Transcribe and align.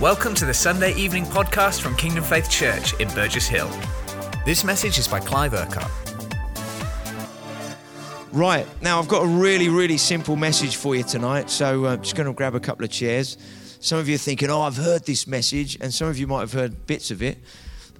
Welcome 0.00 0.34
to 0.36 0.46
the 0.46 0.54
Sunday 0.54 0.94
evening 0.94 1.26
podcast 1.26 1.82
from 1.82 1.94
Kingdom 1.94 2.24
Faith 2.24 2.48
Church 2.48 2.98
in 3.00 3.08
Burgess 3.08 3.46
Hill. 3.46 3.68
This 4.46 4.64
message 4.64 4.98
is 4.98 5.06
by 5.06 5.20
Clive 5.20 5.52
Urquhart. 5.52 5.90
Right, 8.32 8.66
now 8.80 8.98
I've 8.98 9.08
got 9.08 9.24
a 9.24 9.26
really, 9.26 9.68
really 9.68 9.98
simple 9.98 10.36
message 10.36 10.76
for 10.76 10.96
you 10.96 11.02
tonight. 11.02 11.50
So 11.50 11.84
I'm 11.84 12.00
just 12.00 12.16
going 12.16 12.26
to 12.26 12.32
grab 12.32 12.54
a 12.54 12.60
couple 12.60 12.82
of 12.82 12.90
chairs. 12.90 13.36
Some 13.80 13.98
of 13.98 14.08
you 14.08 14.14
are 14.14 14.18
thinking, 14.18 14.48
oh, 14.48 14.62
I've 14.62 14.78
heard 14.78 15.04
this 15.04 15.26
message, 15.26 15.76
and 15.82 15.92
some 15.92 16.08
of 16.08 16.16
you 16.18 16.26
might 16.26 16.40
have 16.40 16.54
heard 16.54 16.86
bits 16.86 17.10
of 17.10 17.22
it, 17.22 17.36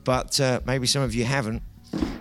but 0.03 0.41
uh, 0.41 0.61
maybe 0.65 0.87
some 0.87 1.03
of 1.03 1.15
you 1.15 1.27
haven't. 1.27 1.63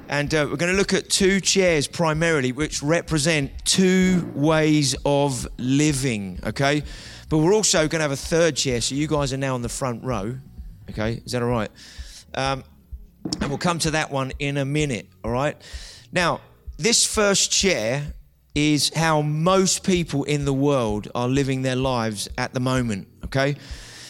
And 0.10 0.34
uh, 0.34 0.48
we're 0.50 0.58
going 0.58 0.74
to 0.74 0.78
look 0.78 0.94
at 0.94 1.10
two 1.10 1.40
chairs 1.40 1.88
primarily, 1.88 2.52
which 2.52 2.84
represent 2.84 3.52
two 3.64 4.30
ways 4.36 4.94
of 5.06 5.48
living, 5.58 6.42
okay? 6.46 6.84
But 7.30 7.38
we're 7.38 7.54
also 7.54 7.88
going 7.88 8.00
to 8.00 8.02
have 8.02 8.12
a 8.12 8.16
third 8.16 8.56
chair, 8.56 8.82
so 8.82 8.96
you 8.96 9.08
guys 9.08 9.32
are 9.34 9.38
now 9.38 9.54
on 9.54 9.62
the 9.62 9.70
front 9.70 10.04
row, 10.04 10.36
okay? 10.90 11.22
Is 11.24 11.32
that 11.34 11.44
all 11.44 11.50
right? 11.50 11.70
Um, 12.34 12.64
and 13.40 13.50
we'll 13.50 13.60
come 13.60 13.78
to 13.80 13.92
that 13.92 14.10
one 14.10 14.32
in 14.40 14.58
a 14.58 14.66
minute, 14.66 15.08
all 15.24 15.32
right? 15.32 15.56
Now, 16.12 16.42
this 16.78 17.06
first 17.06 17.52
chair 17.52 18.14
is 18.56 18.92
how 18.96 19.22
most 19.22 19.84
people 19.84 20.24
in 20.24 20.46
the 20.46 20.54
world 20.54 21.08
are 21.14 21.28
living 21.28 21.62
their 21.62 21.76
lives 21.76 22.28
at 22.38 22.54
the 22.56 22.60
moment, 22.60 23.08
okay? 23.26 23.56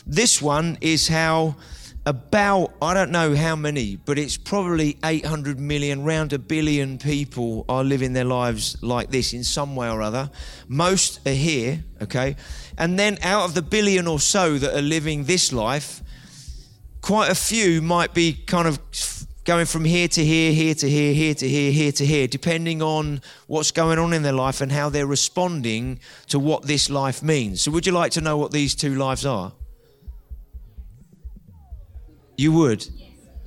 This 0.08 0.42
one 0.42 0.78
is 0.80 1.10
how 1.10 1.58
about, 2.06 2.74
I 2.82 2.94
don't 2.94 3.12
know 3.12 3.36
how 3.36 3.56
many, 3.56 3.98
but 3.98 4.18
it's 4.18 4.38
probably 4.38 4.98
800 5.04 5.60
million, 5.60 6.04
round 6.04 6.34
a 6.34 6.40
billion 6.40 6.98
people 6.98 7.66
are 7.68 7.84
living 7.84 8.14
their 8.14 8.26
lives 8.26 8.82
like 8.82 9.12
this 9.12 9.34
in 9.34 9.44
some 9.44 9.76
way 9.76 9.90
or 9.90 10.02
other. 10.02 10.32
Most 10.68 11.28
are 11.28 11.34
here, 11.34 11.84
okay? 12.02 12.36
And 12.80 12.98
then 12.98 13.18
out 13.22 13.44
of 13.44 13.54
the 13.54 13.62
billion 13.62 14.08
or 14.08 14.20
so 14.22 14.58
that 14.58 14.76
are 14.76 14.82
living 14.82 15.26
this 15.26 15.52
life, 15.52 16.02
quite 17.02 17.30
a 17.30 17.36
few 17.36 17.82
might 17.82 18.14
be 18.14 18.34
kind 18.34 18.68
of 18.68 18.80
going 19.44 19.66
from 19.66 19.84
here 19.84 20.08
to 20.08 20.24
here, 20.24 20.54
here 20.54 20.74
to 20.74 20.90
here, 20.90 21.14
here 21.14 21.34
to 21.34 21.48
here, 21.48 21.72
here 21.74 21.92
to 21.92 22.06
here, 22.06 22.28
depending 22.28 22.82
on 22.82 23.22
what's 23.48 23.72
going 23.72 24.00
on 24.00 24.14
in 24.14 24.24
their 24.24 24.34
life 24.34 24.62
and 24.62 24.72
how 24.72 24.90
they're 24.90 25.06
responding 25.06 26.00
to 26.28 26.40
what 26.40 26.64
this 26.64 26.90
life 26.90 27.22
means. 27.22 27.62
So, 27.62 27.72
would 27.72 27.86
you 27.86 27.92
like 27.92 28.12
to 28.14 28.22
know 28.22 28.38
what 28.38 28.52
these 28.52 28.74
two 28.76 28.96
lives 28.96 29.26
are? 29.26 29.52
You 32.38 32.54
would? 32.54 32.88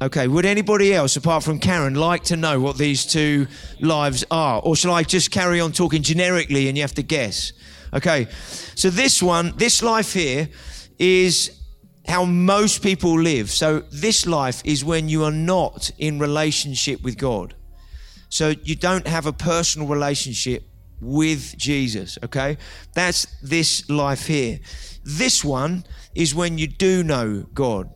Okay, 0.03 0.29
would 0.29 0.45
anybody 0.45 0.93
else, 0.93 1.17
apart 1.17 1.45
from 1.45 1.59
Karen, 1.59 1.95
like 1.95 2.25
to 2.25 2.37
know 2.37 2.61
what 2.61 2.77
these 2.77 3.07
two 3.07 3.47
lives 3.81 4.25
are? 4.31 4.61
Or 4.63 4.77
shall 4.77 4.93
I 4.93 5.05
just 5.05 5.31
carry 5.31 5.61
on 5.61 5.73
talking 5.73 6.03
generically 6.03 6.69
and 6.69 6.77
you 6.77 6.83
have 6.83 6.95
to 6.95 7.03
guess? 7.03 7.53
Okay, 7.95 8.27
so 8.75 8.91
this 8.91 9.23
one, 9.23 9.55
this 9.57 9.83
life 9.83 10.13
here, 10.13 10.49
is 10.99 11.61
how 12.07 12.25
most 12.25 12.83
people 12.83 13.21
live. 13.21 13.51
So, 13.51 13.81
this 13.91 14.27
life 14.27 14.63
is 14.65 14.85
when 14.85 15.09
you 15.09 15.25
are 15.25 15.33
not 15.33 15.91
in 15.99 16.19
relationship 16.19 17.03
with 17.03 17.17
God. 17.17 17.55
So, 18.29 18.55
you 18.63 18.75
don't 18.77 19.07
have 19.07 19.27
a 19.27 19.33
personal 19.33 19.89
relationship 19.89 20.65
with 21.01 21.57
Jesus, 21.57 22.19
okay? 22.25 22.57
That's 22.95 23.27
this 23.43 23.89
life 23.91 24.27
here. 24.27 24.59
This 25.05 25.45
one 25.45 25.85
is 26.15 26.35
when 26.35 26.59
you 26.59 26.67
do 26.67 27.03
know 27.03 27.47
God 27.55 27.91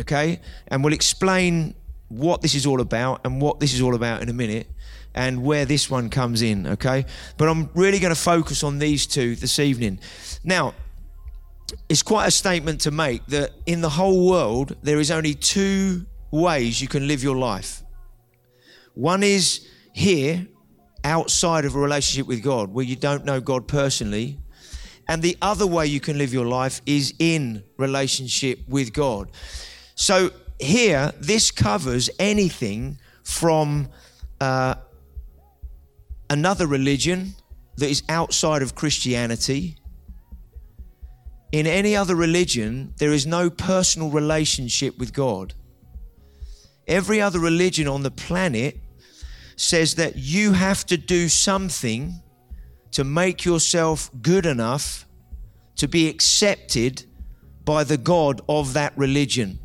okay? 0.00 0.40
And 0.68 0.82
we'll 0.82 0.92
explain 0.92 1.74
what 2.08 2.40
this 2.40 2.54
is 2.54 2.66
all 2.66 2.80
about 2.80 3.20
and 3.24 3.40
what 3.40 3.60
this 3.60 3.74
is 3.74 3.82
all 3.82 3.94
about 3.94 4.22
in 4.22 4.28
a 4.28 4.32
minute 4.32 4.66
and 5.14 5.42
where 5.42 5.64
this 5.64 5.90
one 5.90 6.10
comes 6.10 6.42
in, 6.42 6.66
okay? 6.66 7.04
But 7.36 7.48
I'm 7.48 7.70
really 7.74 7.98
going 7.98 8.14
to 8.14 8.20
focus 8.20 8.62
on 8.62 8.78
these 8.78 9.06
two 9.06 9.34
this 9.36 9.58
evening. 9.58 10.00
Now, 10.44 10.74
it's 11.88 12.02
quite 12.02 12.26
a 12.26 12.30
statement 12.30 12.80
to 12.82 12.90
make 12.90 13.26
that 13.26 13.52
in 13.66 13.80
the 13.80 13.90
whole 13.90 14.28
world, 14.28 14.76
there 14.82 15.00
is 15.00 15.10
only 15.10 15.34
two 15.34 16.06
ways 16.30 16.80
you 16.80 16.88
can 16.88 17.06
live 17.06 17.22
your 17.22 17.36
life. 17.36 17.82
One 18.94 19.22
is 19.22 19.66
here, 19.92 20.46
outside 21.04 21.64
of 21.64 21.74
a 21.74 21.78
relationship 21.78 22.26
with 22.26 22.42
God, 22.42 22.72
where 22.72 22.84
you 22.84 22.96
don't 22.96 23.24
know 23.24 23.40
God 23.40 23.68
personally. 23.68 24.38
And 25.08 25.22
the 25.22 25.36
other 25.40 25.66
way 25.66 25.86
you 25.86 26.00
can 26.00 26.18
live 26.18 26.34
your 26.34 26.46
life 26.46 26.82
is 26.84 27.14
in 27.18 27.62
relationship 27.78 28.60
with 28.68 28.92
God. 28.92 29.30
So 29.94 30.30
here, 30.60 31.12
this 31.18 31.50
covers 31.50 32.10
anything 32.18 32.98
from 33.22 33.88
uh, 34.40 34.74
another 36.30 36.66
religion 36.66 37.34
that 37.76 37.88
is 37.88 38.02
outside 38.08 38.62
of 38.62 38.74
Christianity. 38.74 39.76
In 41.52 41.66
any 41.66 41.96
other 41.96 42.14
religion, 42.14 42.92
there 42.98 43.12
is 43.12 43.26
no 43.26 43.48
personal 43.48 44.10
relationship 44.10 44.98
with 44.98 45.12
God. 45.12 45.54
Every 46.86 47.20
other 47.20 47.38
religion 47.38 47.88
on 47.88 48.02
the 48.02 48.10
planet 48.10 48.78
says 49.56 49.94
that 49.96 50.16
you 50.16 50.52
have 50.52 50.84
to 50.86 50.96
do 50.96 51.28
something 51.28 52.20
to 52.92 53.04
make 53.04 53.44
yourself 53.44 54.10
good 54.22 54.46
enough 54.46 55.06
to 55.76 55.88
be 55.88 56.08
accepted 56.08 57.04
by 57.64 57.84
the 57.84 57.96
God 57.96 58.40
of 58.48 58.72
that 58.74 58.96
religion. 58.96 59.58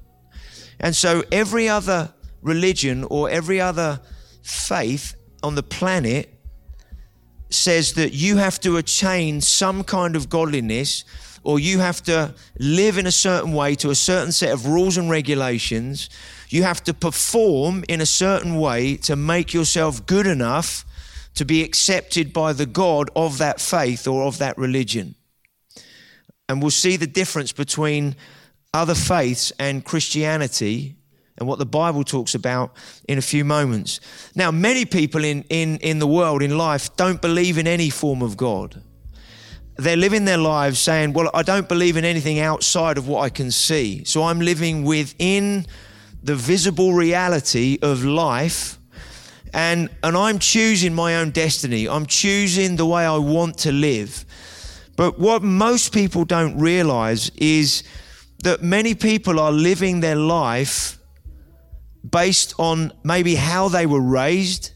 And 0.80 0.96
so 0.96 1.24
every 1.32 1.70
other 1.70 2.14
religion 2.42 3.06
or 3.06 3.30
every 3.30 3.62
other 3.62 4.02
faith 4.42 5.16
on 5.42 5.56
the 5.56 5.64
planet 5.64 6.33
says 7.54 7.94
that 7.94 8.14
you 8.14 8.38
have 8.38 8.60
to 8.62 8.78
attain 8.78 9.42
some 9.42 9.84
kind 9.84 10.16
of 10.16 10.30
godliness 10.30 11.04
or 11.44 11.60
you 11.60 11.80
have 11.80 12.02
to 12.04 12.34
live 12.58 12.98
in 12.98 13.06
a 13.06 13.12
certain 13.12 13.54
way 13.54 13.76
to 13.76 13.90
a 13.90 13.96
certain 13.96 14.32
set 14.32 14.54
of 14.54 14.66
rules 14.66 14.98
and 14.98 15.10
regulations. 15.10 16.10
You 16.50 16.64
have 16.64 16.84
to 16.86 16.94
perform 16.94 17.84
in 17.90 18.00
a 18.00 18.06
certain 18.06 18.56
way 18.56 18.96
to 18.98 19.16
make 19.16 19.54
yourself 19.54 20.06
good 20.06 20.26
enough 20.26 20.86
to 21.36 21.46
be 21.46 21.64
accepted 21.64 22.32
by 22.32 22.54
the 22.54 22.66
God 22.66 23.10
of 23.16 23.40
that 23.40 23.60
faith 23.60 24.08
or 24.08 24.24
of 24.24 24.38
that 24.38 24.58
religion. 24.58 25.16
And 26.48 26.62
we'll 26.62 26.72
see 26.72 26.96
the 26.96 27.08
difference 27.08 27.52
between 27.52 28.16
other 28.74 28.96
faiths 28.96 29.52
and 29.60 29.84
Christianity 29.84 30.96
and 31.38 31.48
what 31.48 31.60
the 31.60 31.66
Bible 31.66 32.04
talks 32.04 32.36
about 32.36 32.76
in 33.08 33.18
a 33.18 33.22
few 33.22 33.44
moments. 33.44 34.00
Now, 34.36 34.52
many 34.52 34.86
people 34.86 35.24
in, 35.24 35.44
in, 35.50 35.78
in 35.78 36.00
the 36.00 36.08
world, 36.08 36.44
in 36.44 36.58
life, 36.58 36.96
don't 36.96 37.22
believe 37.22 37.58
in 37.58 37.68
any 37.68 37.90
form 37.90 38.22
of 38.22 38.38
God. 38.38 38.82
They're 39.78 39.98
living 39.98 40.26
their 40.26 40.38
lives 40.38 40.80
saying, 40.80 41.14
Well, 41.14 41.32
I 41.34 41.42
don't 41.42 41.68
believe 41.68 41.98
in 41.98 42.06
anything 42.06 42.40
outside 42.40 42.98
of 42.98 43.08
what 43.08 43.22
I 43.22 43.30
can 43.30 43.50
see. 43.50 44.04
So 44.04 44.24
I'm 44.24 44.40
living 44.40 44.84
within 44.84 45.66
the 46.22 46.36
visible 46.36 46.94
reality 46.94 47.80
of 47.82 48.04
life. 48.04 48.78
And, 49.56 49.90
and 50.04 50.16
I'm 50.16 50.40
choosing 50.40 50.94
my 50.94 51.18
own 51.18 51.32
destiny. 51.32 51.88
I'm 51.88 52.06
choosing 52.06 52.76
the 52.76 52.86
way 52.86 53.06
I 53.06 53.18
want 53.18 53.58
to 53.60 53.72
live. 53.72 54.26
But 54.96 55.20
what 55.20 55.42
most 55.42 55.94
people 55.94 56.26
don't 56.26 56.58
realize 56.58 57.30
is 57.36 57.84
that 58.44 58.62
many 58.62 58.94
people 58.94 59.40
are 59.40 59.52
living 59.52 60.00
their 60.00 60.16
life 60.16 61.00
based 62.10 62.54
on 62.58 62.92
maybe 63.04 63.36
how 63.36 63.70
they 63.70 63.86
were 63.86 64.02
raised 64.02 64.72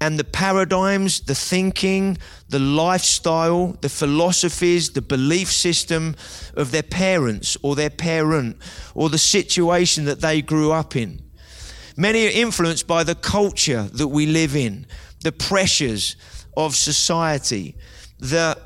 and 0.00 0.18
the 0.18 0.24
paradigms, 0.24 1.20
the 1.20 1.34
thinking, 1.34 2.16
the 2.48 2.58
lifestyle, 2.58 3.76
the 3.82 3.88
philosophies, 3.88 4.90
the 4.90 5.02
belief 5.02 5.52
system 5.52 6.16
of 6.54 6.70
their 6.70 6.82
parents 6.82 7.56
or 7.62 7.76
their 7.76 7.90
parent 7.90 8.56
or 8.94 9.10
the 9.10 9.18
situation 9.18 10.06
that 10.06 10.22
they 10.22 10.40
grew 10.40 10.72
up 10.72 10.96
in. 10.96 11.20
Many 11.96 12.26
are 12.26 12.30
influenced 12.30 12.86
by 12.86 13.04
the 13.04 13.14
culture 13.14 13.82
that 13.92 14.08
we 14.08 14.24
live 14.24 14.56
in, 14.56 14.86
the 15.22 15.32
pressures 15.32 16.16
of 16.56 16.74
society, 16.74 17.76
the 18.18 18.56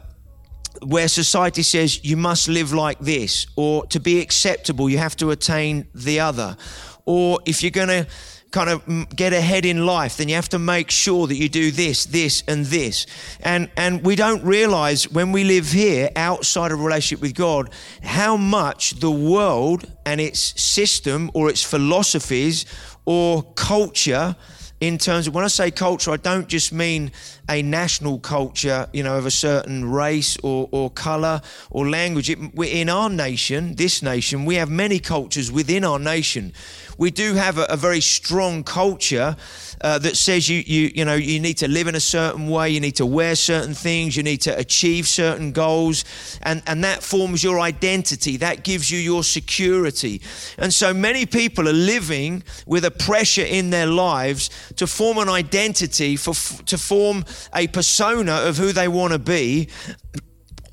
where 0.83 1.09
society 1.09 1.63
says 1.63 2.05
you 2.05 2.17
must 2.17 2.49
live 2.49 2.73
like 2.73 2.99
this, 2.99 3.47
or 3.57 3.87
to 3.87 4.01
be 4.01 4.21
acceptable, 4.21 4.91
you 4.91 4.99
have 4.99 5.17
to 5.17 5.31
attain 5.31 5.87
the 5.95 6.21
other. 6.21 6.57
Or 7.07 7.41
if 7.45 7.63
you're 7.63 7.71
going 7.71 7.89
to 7.89 8.07
kind 8.55 8.71
of 8.71 8.87
mm, 8.87 9.15
get 9.15 9.33
ahead 9.33 9.65
in 9.67 9.85
life, 9.85 10.17
then 10.17 10.29
you 10.29 10.37
have 10.37 10.49
to 10.49 10.59
make 10.61 10.89
sure 10.91 11.27
that 11.27 11.35
you 11.35 11.49
do 11.49 11.73
this, 11.73 12.07
this, 12.07 12.45
and 12.47 12.65
this. 12.67 13.07
And, 13.41 13.69
and 13.77 14.05
we 14.05 14.15
don't 14.15 14.45
realize 14.45 15.11
when 15.11 15.33
we 15.33 15.43
live 15.43 15.73
here 15.73 16.09
outside 16.15 16.71
of 16.71 16.81
relationship 16.81 17.21
with 17.21 17.35
God 17.35 17.71
how 18.03 18.37
much 18.37 19.01
the 19.01 19.11
world 19.11 19.91
and 20.07 20.21
its 20.21 20.39
system 20.61 21.33
or 21.35 21.51
its 21.51 21.65
philosophies 21.65 22.65
or 23.05 23.43
culture 23.55 24.37
in 24.81 24.99
terms 24.99 25.27
of 25.27 25.35
when 25.35 25.45
I 25.45 25.49
say 25.49 25.71
culture, 25.71 26.11
I 26.11 26.17
don't 26.17 26.49
just 26.49 26.73
mean 26.73 27.13
a 27.49 27.63
national 27.63 28.19
culture, 28.19 28.89
you 28.93 29.03
know, 29.03 29.17
of 29.17 29.25
a 29.25 29.31
certain 29.31 29.91
race 29.91 30.37
or, 30.43 30.69
or 30.73 30.91
color 30.91 31.41
or 31.71 31.89
language. 31.89 32.29
It, 32.29 32.39
in 32.59 32.89
our 32.89 33.09
nation, 33.09 33.77
this 33.77 34.03
nation, 34.03 34.45
we 34.45 34.57
have 34.57 34.69
many 34.69 34.99
cultures 34.99 35.51
within 35.51 35.85
our 35.85 35.99
nation. 35.99 36.53
We 36.99 37.11
do 37.11 37.35
have 37.35 37.59
a, 37.59 37.65
a 37.71 37.77
very 37.77 38.01
strong 38.01 38.65
culture 38.65 39.37
uh, 39.85 39.99
that 39.99 40.17
says 40.17 40.49
you, 40.49 40.63
you, 40.67 40.91
you 40.95 41.05
know, 41.05 41.15
you 41.15 41.39
need 41.39 41.59
to 41.59 41.69
live 41.69 41.87
in 41.89 41.95
a 41.95 42.01
certain 42.01 42.49
way, 42.49 42.71
you 42.71 42.81
need 42.81 42.97
to 42.97 43.05
wear 43.05 43.37
certain 43.37 43.75
things, 43.75 44.17
you 44.17 44.23
need 44.23 44.39
to 44.39 44.59
achieve 44.59 45.07
certain 45.07 45.53
goals, 45.53 46.07
and, 46.41 46.63
and 46.67 46.83
that 46.83 47.03
forms 47.03 47.45
your 47.45 47.61
identity. 47.61 48.39
That 48.39 48.65
gives 48.65 48.91
you 48.91 48.99
your 48.99 49.23
security. 49.23 50.23
And 50.57 50.73
so 50.73 50.95
many 50.95 51.27
people 51.27 51.69
are 51.69 51.75
living 51.75 52.45
with 52.65 52.87
a 52.87 52.91
pressure 52.91 53.45
in 53.45 53.69
their 53.69 53.87
lives 53.87 54.49
to 54.77 54.87
form 54.87 55.19
an 55.19 55.29
identity, 55.29 56.17
for, 56.17 56.33
to 56.65 56.79
form 56.79 57.27
a 57.55 57.67
persona 57.67 58.37
of 58.37 58.57
who 58.57 58.73
they 58.73 58.89
want 58.89 59.13
to 59.13 59.19
be 59.19 59.69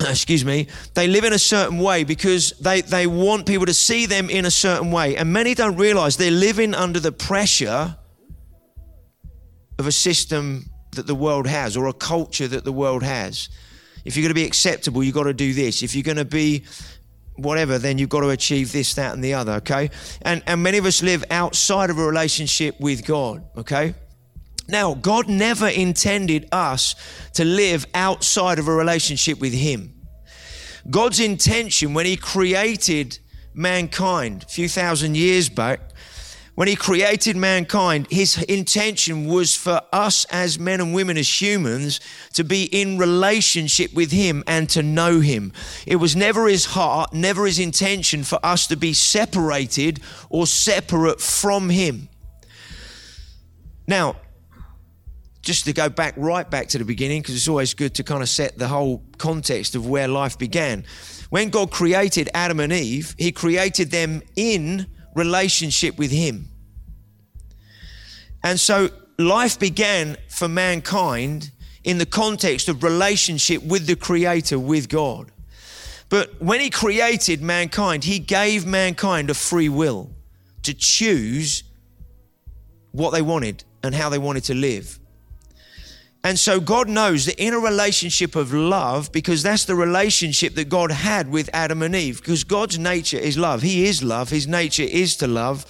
excuse 0.00 0.42
me, 0.42 0.68
they 0.94 1.06
live 1.06 1.24
in 1.24 1.34
a 1.34 1.38
certain 1.38 1.78
way 1.78 2.02
because 2.02 2.52
they, 2.60 2.80
they 2.80 3.06
want 3.06 3.44
people 3.44 3.66
to 3.66 3.74
see 3.74 4.06
them 4.06 4.30
in 4.30 4.46
a 4.46 4.50
certain 4.50 4.90
way. 4.90 5.16
And 5.16 5.34
many 5.34 5.54
don't 5.54 5.76
realize 5.76 6.16
they're 6.16 6.30
living 6.30 6.74
under 6.74 6.98
the 6.98 7.12
pressure 7.12 7.98
of 9.78 9.86
a 9.86 9.92
system 9.92 10.66
that 10.92 11.06
the 11.06 11.14
world 11.14 11.46
has 11.46 11.76
or 11.76 11.86
a 11.86 11.92
culture 11.92 12.48
that 12.48 12.64
the 12.64 12.72
world 12.72 13.02
has. 13.02 13.48
If 14.04 14.16
you're 14.16 14.22
going 14.22 14.34
to 14.34 14.40
be 14.40 14.44
acceptable, 14.44 15.02
you've 15.02 15.14
got 15.14 15.24
to 15.24 15.34
do 15.34 15.54
this. 15.54 15.82
If 15.82 15.94
you're 15.94 16.02
going 16.02 16.16
to 16.16 16.24
be 16.24 16.64
whatever, 17.36 17.78
then 17.78 17.98
you've 17.98 18.08
got 18.08 18.20
to 18.20 18.30
achieve 18.30 18.72
this, 18.72 18.94
that, 18.94 19.14
and 19.14 19.24
the 19.24 19.34
other, 19.34 19.52
okay? 19.52 19.90
And, 20.22 20.42
and 20.46 20.62
many 20.62 20.78
of 20.78 20.86
us 20.86 21.02
live 21.02 21.24
outside 21.30 21.90
of 21.90 21.98
a 21.98 22.04
relationship 22.04 22.78
with 22.80 23.06
God, 23.06 23.44
okay? 23.56 23.94
Now, 24.68 24.94
God 24.94 25.28
never 25.28 25.68
intended 25.68 26.48
us 26.52 26.94
to 27.34 27.44
live 27.44 27.86
outside 27.94 28.58
of 28.58 28.68
a 28.68 28.72
relationship 28.72 29.40
with 29.40 29.52
Him. 29.52 29.94
God's 30.90 31.20
intention 31.20 31.94
when 31.94 32.06
He 32.06 32.16
created 32.16 33.18
mankind 33.54 34.44
a 34.44 34.46
few 34.46 34.68
thousand 34.68 35.16
years 35.16 35.48
back 35.48 35.80
when 36.54 36.68
he 36.68 36.76
created 36.76 37.34
mankind, 37.34 38.06
his 38.10 38.42
intention 38.42 39.26
was 39.26 39.56
for 39.56 39.80
us 39.90 40.26
as 40.26 40.58
men 40.58 40.80
and 40.82 40.92
women, 40.92 41.16
as 41.16 41.40
humans, 41.40 41.98
to 42.34 42.44
be 42.44 42.64
in 42.64 42.98
relationship 42.98 43.94
with 43.94 44.12
him 44.12 44.44
and 44.46 44.68
to 44.70 44.82
know 44.82 45.20
him. 45.20 45.52
It 45.86 45.96
was 45.96 46.14
never 46.14 46.46
his 46.46 46.66
heart, 46.66 47.14
never 47.14 47.46
his 47.46 47.58
intention 47.58 48.22
for 48.22 48.38
us 48.42 48.66
to 48.66 48.76
be 48.76 48.92
separated 48.92 50.00
or 50.28 50.46
separate 50.46 51.22
from 51.22 51.70
him. 51.70 52.10
Now, 53.86 54.16
just 55.40 55.64
to 55.64 55.72
go 55.72 55.88
back 55.88 56.14
right 56.18 56.48
back 56.48 56.68
to 56.68 56.78
the 56.78 56.84
beginning, 56.84 57.22
because 57.22 57.34
it's 57.34 57.48
always 57.48 57.74
good 57.74 57.94
to 57.94 58.04
kind 58.04 58.22
of 58.22 58.28
set 58.28 58.58
the 58.58 58.68
whole 58.68 59.02
context 59.16 59.74
of 59.74 59.88
where 59.88 60.06
life 60.06 60.38
began. 60.38 60.84
When 61.30 61.48
God 61.48 61.70
created 61.70 62.28
Adam 62.34 62.60
and 62.60 62.72
Eve, 62.72 63.14
he 63.18 63.32
created 63.32 63.90
them 63.90 64.22
in 64.36 64.86
relationship 65.14 65.98
with 65.98 66.10
Him. 66.10 66.48
And 68.42 68.58
so 68.58 68.90
life 69.18 69.58
began 69.58 70.16
for 70.28 70.48
mankind 70.48 71.50
in 71.84 71.98
the 71.98 72.06
context 72.06 72.68
of 72.68 72.82
relationship 72.82 73.62
with 73.62 73.86
the 73.86 73.96
Creator, 73.96 74.58
with 74.58 74.88
God. 74.88 75.30
But 76.08 76.40
when 76.40 76.60
He 76.60 76.70
created 76.70 77.42
mankind, 77.42 78.04
He 78.04 78.18
gave 78.18 78.66
mankind 78.66 79.30
a 79.30 79.34
free 79.34 79.68
will 79.68 80.10
to 80.62 80.74
choose 80.74 81.64
what 82.92 83.10
they 83.10 83.22
wanted 83.22 83.64
and 83.82 83.94
how 83.94 84.08
they 84.08 84.18
wanted 84.18 84.44
to 84.44 84.54
live. 84.54 84.98
And 86.24 86.38
so 86.38 86.60
God 86.60 86.88
knows 86.88 87.26
that 87.26 87.42
in 87.42 87.52
a 87.52 87.58
relationship 87.58 88.36
of 88.36 88.52
love, 88.52 89.10
because 89.10 89.42
that's 89.42 89.64
the 89.64 89.74
relationship 89.74 90.54
that 90.54 90.68
God 90.68 90.92
had 90.92 91.28
with 91.28 91.50
Adam 91.52 91.82
and 91.82 91.96
Eve, 91.96 92.20
because 92.20 92.44
God's 92.44 92.78
nature 92.78 93.18
is 93.18 93.36
love. 93.36 93.62
He 93.62 93.86
is 93.86 94.04
love. 94.04 94.30
His 94.30 94.46
nature 94.46 94.84
is 94.84 95.16
to 95.16 95.26
love. 95.26 95.66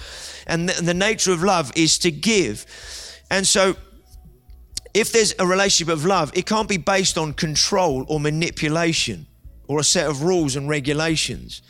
And 0.47 0.69
the, 0.69 0.83
the 0.83 0.95
nature 0.95 1.33
of 1.33 1.43
love 1.43 1.73
is 1.75 1.99
to 2.01 2.11
give. 2.11 2.67
And 3.31 3.47
so 3.47 3.77
if 4.93 5.11
there's 5.11 5.35
a 5.39 5.47
relationship 5.47 5.93
of 5.93 6.05
love, 6.05 6.31
it 6.35 6.45
can't 6.45 6.69
be 6.69 6.77
based 6.77 7.17
on 7.17 7.33
control 7.33 8.05
or 8.09 8.21
manipulation 8.21 9.27
or 9.69 9.79
a 9.79 9.85
set 9.85 10.07
of 10.07 10.23
rules 10.23 10.55
and 10.55 10.69
regulations 10.69 11.63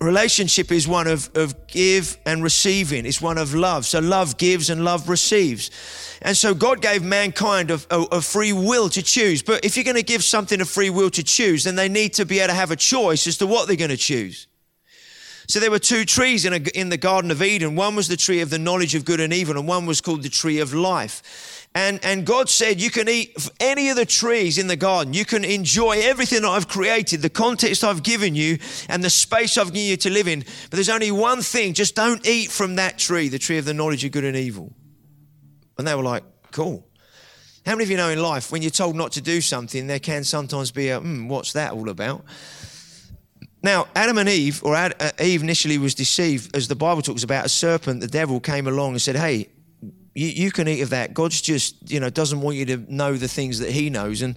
relationship 0.00 0.70
is 0.70 0.86
one 0.86 1.06
of, 1.06 1.30
of 1.36 1.66
give 1.66 2.18
and 2.26 2.42
receiving. 2.42 3.06
It's 3.06 3.20
one 3.20 3.38
of 3.38 3.54
love. 3.54 3.86
So 3.86 3.98
love 4.00 4.36
gives 4.36 4.70
and 4.70 4.84
love 4.84 5.08
receives. 5.08 5.70
And 6.22 6.36
so 6.36 6.54
God 6.54 6.82
gave 6.82 7.02
mankind 7.02 7.70
a, 7.70 7.80
a, 7.90 8.02
a 8.12 8.20
free 8.20 8.52
will 8.52 8.88
to 8.90 9.02
choose. 9.02 9.42
But 9.42 9.64
if 9.64 9.76
you're 9.76 9.84
going 9.84 9.96
to 9.96 10.02
give 10.02 10.22
something 10.24 10.60
a 10.60 10.64
free 10.64 10.90
will 10.90 11.10
to 11.10 11.22
choose, 11.22 11.64
then 11.64 11.76
they 11.76 11.88
need 11.88 12.14
to 12.14 12.26
be 12.26 12.40
able 12.40 12.48
to 12.48 12.54
have 12.54 12.70
a 12.70 12.76
choice 12.76 13.26
as 13.26 13.38
to 13.38 13.46
what 13.46 13.68
they're 13.68 13.76
going 13.76 13.90
to 13.90 13.96
choose. 13.96 14.46
So 15.48 15.60
there 15.60 15.70
were 15.70 15.78
two 15.78 16.04
trees 16.04 16.44
in, 16.44 16.52
a, 16.52 16.56
in 16.74 16.88
the 16.88 16.96
Garden 16.96 17.30
of 17.30 17.40
Eden. 17.40 17.76
One 17.76 17.94
was 17.94 18.08
the 18.08 18.16
tree 18.16 18.40
of 18.40 18.50
the 18.50 18.58
knowledge 18.58 18.96
of 18.96 19.04
good 19.04 19.20
and 19.20 19.32
evil, 19.32 19.56
and 19.56 19.68
one 19.68 19.86
was 19.86 20.00
called 20.00 20.24
the 20.24 20.28
tree 20.28 20.58
of 20.58 20.74
life. 20.74 21.55
And, 21.76 22.02
and 22.02 22.24
God 22.24 22.48
said, 22.48 22.80
You 22.80 22.88
can 22.88 23.06
eat 23.06 23.36
any 23.60 23.90
of 23.90 23.96
the 23.96 24.06
trees 24.06 24.56
in 24.56 24.66
the 24.66 24.76
garden. 24.76 25.12
You 25.12 25.26
can 25.26 25.44
enjoy 25.44 26.00
everything 26.00 26.40
that 26.40 26.48
I've 26.48 26.68
created, 26.68 27.20
the 27.20 27.28
context 27.28 27.84
I've 27.84 28.02
given 28.02 28.34
you, 28.34 28.56
and 28.88 29.04
the 29.04 29.10
space 29.10 29.58
I've 29.58 29.74
given 29.74 29.90
you 29.90 29.98
to 29.98 30.08
live 30.08 30.26
in. 30.26 30.40
But 30.40 30.70
there's 30.70 30.88
only 30.88 31.10
one 31.10 31.42
thing 31.42 31.74
just 31.74 31.94
don't 31.94 32.26
eat 32.26 32.50
from 32.50 32.76
that 32.76 32.96
tree, 32.96 33.28
the 33.28 33.38
tree 33.38 33.58
of 33.58 33.66
the 33.66 33.74
knowledge 33.74 34.06
of 34.06 34.12
good 34.12 34.24
and 34.24 34.38
evil. 34.38 34.72
And 35.76 35.86
they 35.86 35.94
were 35.94 36.02
like, 36.02 36.24
Cool. 36.50 36.82
How 37.66 37.72
many 37.72 37.84
of 37.84 37.90
you 37.90 37.98
know 37.98 38.08
in 38.08 38.22
life, 38.22 38.50
when 38.50 38.62
you're 38.62 38.70
told 38.70 38.96
not 38.96 39.12
to 39.12 39.20
do 39.20 39.42
something, 39.42 39.86
there 39.86 39.98
can 39.98 40.24
sometimes 40.24 40.70
be 40.70 40.88
a, 40.88 40.98
hmm, 40.98 41.28
what's 41.28 41.52
that 41.52 41.72
all 41.72 41.90
about? 41.90 42.24
Now, 43.62 43.88
Adam 43.94 44.16
and 44.16 44.30
Eve, 44.30 44.64
or 44.64 44.74
Ad, 44.74 44.94
uh, 44.98 45.10
Eve 45.20 45.42
initially 45.42 45.76
was 45.76 45.94
deceived, 45.94 46.56
as 46.56 46.68
the 46.68 46.76
Bible 46.76 47.02
talks 47.02 47.22
about, 47.22 47.44
a 47.44 47.50
serpent, 47.50 48.00
the 48.00 48.06
devil 48.06 48.40
came 48.40 48.66
along 48.66 48.92
and 48.92 49.02
said, 49.02 49.16
Hey, 49.16 49.48
you, 50.16 50.28
you 50.28 50.50
can 50.50 50.66
eat 50.66 50.80
of 50.80 50.90
that. 50.90 51.12
God's 51.12 51.40
just, 51.40 51.76
you 51.90 52.00
know, 52.00 52.08
doesn't 52.08 52.40
want 52.40 52.56
you 52.56 52.64
to 52.66 52.92
know 52.92 53.14
the 53.14 53.28
things 53.28 53.58
that 53.58 53.70
He 53.70 53.90
knows. 53.90 54.22
And 54.22 54.36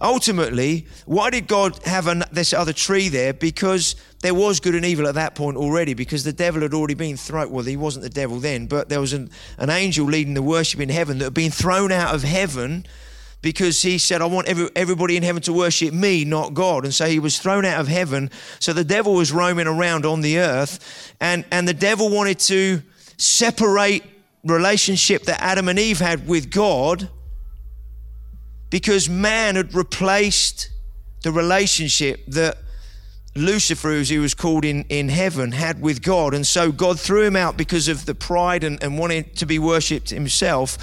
ultimately, 0.00 0.86
why 1.04 1.30
did 1.30 1.46
God 1.46 1.78
have 1.84 2.06
an, 2.06 2.24
this 2.32 2.52
other 2.54 2.72
tree 2.72 3.08
there? 3.08 3.34
Because 3.34 3.94
there 4.22 4.34
was 4.34 4.58
good 4.58 4.74
and 4.74 4.84
evil 4.84 5.06
at 5.06 5.14
that 5.16 5.34
point 5.34 5.58
already, 5.58 5.92
because 5.92 6.24
the 6.24 6.32
devil 6.32 6.62
had 6.62 6.72
already 6.72 6.94
been 6.94 7.16
thrown. 7.16 7.50
Well, 7.50 7.64
he 7.64 7.76
wasn't 7.76 8.04
the 8.04 8.10
devil 8.10 8.40
then, 8.40 8.66
but 8.66 8.88
there 8.88 9.00
was 9.00 9.12
an, 9.12 9.30
an 9.58 9.68
angel 9.68 10.06
leading 10.06 10.34
the 10.34 10.42
worship 10.42 10.80
in 10.80 10.88
heaven 10.88 11.18
that 11.18 11.26
had 11.26 11.34
been 11.34 11.50
thrown 11.50 11.92
out 11.92 12.14
of 12.14 12.22
heaven 12.22 12.86
because 13.42 13.82
he 13.82 13.98
said, 13.98 14.20
I 14.22 14.26
want 14.26 14.48
every, 14.48 14.68
everybody 14.74 15.16
in 15.16 15.22
heaven 15.22 15.42
to 15.42 15.52
worship 15.52 15.92
me, 15.92 16.24
not 16.24 16.54
God. 16.54 16.84
And 16.84 16.92
so 16.92 17.06
he 17.06 17.20
was 17.20 17.38
thrown 17.38 17.64
out 17.64 17.80
of 17.80 17.86
heaven. 17.86 18.30
So 18.58 18.72
the 18.72 18.82
devil 18.82 19.14
was 19.14 19.30
roaming 19.30 19.66
around 19.66 20.04
on 20.04 20.22
the 20.22 20.38
earth, 20.38 21.14
and, 21.20 21.44
and 21.52 21.68
the 21.68 21.74
devil 21.74 22.10
wanted 22.10 22.38
to 22.40 22.82
separate 23.18 24.02
relationship 24.44 25.24
that 25.24 25.40
Adam 25.42 25.68
and 25.68 25.78
Eve 25.78 25.98
had 25.98 26.26
with 26.28 26.50
God 26.50 27.08
because 28.70 29.08
man 29.08 29.56
had 29.56 29.74
replaced 29.74 30.70
the 31.22 31.32
relationship 31.32 32.24
that 32.28 32.56
Lucifer, 33.34 33.90
as 33.90 34.08
he 34.08 34.18
was 34.18 34.34
called 34.34 34.64
in, 34.64 34.84
in 34.88 35.08
heaven, 35.08 35.52
had 35.52 35.80
with 35.80 36.02
God. 36.02 36.34
And 36.34 36.46
so 36.46 36.72
God 36.72 36.98
threw 36.98 37.22
him 37.22 37.36
out 37.36 37.56
because 37.56 37.88
of 37.88 38.06
the 38.06 38.14
pride 38.14 38.64
and, 38.64 38.82
and 38.82 38.98
wanting 38.98 39.24
to 39.36 39.46
be 39.46 39.58
worshipped 39.58 40.10
himself. 40.10 40.78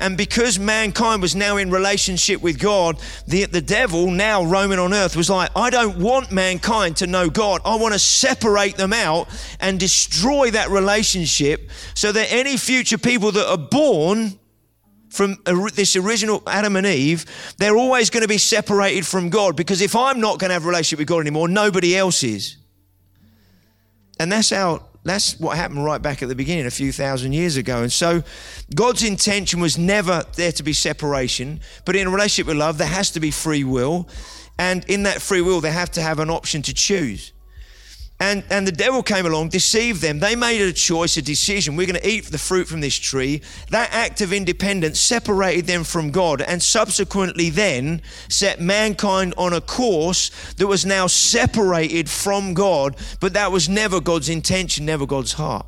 And 0.00 0.16
because 0.16 0.58
mankind 0.58 1.22
was 1.22 1.36
now 1.36 1.56
in 1.56 1.70
relationship 1.70 2.42
with 2.42 2.58
God, 2.58 3.00
the, 3.26 3.44
the 3.44 3.60
devil, 3.60 4.10
now 4.10 4.44
roaming 4.44 4.78
on 4.78 4.92
earth, 4.92 5.16
was 5.16 5.30
like, 5.30 5.50
I 5.54 5.70
don't 5.70 5.98
want 5.98 6.32
mankind 6.32 6.96
to 6.98 7.06
know 7.06 7.30
God. 7.30 7.60
I 7.64 7.76
want 7.76 7.94
to 7.94 7.98
separate 7.98 8.76
them 8.76 8.92
out 8.92 9.28
and 9.60 9.78
destroy 9.78 10.50
that 10.50 10.68
relationship 10.70 11.70
so 11.94 12.10
that 12.12 12.32
any 12.32 12.56
future 12.56 12.98
people 12.98 13.32
that 13.32 13.48
are 13.48 13.56
born 13.56 14.38
from 15.14 15.36
this 15.74 15.96
original 15.96 16.42
Adam 16.46 16.76
and 16.76 16.86
Eve, 16.86 17.24
they're 17.58 17.76
always 17.76 18.10
going 18.10 18.22
to 18.22 18.28
be 18.28 18.38
separated 18.38 19.06
from 19.06 19.30
God 19.30 19.56
because 19.56 19.80
if 19.80 19.94
I'm 19.94 20.20
not 20.20 20.38
going 20.38 20.50
to 20.50 20.54
have 20.54 20.64
a 20.64 20.68
relationship 20.68 20.98
with 20.98 21.08
God 21.08 21.20
anymore, 21.20 21.48
nobody 21.48 21.96
else 21.96 22.24
is. 22.24 22.56
And 24.18 24.30
that's 24.30 24.50
how 24.50 24.86
that's 25.04 25.38
what 25.38 25.56
happened 25.56 25.84
right 25.84 26.00
back 26.00 26.22
at 26.22 26.28
the 26.28 26.34
beginning, 26.34 26.66
a 26.66 26.70
few 26.70 26.90
thousand 26.90 27.32
years 27.34 27.56
ago. 27.56 27.82
And 27.82 27.92
so 27.92 28.22
God's 28.74 29.02
intention 29.02 29.60
was 29.60 29.76
never 29.76 30.24
there 30.36 30.52
to 30.52 30.62
be 30.62 30.72
separation, 30.72 31.60
but 31.84 31.94
in 31.94 32.06
a 32.06 32.10
relationship 32.10 32.46
with 32.46 32.56
love, 32.56 32.78
there 32.78 32.88
has 32.88 33.10
to 33.12 33.20
be 33.20 33.30
free 33.30 33.64
will. 33.64 34.08
And 34.58 34.84
in 34.86 35.02
that 35.02 35.20
free 35.20 35.42
will, 35.42 35.60
they 35.60 35.72
have 35.72 35.90
to 35.92 36.02
have 36.02 36.20
an 36.20 36.30
option 36.30 36.62
to 36.62 36.74
choose. 36.74 37.33
And, 38.24 38.42
and 38.48 38.66
the 38.66 38.72
devil 38.72 39.02
came 39.02 39.26
along, 39.26 39.50
deceived 39.50 40.00
them. 40.00 40.18
They 40.18 40.34
made 40.34 40.62
a 40.62 40.72
choice, 40.72 41.18
a 41.18 41.22
decision. 41.22 41.76
We're 41.76 41.86
going 41.86 42.00
to 42.00 42.08
eat 42.08 42.24
the 42.24 42.38
fruit 42.38 42.66
from 42.66 42.80
this 42.80 42.96
tree. 42.96 43.42
That 43.68 43.92
act 43.92 44.22
of 44.22 44.32
independence 44.32 44.98
separated 44.98 45.66
them 45.66 45.84
from 45.84 46.10
God 46.10 46.40
and 46.40 46.62
subsequently 46.62 47.50
then 47.50 48.00
set 48.30 48.62
mankind 48.62 49.34
on 49.36 49.52
a 49.52 49.60
course 49.60 50.30
that 50.54 50.66
was 50.66 50.86
now 50.86 51.06
separated 51.06 52.08
from 52.08 52.54
God, 52.54 52.96
but 53.20 53.34
that 53.34 53.52
was 53.52 53.68
never 53.68 54.00
God's 54.00 54.30
intention, 54.30 54.86
never 54.86 55.04
God's 55.04 55.34
heart. 55.34 55.66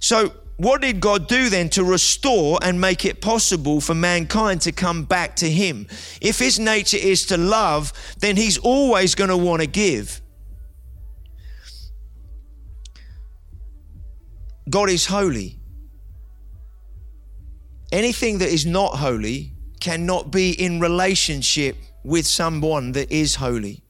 So 0.00 0.32
what 0.56 0.80
did 0.80 1.00
God 1.00 1.28
do 1.28 1.50
then 1.50 1.68
to 1.70 1.84
restore 1.84 2.58
and 2.62 2.80
make 2.80 3.04
it 3.04 3.20
possible 3.20 3.82
for 3.82 3.94
mankind 3.94 4.62
to 4.62 4.72
come 4.72 5.04
back 5.04 5.36
to 5.36 5.50
Him? 5.50 5.86
If 6.22 6.38
His 6.38 6.58
nature 6.58 6.96
is 6.96 7.26
to 7.26 7.36
love, 7.36 7.92
then 8.20 8.36
He's 8.36 8.56
always 8.56 9.14
going 9.14 9.28
to 9.28 9.36
want 9.36 9.60
to 9.60 9.66
give. 9.66 10.22
God 14.70 14.88
is 14.88 15.06
holy. 15.06 15.58
Anything 17.92 18.38
that 18.38 18.48
is 18.48 18.64
not 18.64 18.96
holy 18.96 19.52
cannot 19.80 20.30
be 20.30 20.52
in 20.52 20.78
relationship 20.78 21.76
with 22.04 22.26
someone 22.26 22.92
that 22.92 23.10
is 23.10 23.34
holy. 23.34 23.82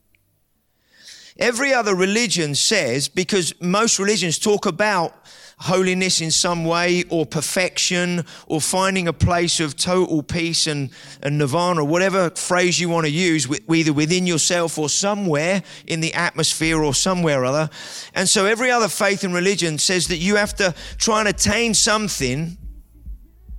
Every 1.39 1.73
other 1.73 1.95
religion 1.95 2.55
says, 2.55 3.09
because 3.09 3.55
most 3.61 3.99
religions 3.99 4.39
talk 4.39 4.67
about 4.67 5.15
holiness 5.61 6.23
in 6.23 6.31
some 6.31 6.65
way 6.65 7.05
or 7.11 7.27
perfection 7.27 8.25
or 8.47 8.61
finding 8.61 9.07
a 9.07 9.13
place 9.13 9.61
of 9.61 9.77
total 9.77 10.23
peace 10.23 10.67
and, 10.67 10.91
and 11.23 11.39
nirvana, 11.39 11.85
whatever 11.85 12.31
phrase 12.31 12.81
you 12.81 12.89
want 12.89 13.07
to 13.07 13.13
use, 13.13 13.47
either 13.71 13.93
within 13.93 14.27
yourself 14.27 14.79
or 14.79 14.89
somewhere 14.89 15.63
in 15.87 16.01
the 16.01 16.15
atmosphere 16.15 16.83
or 16.83 16.95
somewhere 16.95 17.45
other. 17.45 17.69
And 18.15 18.29
so 18.29 18.47
every 18.47 18.71
other 18.71 18.89
faith 18.89 19.23
and 19.23 19.35
religion 19.35 19.77
says 19.79 20.09
that 20.09 20.17
you 20.17 20.37
have 20.37 20.55
to 20.57 20.75
try 20.97 21.21
and 21.21 21.29
attain 21.29 21.75
something 21.75 22.57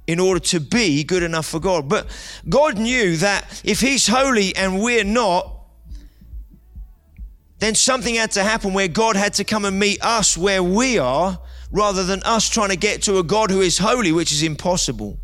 in 0.08 0.20
order 0.20 0.39
to 0.39 0.60
be 0.60 1.03
good 1.03 1.22
enough 1.22 1.46
for 1.46 1.60
God. 1.60 1.88
But 1.88 2.08
God 2.50 2.79
knew 2.79 3.15
that 3.17 3.62
if 3.63 3.79
He's 3.79 4.08
holy 4.08 4.55
and 4.55 4.81
we're 4.81 5.03
not, 5.03 5.55
then 7.60 7.75
something 7.75 8.15
had 8.15 8.31
to 8.31 8.43
happen 8.43 8.74
where 8.74 8.88
God 8.88 9.15
had 9.15 9.36
to 9.36 9.43
come 9.43 9.65
and 9.65 9.79
meet 9.79 10.03
us 10.03 10.36
where 10.36 10.63
we 10.63 10.98
are 10.98 11.39
rather 11.71 12.03
than 12.03 12.21
us 12.23 12.49
trying 12.49 12.69
to 12.69 12.75
get 12.75 13.01
to 13.03 13.17
a 13.17 13.23
God 13.23 13.49
who 13.49 13.61
is 13.61 13.77
holy, 13.77 14.11
which 14.11 14.31
is 14.31 14.43
impossible. 14.43 15.17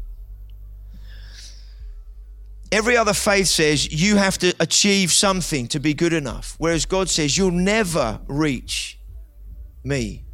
Every 2.72 2.98
other 2.98 3.14
faith 3.14 3.48
says 3.48 3.92
you 3.92 4.18
have 4.18 4.38
to 4.40 4.54
achieve 4.60 5.12
something 5.12 5.68
to 5.68 5.80
be 5.80 5.94
good 5.94 6.14
enough, 6.14 6.56
whereas 6.58 6.86
God 6.86 7.10
says 7.10 7.38
you'll 7.38 7.52
never 7.52 8.20
reach 8.28 9.00
me 9.84 10.26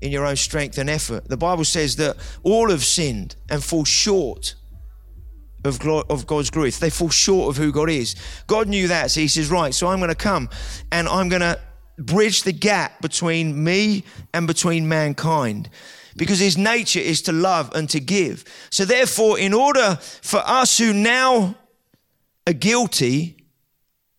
in 0.00 0.12
your 0.12 0.24
own 0.24 0.36
strength 0.36 0.78
and 0.78 0.88
effort. 0.88 1.28
The 1.28 1.36
Bible 1.36 1.64
says 1.64 1.96
that 1.96 2.16
all 2.42 2.70
have 2.70 2.84
sinned 2.84 3.36
and 3.48 3.62
fall 3.62 3.84
short 3.84 4.54
of, 5.64 5.84
of 5.86 6.26
God's 6.26 6.50
grace. 6.50 6.78
They 6.78 6.90
fall 6.90 7.10
short 7.10 7.50
of 7.50 7.62
who 7.62 7.72
God 7.72 7.90
is. 7.90 8.14
God 8.46 8.68
knew 8.68 8.88
that, 8.88 9.10
so 9.10 9.20
He 9.20 9.28
says, 9.28 9.50
Right, 9.50 9.74
so 9.74 9.88
I'm 9.88 9.98
going 9.98 10.08
to 10.08 10.14
come 10.14 10.48
and 10.90 11.08
I'm 11.08 11.28
going 11.28 11.42
to 11.42 11.60
bridge 12.00 12.42
the 12.42 12.52
gap 12.52 13.00
between 13.00 13.62
me 13.62 14.04
and 14.32 14.46
between 14.46 14.88
mankind 14.88 15.68
because 16.16 16.38
His 16.38 16.58
nature 16.58 17.00
is 17.00 17.22
to 17.22 17.32
love 17.32 17.74
and 17.74 17.88
to 17.90 18.00
give. 18.00 18.44
So, 18.70 18.84
therefore, 18.84 19.38
in 19.38 19.54
order 19.54 19.98
for 20.00 20.42
us 20.44 20.78
who 20.78 20.92
now 20.92 21.54
are 22.46 22.52
guilty 22.52 23.36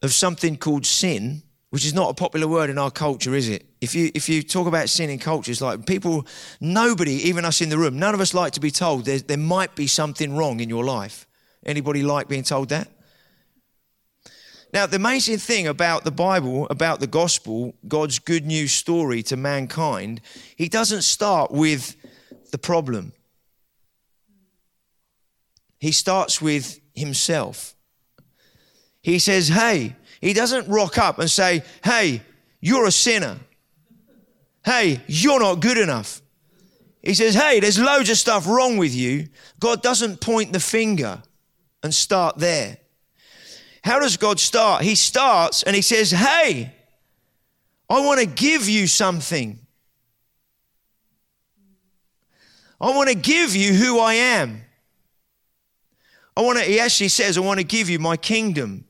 of 0.01 0.13
something 0.13 0.57
called 0.57 0.85
sin, 0.85 1.43
which 1.69 1.85
is 1.85 1.93
not 1.93 2.09
a 2.09 2.13
popular 2.13 2.47
word 2.47 2.69
in 2.69 2.77
our 2.77 2.91
culture, 2.91 3.35
is 3.35 3.49
it? 3.49 3.65
If 3.81 3.95
you 3.95 4.11
if 4.13 4.29
you 4.29 4.43
talk 4.43 4.67
about 4.67 4.89
sin 4.89 5.09
in 5.09 5.19
culture, 5.19 5.51
it's 5.51 5.61
like 5.61 5.85
people, 5.85 6.25
nobody, 6.59 7.13
even 7.29 7.45
us 7.45 7.61
in 7.61 7.69
the 7.69 7.77
room, 7.77 7.97
none 7.97 8.13
of 8.13 8.21
us 8.21 8.33
like 8.33 8.53
to 8.53 8.59
be 8.59 8.71
told 8.71 9.05
there, 9.05 9.19
there 9.19 9.37
might 9.37 9.75
be 9.75 9.87
something 9.87 10.35
wrong 10.35 10.59
in 10.59 10.69
your 10.69 10.83
life. 10.83 11.27
Anybody 11.65 12.03
like 12.03 12.27
being 12.27 12.43
told 12.43 12.69
that? 12.69 12.87
Now, 14.73 14.85
the 14.85 14.95
amazing 14.95 15.37
thing 15.37 15.67
about 15.67 16.05
the 16.05 16.11
Bible, 16.11 16.65
about 16.69 17.01
the 17.01 17.07
gospel, 17.07 17.75
God's 17.87 18.19
good 18.19 18.45
news 18.45 18.71
story 18.71 19.21
to 19.23 19.35
mankind, 19.35 20.21
he 20.55 20.69
doesn't 20.69 21.01
start 21.01 21.51
with 21.51 21.95
the 22.51 22.57
problem. 22.57 23.11
He 25.79 25.91
starts 25.91 26.41
with 26.41 26.79
himself. 26.95 27.75
He 29.01 29.19
says, 29.19 29.49
Hey, 29.49 29.95
he 30.21 30.33
doesn't 30.33 30.69
rock 30.69 30.97
up 30.97 31.19
and 31.19 31.29
say, 31.29 31.63
Hey, 31.83 32.21
you're 32.61 32.85
a 32.85 32.91
sinner. 32.91 33.39
Hey, 34.63 35.01
you're 35.07 35.39
not 35.39 35.55
good 35.55 35.79
enough. 35.79 36.21
He 37.01 37.15
says, 37.15 37.33
Hey, 37.33 37.59
there's 37.59 37.79
loads 37.79 38.09
of 38.09 38.17
stuff 38.17 38.47
wrong 38.47 38.77
with 38.77 38.93
you. 38.93 39.27
God 39.59 39.81
doesn't 39.81 40.21
point 40.21 40.53
the 40.53 40.59
finger 40.59 41.23
and 41.83 41.93
start 41.93 42.37
there. 42.37 42.77
How 43.83 43.99
does 43.99 44.17
God 44.17 44.39
start? 44.39 44.83
He 44.83 44.95
starts 44.95 45.63
and 45.63 45.75
he 45.75 45.81
says, 45.81 46.11
Hey, 46.11 46.73
I 47.89 47.99
want 48.01 48.19
to 48.19 48.25
give 48.25 48.69
you 48.69 48.87
something. 48.87 49.59
I 52.79 52.95
want 52.95 53.09
to 53.09 53.15
give 53.15 53.55
you 53.55 53.73
who 53.73 53.99
I 53.99 54.13
am. 54.13 54.61
I 56.35 56.41
want 56.41 56.59
to, 56.59 56.63
he 56.63 56.79
actually 56.79 57.09
says, 57.09 57.37
I 57.37 57.41
want 57.41 57.59
to 57.59 57.65
give 57.65 57.89
you 57.89 57.99
my 57.99 58.17
kingdom. 58.17 58.85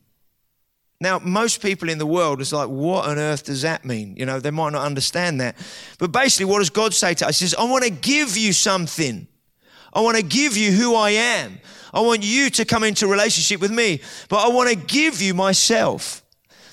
Now, 1.01 1.17
most 1.17 1.61
people 1.61 1.89
in 1.89 1.97
the 1.97 2.05
world 2.05 2.41
is 2.41 2.53
like, 2.53 2.69
what 2.69 3.07
on 3.07 3.17
earth 3.17 3.45
does 3.45 3.63
that 3.63 3.83
mean? 3.83 4.15
You 4.17 4.27
know, 4.27 4.39
they 4.39 4.51
might 4.51 4.73
not 4.73 4.85
understand 4.85 5.41
that. 5.41 5.57
But 5.97 6.11
basically, 6.11 6.45
what 6.45 6.59
does 6.59 6.69
God 6.69 6.93
say 6.93 7.15
to 7.15 7.27
us? 7.27 7.39
He 7.39 7.47
says, 7.47 7.55
I 7.55 7.63
want 7.63 7.83
to 7.83 7.89
give 7.89 8.37
you 8.37 8.53
something. 8.53 9.27
I 9.93 10.01
want 10.01 10.17
to 10.17 10.23
give 10.23 10.57
you 10.57 10.71
who 10.71 10.95
I 10.95 11.11
am. 11.11 11.59
I 11.93 12.01
want 12.01 12.23
you 12.23 12.49
to 12.51 12.65
come 12.65 12.83
into 12.83 13.07
relationship 13.07 13.59
with 13.59 13.71
me, 13.71 14.01
but 14.29 14.37
I 14.37 14.49
want 14.49 14.69
to 14.69 14.75
give 14.75 15.21
you 15.21 15.33
myself. 15.33 16.23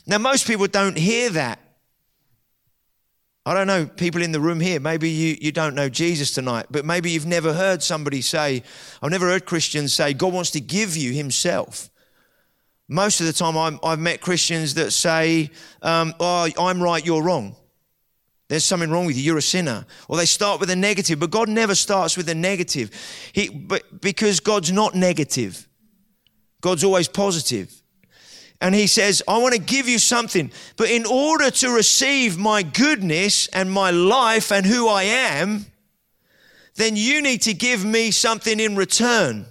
Now, 0.07 0.19
most 0.19 0.47
people 0.47 0.67
don't 0.69 0.97
hear 0.97 1.31
that. 1.31 1.59
I 3.45 3.55
don't 3.55 3.67
know, 3.67 3.87
people 3.87 4.23
in 4.23 4.33
the 4.33 4.41
room 4.41 4.61
here, 4.61 4.79
maybe 4.79 5.09
you, 5.09 5.37
you 5.41 5.53
don't 5.53 5.75
know 5.75 5.89
Jesus 5.89 6.33
tonight, 6.33 6.67
but 6.71 6.85
maybe 6.85 7.11
you've 7.11 7.25
never 7.25 7.55
heard 7.55 7.83
somebody 7.83 8.21
say, 8.21 8.63
I've 9.03 9.11
never 9.11 9.27
heard 9.27 9.47
Christians 9.47 9.95
say, 9.95 10.13
God 10.13 10.35
wants 10.35 10.51
to 10.51 10.61
give 10.61 10.99
you 10.99 11.13
Himself. 11.13 11.89
Most 12.89 13.21
of 13.21 13.27
the 13.27 13.33
time, 13.33 13.57
i 13.57 13.91
have 13.91 13.99
met 13.99 14.21
Christians 14.21 14.75
that 14.75 14.93
say, 14.93 15.51
um, 15.83 16.15
Oh, 16.21 16.49
I'm 16.59 16.83
right, 16.83 17.05
you're 17.05 17.23
wrong. 17.23 17.57
There's 18.49 18.64
something 18.64 18.90
wrong 18.90 19.05
with 19.05 19.17
you. 19.17 19.23
You're 19.23 19.38
a 19.38 19.43
sinner. 19.43 19.85
Or 20.09 20.17
they 20.17 20.25
start 20.25 20.59
with 20.59 20.71
a 20.71 20.76
negative, 20.76 21.21
but 21.21 21.31
God 21.31 21.49
never 21.49 21.75
starts 21.75 22.17
with 22.17 22.28
a 22.28 22.35
negative. 22.35 22.90
He, 23.33 23.49
but 23.50 24.00
because 24.00 24.40
God's 24.40 24.73
not 24.73 24.95
negative, 24.95 25.69
God's 26.62 26.83
always 26.83 27.09
positive. 27.09 27.83
And 28.61 28.75
He 28.75 28.87
says, 28.87 29.23
I 29.28 29.38
want 29.38 29.55
to 29.55 29.61
give 29.61 29.87
you 29.87 29.99
something, 29.99 30.50
but 30.76 30.90
in 30.90 31.05
order 31.07 31.50
to 31.50 31.71
receive 31.71 32.38
my 32.38 32.62
goodness 32.62 33.49
and 33.49 33.71
my 33.71 33.90
life 33.90 34.50
and 34.50 34.64
who 34.64 34.88
I 34.88 35.05
am, 35.05 35.67
then 36.75 36.97
you 36.97 37.21
need 37.21 37.43
to 37.43 37.55
give 37.55 37.85
me 37.85 38.11
something 38.11 38.59
in 38.59 38.76
return. 38.76 39.47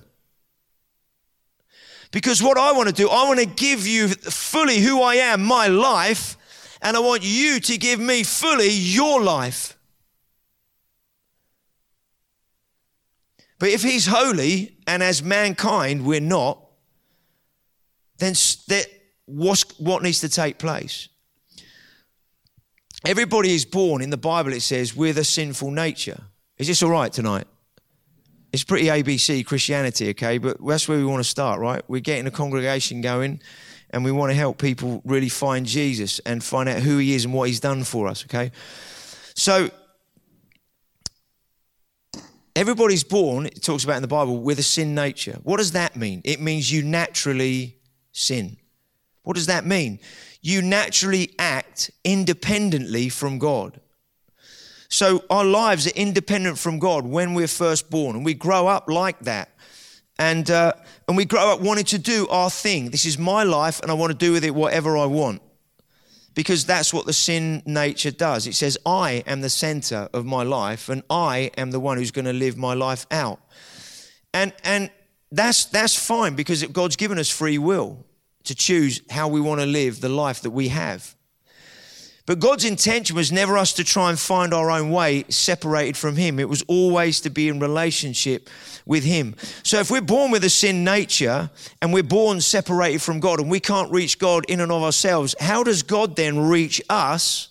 Because 2.12 2.42
what 2.42 2.58
I 2.58 2.72
want 2.72 2.88
to 2.88 2.96
do, 2.96 3.10
I 3.10 3.28
want 3.28 3.40
to 3.40 3.46
give 3.46 3.86
you 3.86 4.08
fully 4.08 4.80
who 4.80 5.02
I 5.02 5.16
am, 5.16 5.44
my 5.44 5.68
life, 5.68 6.37
and 6.82 6.98
I 6.98 7.00
want 7.00 7.24
you 7.24 7.60
to 7.60 7.78
give 7.78 8.00
me 8.00 8.24
fully 8.24 8.70
your 8.70 9.22
life. 9.22 9.78
But 13.60 13.70
if 13.70 13.82
he's 13.82 14.06
holy 14.06 14.78
and 14.86 15.02
as 15.02 15.24
mankind 15.24 16.06
we're 16.06 16.20
not, 16.20 16.64
then 18.20 18.36
what 19.26 20.04
needs 20.04 20.20
to 20.22 20.30
take 20.30 20.60
place? 20.60 21.10
Everybody 23.06 23.54
is 23.54 23.66
born 23.66 24.02
in 24.02 24.10
the 24.10 24.18
Bible, 24.18 24.54
it 24.54 24.62
says, 24.62 24.96
with 24.96 25.18
a 25.18 25.24
sinful 25.24 25.72
nature. 25.72 26.22
Is 26.58 26.68
this 26.68 26.84
all 26.84 26.92
right 26.92 27.12
tonight? 27.12 27.46
It's 28.54 28.64
pretty 28.64 28.86
ABC 28.86 29.46
Christianity, 29.46 30.10
okay? 30.10 30.38
But 30.38 30.58
that's 30.66 30.88
where 30.88 30.98
we 30.98 31.06
want 31.06 31.20
to 31.20 31.30
start, 31.30 31.60
right? 31.60 31.82
We're 31.88 32.02
getting 32.02 32.28
a 32.28 32.32
congregation 32.32 33.02
going 33.02 33.42
and 33.98 34.06
we 34.06 34.12
want 34.12 34.30
to 34.30 34.36
help 34.36 34.60
people 34.60 35.02
really 35.04 35.28
find 35.28 35.66
Jesus 35.66 36.20
and 36.20 36.44
find 36.44 36.70
out 36.70 36.78
who 36.84 37.00
he 37.00 37.16
is 37.16 37.26
and 37.26 37.34
what 37.34 37.50
he's 37.50 37.60
done 37.60 37.84
for 37.84 38.08
us, 38.08 38.24
okay? 38.26 38.52
So, 39.34 39.72
everybody's 42.56 43.04
born, 43.04 43.48
it 43.48 43.64
talks 43.64 43.84
about 43.84 43.96
in 43.96 44.04
the 44.04 44.08
Bible, 44.08 44.40
with 44.40 44.60
a 44.60 44.64
sin 44.64 44.94
nature. 44.94 45.40
What 45.42 45.58
does 45.58 45.72
that 45.72 45.96
mean? 45.96 46.22
It 46.24 46.40
means 46.40 46.72
you 46.72 46.84
naturally 46.84 47.78
sin. 48.12 48.58
What 49.24 49.36
does 49.36 49.48
that 49.48 49.66
mean? 49.66 50.00
You 50.44 50.62
naturally 50.62 51.34
act 51.40 51.90
independently 52.04 53.10
from 53.10 53.40
God. 53.40 53.82
So 54.90 55.24
our 55.32 55.44
lives 55.44 55.88
are 55.88 55.96
independent 55.96 56.60
from 56.60 56.78
God 56.78 57.08
when 57.08 57.34
we're 57.34 57.48
first 57.48 57.90
born, 57.90 58.16
and 58.16 58.24
we 58.24 58.36
grow 58.36 58.68
up 58.68 58.88
like 58.88 59.20
that. 59.22 59.50
And, 60.20 60.50
uh, 60.50 60.74
and 61.08 61.16
we 61.16 61.26
grow 61.26 61.54
up 61.54 61.62
wanting 61.62 61.86
to 61.86 61.98
do 61.98 62.28
our 62.30 62.50
thing. 62.50 62.90
This 62.90 63.06
is 63.06 63.18
my 63.18 63.44
life, 63.44 63.80
and 63.82 63.92
I 63.92 63.94
want 63.94 64.12
to 64.12 64.18
do 64.18 64.32
with 64.32 64.44
it 64.44 64.54
whatever 64.56 64.98
I 64.98 65.06
want. 65.06 65.42
Because 66.34 66.66
that's 66.66 66.94
what 66.94 67.06
the 67.06 67.14
sin 67.14 67.64
nature 67.66 68.12
does. 68.12 68.48
It 68.48 68.54
says, 68.54 68.78
I 68.86 69.24
am 69.26 69.42
the 69.42 69.50
center 69.50 70.08
of 70.14 70.26
my 70.26 70.44
life, 70.44 70.90
and 70.90 71.04
I 71.10 71.52
am 71.58 71.72
the 71.72 71.80
one 71.80 71.98
who's 71.98 72.12
going 72.12 72.26
to 72.26 72.34
live 72.34 72.58
my 72.58 72.74
life 72.74 73.06
out. 73.12 73.40
And, 74.34 74.54
and 74.64 74.92
that's, 75.32 75.66
that's 75.66 75.96
fine 75.96 76.36
because 76.36 76.64
God's 76.66 76.96
given 76.96 77.20
us 77.20 77.30
free 77.30 77.58
will 77.58 78.06
to 78.44 78.56
choose 78.56 79.02
how 79.10 79.28
we 79.28 79.42
want 79.42 79.60
to 79.62 79.66
live 79.66 80.00
the 80.00 80.10
life 80.10 80.42
that 80.42 80.52
we 80.52 80.70
have. 80.70 81.17
But 82.28 82.40
God's 82.40 82.66
intention 82.66 83.16
was 83.16 83.32
never 83.32 83.58
us 83.58 83.72
to 83.74 83.86
try 83.86 84.10
and 84.10 84.20
find 84.20 84.54
our 84.54 84.70
own 84.70 84.92
way 84.92 85.24
separated 85.30 85.96
from 85.96 86.18
Him. 86.18 86.40
It 86.40 86.50
was 86.50 86.62
always 86.68 87.22
to 87.22 87.30
be 87.30 87.48
in 87.48 87.60
relationship 87.60 88.50
with 88.86 89.06
Him. 89.06 89.34
So 89.64 89.80
if 89.80 89.90
we're 89.90 90.02
born 90.02 90.30
with 90.30 90.44
a 90.44 90.50
sin 90.50 90.84
nature 90.84 91.50
and 91.82 91.94
we're 91.94 92.04
born 92.04 92.42
separated 92.42 93.02
from 93.02 93.22
God 93.22 93.40
and 93.40 93.50
we 93.50 93.62
can't 93.62 93.90
reach 93.94 94.20
God 94.20 94.44
in 94.50 94.60
and 94.60 94.74
of 94.74 94.84
ourselves, 94.84 95.36
how 95.40 95.64
does 95.64 95.84
God 95.84 96.18
then 96.18 96.38
reach 96.38 96.82
us? 96.90 97.48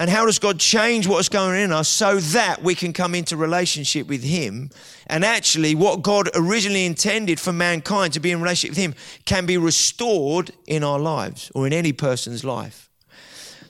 And 0.00 0.10
how 0.10 0.26
does 0.26 0.40
God 0.40 0.58
change 0.58 1.06
what's 1.06 1.28
going 1.28 1.50
on 1.50 1.56
in 1.56 1.72
us 1.72 1.88
so 1.88 2.18
that 2.18 2.62
we 2.62 2.74
can 2.74 2.92
come 2.92 3.14
into 3.14 3.36
relationship 3.36 4.08
with 4.08 4.24
Him? 4.24 4.70
And 5.06 5.24
actually, 5.24 5.76
what 5.76 6.02
God 6.02 6.28
originally 6.34 6.84
intended 6.84 7.38
for 7.38 7.52
mankind 7.52 8.12
to 8.14 8.20
be 8.20 8.32
in 8.32 8.40
relationship 8.42 8.70
with 8.70 8.78
Him 8.78 8.94
can 9.24 9.46
be 9.46 9.56
restored 9.56 10.50
in 10.66 10.82
our 10.82 10.98
lives 10.98 11.52
or 11.54 11.66
in 11.66 11.72
any 11.72 11.92
person's 11.92 12.44
life. 12.44 12.90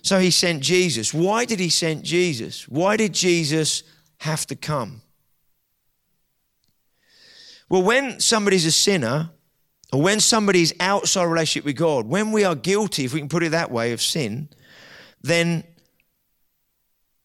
So 0.01 0.19
He 0.19 0.31
sent 0.31 0.63
Jesus. 0.63 1.13
Why 1.13 1.45
did 1.45 1.61
He 1.61 1.69
send 1.69 2.05
Jesus? 2.05 2.67
Why 2.69 2.97
did 2.97 3.13
Jesus 3.13 3.83
have 4.19 4.47
to 4.47 4.57
come? 4.57 5.03
Well, 7.69 7.83
when 7.83 8.19
somebody's 8.19 8.65
a 8.65 8.73
sinner, 8.73 9.31
or 9.93 10.01
when 10.01 10.21
somebody's 10.21 10.73
outside 10.81 11.25
relationship 11.25 11.67
with 11.67 11.77
God, 11.77 12.07
when 12.07 12.33
we 12.33 12.45
are 12.45 12.55
guilty, 12.55 13.05
if 13.05 13.13
we 13.13 13.21
can 13.21 13.29
put 13.29 13.43
it 13.43 13.51
that 13.51 13.71
way, 13.71 13.93
of 13.93 14.01
sin, 14.01 14.49
then 15.23 15.65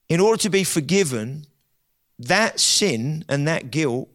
in 0.10 0.20
order 0.20 0.42
to 0.42 0.50
be 0.50 0.63
forgiven, 0.63 1.46
that 2.18 2.60
sin 2.60 3.24
and 3.30 3.48
that 3.48 3.72
guilt 3.72 4.10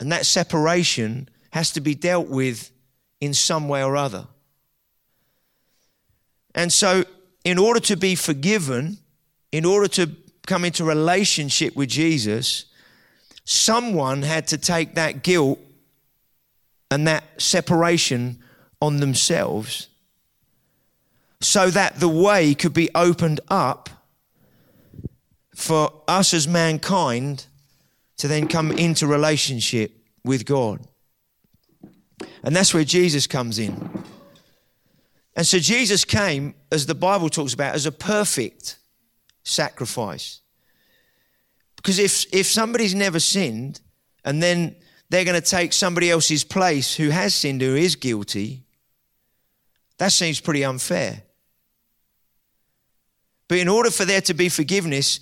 and 0.00 0.10
that 0.10 0.26
separation 0.26 1.28
has 1.52 1.70
to 1.72 1.80
be 1.80 1.94
dealt 1.94 2.28
with 2.28 2.70
in 3.20 3.34
some 3.34 3.68
way 3.68 3.84
or 3.84 3.96
other. 3.96 4.26
And 6.54 6.72
so, 6.72 7.04
in 7.44 7.58
order 7.58 7.80
to 7.80 7.96
be 7.96 8.14
forgiven, 8.14 8.98
in 9.52 9.64
order 9.64 9.88
to 9.88 10.10
come 10.46 10.64
into 10.64 10.84
relationship 10.84 11.76
with 11.76 11.90
Jesus, 11.90 12.64
someone 13.44 14.22
had 14.22 14.46
to 14.48 14.58
take 14.58 14.94
that 14.94 15.22
guilt 15.22 15.58
and 16.90 17.06
that 17.06 17.24
separation 17.38 18.42
on 18.80 18.96
themselves 18.96 19.88
so 21.40 21.70
that 21.70 22.00
the 22.00 22.08
way 22.08 22.54
could 22.54 22.74
be 22.74 22.90
opened 22.94 23.40
up 23.48 23.88
for 25.60 26.02
us 26.08 26.32
as 26.32 26.48
mankind 26.48 27.46
to 28.16 28.28
then 28.28 28.48
come 28.48 28.72
into 28.72 29.06
relationship 29.06 29.92
with 30.24 30.44
God. 30.44 30.86
And 32.42 32.54
that's 32.54 32.74
where 32.74 32.84
Jesus 32.84 33.26
comes 33.26 33.58
in. 33.58 34.04
And 35.36 35.46
so 35.46 35.58
Jesus 35.58 36.04
came, 36.04 36.54
as 36.70 36.86
the 36.86 36.94
Bible 36.94 37.28
talks 37.28 37.54
about, 37.54 37.74
as 37.74 37.86
a 37.86 37.92
perfect 37.92 38.78
sacrifice. 39.42 40.40
Because 41.76 41.98
if, 41.98 42.26
if 42.32 42.46
somebody's 42.46 42.94
never 42.94 43.20
sinned 43.20 43.80
and 44.24 44.42
then 44.42 44.76
they're 45.08 45.24
going 45.24 45.40
to 45.40 45.46
take 45.46 45.72
somebody 45.72 46.10
else's 46.10 46.44
place 46.44 46.94
who 46.94 47.10
has 47.10 47.34
sinned, 47.34 47.62
who 47.62 47.74
is 47.74 47.96
guilty, 47.96 48.64
that 49.98 50.12
seems 50.12 50.40
pretty 50.40 50.64
unfair. 50.64 51.22
But 53.48 53.58
in 53.58 53.68
order 53.68 53.90
for 53.90 54.04
there 54.04 54.20
to 54.22 54.34
be 54.34 54.48
forgiveness, 54.48 55.20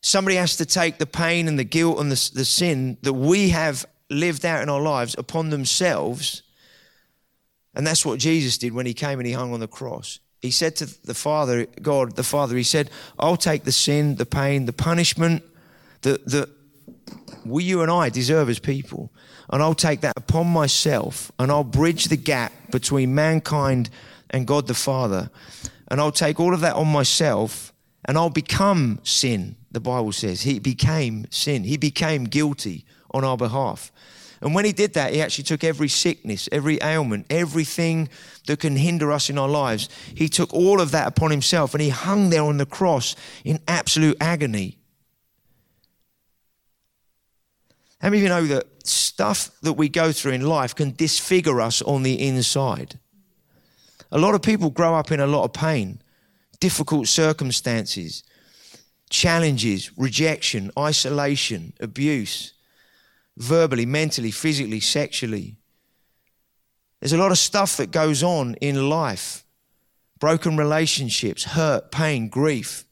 Somebody 0.00 0.36
has 0.36 0.56
to 0.56 0.66
take 0.66 0.98
the 0.98 1.06
pain 1.06 1.48
and 1.48 1.58
the 1.58 1.64
guilt 1.64 1.98
and 1.98 2.10
the, 2.10 2.30
the 2.34 2.44
sin 2.44 2.98
that 3.02 3.12
we 3.12 3.50
have 3.50 3.84
lived 4.10 4.44
out 4.44 4.62
in 4.62 4.68
our 4.68 4.80
lives 4.80 5.14
upon 5.18 5.50
themselves. 5.50 6.42
And 7.74 7.86
that's 7.86 8.06
what 8.06 8.18
Jesus 8.18 8.58
did 8.58 8.72
when 8.72 8.86
he 8.86 8.94
came 8.94 9.18
and 9.18 9.26
he 9.26 9.32
hung 9.32 9.52
on 9.52 9.60
the 9.60 9.68
cross. 9.68 10.20
He 10.40 10.50
said 10.52 10.76
to 10.76 10.86
the 11.04 11.14
Father, 11.14 11.66
God, 11.82 12.14
the 12.14 12.22
Father, 12.22 12.56
he 12.56 12.62
said, 12.62 12.90
I'll 13.18 13.36
take 13.36 13.64
the 13.64 13.72
sin, 13.72 14.16
the 14.16 14.26
pain, 14.26 14.66
the 14.66 14.72
punishment 14.72 15.42
that, 16.02 16.24
that 16.26 16.48
we, 17.44 17.64
you 17.64 17.82
and 17.82 17.90
I 17.90 18.08
deserve 18.08 18.48
as 18.48 18.60
people. 18.60 19.12
And 19.50 19.62
I'll 19.62 19.74
take 19.74 20.02
that 20.02 20.12
upon 20.16 20.46
myself 20.46 21.32
and 21.38 21.50
I'll 21.50 21.64
bridge 21.64 22.04
the 22.04 22.16
gap 22.16 22.52
between 22.70 23.14
mankind 23.14 23.90
and 24.30 24.46
God 24.46 24.68
the 24.68 24.74
Father. 24.74 25.30
And 25.88 26.00
I'll 26.00 26.12
take 26.12 26.38
all 26.38 26.54
of 26.54 26.60
that 26.60 26.76
on 26.76 26.86
myself 26.86 27.72
and 28.04 28.16
I'll 28.16 28.30
become 28.30 29.00
sin 29.02 29.56
the 29.78 29.90
Bible 29.90 30.10
says. 30.10 30.42
He 30.42 30.58
became 30.58 31.26
sin, 31.30 31.62
he 31.62 31.76
became 31.76 32.24
guilty 32.24 32.84
on 33.12 33.24
our 33.24 33.36
behalf. 33.36 33.92
And 34.40 34.54
when 34.54 34.64
he 34.64 34.72
did 34.72 34.94
that, 34.94 35.12
he 35.12 35.20
actually 35.20 35.44
took 35.44 35.64
every 35.64 35.88
sickness, 35.88 36.48
every 36.52 36.78
ailment, 36.82 37.26
everything 37.28 38.08
that 38.46 38.60
can 38.60 38.76
hinder 38.76 39.10
us 39.10 39.30
in 39.30 39.38
our 39.38 39.48
lives. 39.48 39.88
He 40.14 40.28
took 40.28 40.52
all 40.54 40.80
of 40.80 40.92
that 40.92 41.08
upon 41.08 41.30
himself 41.30 41.74
and 41.74 41.82
he 41.82 41.88
hung 41.88 42.30
there 42.30 42.44
on 42.44 42.56
the 42.56 42.66
cross 42.66 43.16
in 43.44 43.58
absolute 43.66 44.16
agony. 44.20 44.78
How 48.00 48.10
many 48.10 48.18
of 48.18 48.22
you 48.22 48.28
know 48.28 48.46
that 48.46 48.86
stuff 48.86 49.50
that 49.62 49.72
we 49.72 49.88
go 49.88 50.12
through 50.12 50.32
in 50.32 50.46
life 50.46 50.74
can 50.74 50.94
disfigure 50.94 51.60
us 51.60 51.82
on 51.82 52.04
the 52.04 52.24
inside? 52.28 53.00
A 54.12 54.18
lot 54.18 54.34
of 54.34 54.42
people 54.42 54.70
grow 54.70 54.94
up 54.94 55.10
in 55.10 55.18
a 55.18 55.26
lot 55.26 55.44
of 55.44 55.52
pain, 55.52 56.00
difficult 56.60 57.08
circumstances, 57.08 58.22
challenges, 59.08 59.90
rejection, 59.96 60.70
isolation, 60.78 61.72
abuse, 61.80 62.52
verbally, 63.36 63.86
mentally, 63.86 64.30
physically, 64.30 64.80
sexually. 64.80 65.56
There's 67.00 67.12
a 67.12 67.18
lot 67.18 67.30
of 67.30 67.38
stuff 67.38 67.76
that 67.76 67.90
goes 67.90 68.22
on 68.22 68.54
in 68.56 68.88
life 68.88 69.44
broken 70.18 70.56
relationships, 70.56 71.44
hurt, 71.44 71.92
pain, 71.92 72.28
grief. 72.28 72.84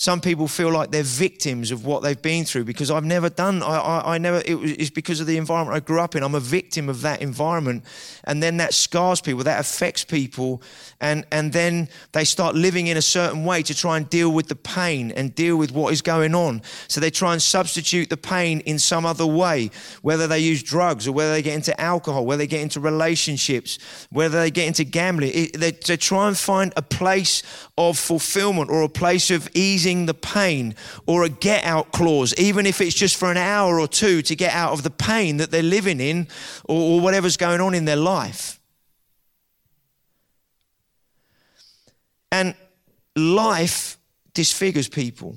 Some 0.00 0.20
people 0.20 0.46
feel 0.46 0.70
like 0.70 0.92
they're 0.92 1.02
victims 1.02 1.72
of 1.72 1.84
what 1.84 2.04
they've 2.04 2.22
been 2.22 2.44
through 2.44 2.66
because 2.66 2.88
I've 2.88 3.04
never 3.04 3.28
done, 3.28 3.64
I, 3.64 3.78
I, 3.78 4.14
I 4.14 4.18
never, 4.18 4.40
it 4.46 4.54
was, 4.54 4.70
it's 4.70 4.90
because 4.90 5.18
of 5.18 5.26
the 5.26 5.36
environment 5.36 5.74
I 5.74 5.80
grew 5.80 5.98
up 5.98 6.14
in. 6.14 6.22
I'm 6.22 6.36
a 6.36 6.40
victim 6.40 6.88
of 6.88 7.00
that 7.00 7.20
environment. 7.20 7.82
And 8.22 8.40
then 8.40 8.58
that 8.58 8.74
scars 8.74 9.20
people, 9.20 9.42
that 9.42 9.58
affects 9.58 10.04
people. 10.04 10.62
And, 11.00 11.26
and 11.32 11.52
then 11.52 11.88
they 12.12 12.24
start 12.24 12.54
living 12.54 12.86
in 12.86 12.96
a 12.96 13.02
certain 13.02 13.44
way 13.44 13.60
to 13.64 13.74
try 13.74 13.96
and 13.96 14.08
deal 14.08 14.30
with 14.30 14.46
the 14.46 14.54
pain 14.54 15.10
and 15.10 15.34
deal 15.34 15.56
with 15.56 15.72
what 15.72 15.92
is 15.92 16.00
going 16.00 16.32
on. 16.32 16.62
So 16.86 17.00
they 17.00 17.10
try 17.10 17.32
and 17.32 17.42
substitute 17.42 18.08
the 18.08 18.16
pain 18.16 18.60
in 18.60 18.78
some 18.78 19.04
other 19.04 19.26
way, 19.26 19.72
whether 20.02 20.28
they 20.28 20.38
use 20.38 20.62
drugs 20.62 21.08
or 21.08 21.12
whether 21.12 21.32
they 21.32 21.42
get 21.42 21.56
into 21.56 21.78
alcohol, 21.80 22.24
whether 22.24 22.38
they 22.38 22.46
get 22.46 22.60
into 22.60 22.78
relationships, 22.78 23.80
whether 24.12 24.38
they 24.38 24.52
get 24.52 24.68
into 24.68 24.84
gambling. 24.84 25.32
It, 25.34 25.54
they, 25.54 25.72
they 25.72 25.96
try 25.96 26.28
and 26.28 26.38
find 26.38 26.72
a 26.76 26.82
place 26.82 27.42
of 27.76 27.98
fulfillment 27.98 28.70
or 28.70 28.82
a 28.82 28.88
place 28.88 29.32
of 29.32 29.48
easing 29.54 29.87
easing 29.88 30.06
the 30.06 30.14
pain 30.14 30.74
or 31.06 31.24
a 31.24 31.28
get 31.28 31.64
out 31.64 31.92
clause, 31.92 32.34
even 32.38 32.66
if 32.66 32.80
it's 32.80 32.94
just 32.94 33.16
for 33.16 33.30
an 33.30 33.36
hour 33.36 33.80
or 33.80 33.88
two 33.88 34.22
to 34.22 34.36
get 34.36 34.52
out 34.52 34.72
of 34.72 34.82
the 34.82 34.90
pain 34.90 35.38
that 35.38 35.50
they're 35.50 35.62
living 35.62 36.00
in 36.00 36.28
or, 36.64 36.76
or 36.76 37.00
whatever's 37.00 37.36
going 37.36 37.60
on 37.60 37.74
in 37.74 37.84
their 37.84 37.96
life. 37.96 38.60
And 42.30 42.54
life 43.16 43.98
disfigures 44.34 44.88
people, 44.88 45.36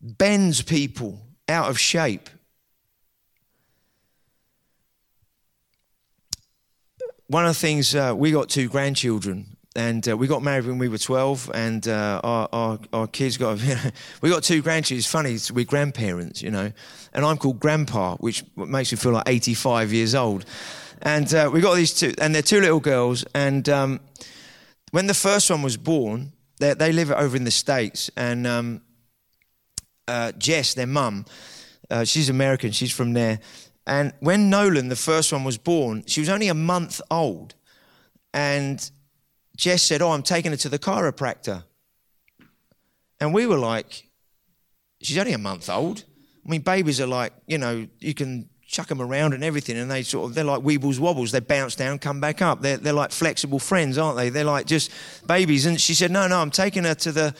bends 0.00 0.62
people 0.62 1.20
out 1.48 1.70
of 1.70 1.78
shape. 1.78 2.28
One 7.28 7.44
of 7.44 7.50
the 7.50 7.60
things, 7.60 7.94
uh, 7.94 8.14
we 8.16 8.30
got 8.30 8.48
two 8.48 8.68
grandchildren 8.68 9.57
and 9.76 10.08
uh, 10.08 10.16
we 10.16 10.26
got 10.26 10.42
married 10.42 10.66
when 10.66 10.78
we 10.78 10.88
were 10.88 10.98
12 10.98 11.50
and 11.54 11.86
uh, 11.88 12.20
our, 12.24 12.48
our, 12.52 12.78
our, 12.92 13.06
kids 13.06 13.36
got 13.36 13.60
you 13.60 13.74
know, 13.74 13.90
we 14.22 14.30
got 14.30 14.42
two 14.42 14.62
grandchildren. 14.62 14.98
It's 14.98 15.06
funny 15.06 15.38
we're 15.52 15.64
grandparents 15.64 16.42
you 16.42 16.50
know 16.50 16.72
and 17.12 17.24
i'm 17.24 17.36
called 17.36 17.60
grandpa 17.60 18.16
which 18.16 18.44
makes 18.56 18.92
me 18.92 18.96
feel 18.96 19.12
like 19.12 19.28
85 19.28 19.92
years 19.92 20.14
old. 20.14 20.44
And 21.00 21.32
uh, 21.32 21.48
we 21.52 21.60
got 21.60 21.74
these 21.74 21.94
two 21.94 22.12
and 22.20 22.34
they're 22.34 22.42
two 22.42 22.60
little 22.60 22.80
girls 22.80 23.24
and 23.34 23.68
um, 23.68 24.00
when 24.90 25.06
the 25.06 25.14
first 25.14 25.50
one 25.50 25.62
was 25.62 25.76
born 25.76 26.32
they, 26.58 26.74
they 26.74 26.92
live 26.92 27.12
over 27.12 27.36
in 27.36 27.44
the 27.44 27.50
states 27.50 28.10
and 28.16 28.46
um, 28.46 28.80
uh, 30.08 30.32
jess 30.32 30.74
their 30.74 30.86
mum 30.86 31.24
uh, 31.90 32.04
she's 32.04 32.28
american 32.28 32.72
she's 32.72 32.92
from 32.92 33.12
there. 33.12 33.40
And 33.86 34.12
when 34.20 34.50
nolan 34.50 34.88
the 34.88 34.96
first 34.96 35.32
one 35.32 35.44
was 35.44 35.58
born 35.58 36.04
she 36.06 36.20
was 36.20 36.28
only 36.28 36.48
a 36.48 36.54
month 36.54 37.00
old. 37.10 37.54
And 38.34 38.90
Jess 39.58 39.82
said, 39.82 40.00
Oh, 40.00 40.12
I'm 40.12 40.22
taking 40.22 40.52
her 40.52 40.56
to 40.56 40.68
the 40.70 40.78
chiropractor. 40.78 41.64
And 43.20 43.34
we 43.34 43.44
were 43.44 43.58
like, 43.58 44.08
She's 45.02 45.18
only 45.18 45.32
a 45.32 45.38
month 45.38 45.68
old. 45.68 46.04
I 46.46 46.50
mean, 46.50 46.62
babies 46.62 47.00
are 47.00 47.06
like, 47.06 47.32
you 47.46 47.58
know, 47.58 47.86
you 47.98 48.14
can 48.14 48.48
chuck 48.66 48.86
them 48.86 49.00
around 49.02 49.32
and 49.34 49.44
everything, 49.44 49.76
and 49.76 49.90
they 49.90 50.02
sort 50.02 50.30
of, 50.30 50.34
they're 50.34 50.44
like 50.44 50.62
weebles 50.62 50.98
wobbles. 50.98 51.30
They 51.30 51.40
bounce 51.40 51.74
down, 51.74 51.98
come 51.98 52.20
back 52.20 52.40
up. 52.40 52.62
They're, 52.62 52.78
they're 52.78 52.92
like 52.92 53.10
flexible 53.10 53.58
friends, 53.58 53.98
aren't 53.98 54.16
they? 54.16 54.30
They're 54.30 54.44
like 54.44 54.66
just 54.66 54.90
babies. 55.26 55.66
And 55.66 55.80
she 55.80 55.94
said, 55.94 56.10
No, 56.10 56.26
no, 56.26 56.40
I'm 56.40 56.50
taking 56.50 56.84
her 56.84 56.94
to 56.94 57.12
the, 57.12 57.34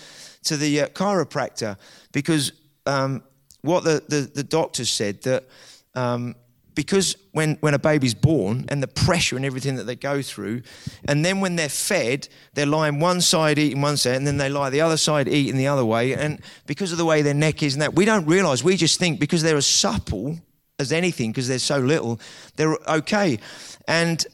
to 0.44 0.57
the 0.57 0.83
uh, 0.83 0.87
chiropractor 0.88 1.76
because 2.12 2.52
um, 2.87 3.22
what 3.62 3.85
the, 3.85 4.02
the, 4.09 4.31
the 4.35 4.44
doctors 4.44 4.90
said 4.90 5.22
that 5.22 5.48
um, 5.94 6.35
because 6.78 7.16
when, 7.32 7.56
when 7.56 7.74
a 7.74 7.78
baby's 7.78 8.14
born 8.14 8.64
and 8.68 8.80
the 8.80 8.86
pressure 8.86 9.34
and 9.34 9.44
everything 9.44 9.74
that 9.74 9.82
they 9.82 9.96
go 9.96 10.22
through, 10.22 10.62
and 11.08 11.24
then 11.24 11.40
when 11.40 11.56
they're 11.56 11.68
fed, 11.68 12.28
they're 12.54 12.66
lying 12.66 13.00
one 13.00 13.20
side 13.20 13.58
eating 13.58 13.80
one 13.80 13.96
side, 13.96 14.14
and 14.14 14.24
then 14.24 14.36
they 14.36 14.48
lie 14.48 14.70
the 14.70 14.80
other 14.80 14.96
side 14.96 15.26
eating 15.26 15.56
the 15.56 15.66
other 15.66 15.84
way. 15.84 16.14
And 16.14 16.40
because 16.68 16.92
of 16.92 16.98
the 16.98 17.04
way 17.04 17.20
their 17.20 17.34
neck 17.34 17.64
is 17.64 17.74
and 17.74 17.82
that, 17.82 17.96
we 17.96 18.04
don't 18.04 18.26
realize, 18.26 18.62
we 18.62 18.76
just 18.76 19.00
think 19.00 19.18
because 19.18 19.42
they're 19.42 19.56
as 19.56 19.66
supple 19.66 20.38
as 20.78 20.92
anything, 20.92 21.32
because 21.32 21.48
they're 21.48 21.58
so 21.58 21.80
little, 21.80 22.20
they're 22.54 22.78
okay. 22.86 23.40
And 23.88 24.24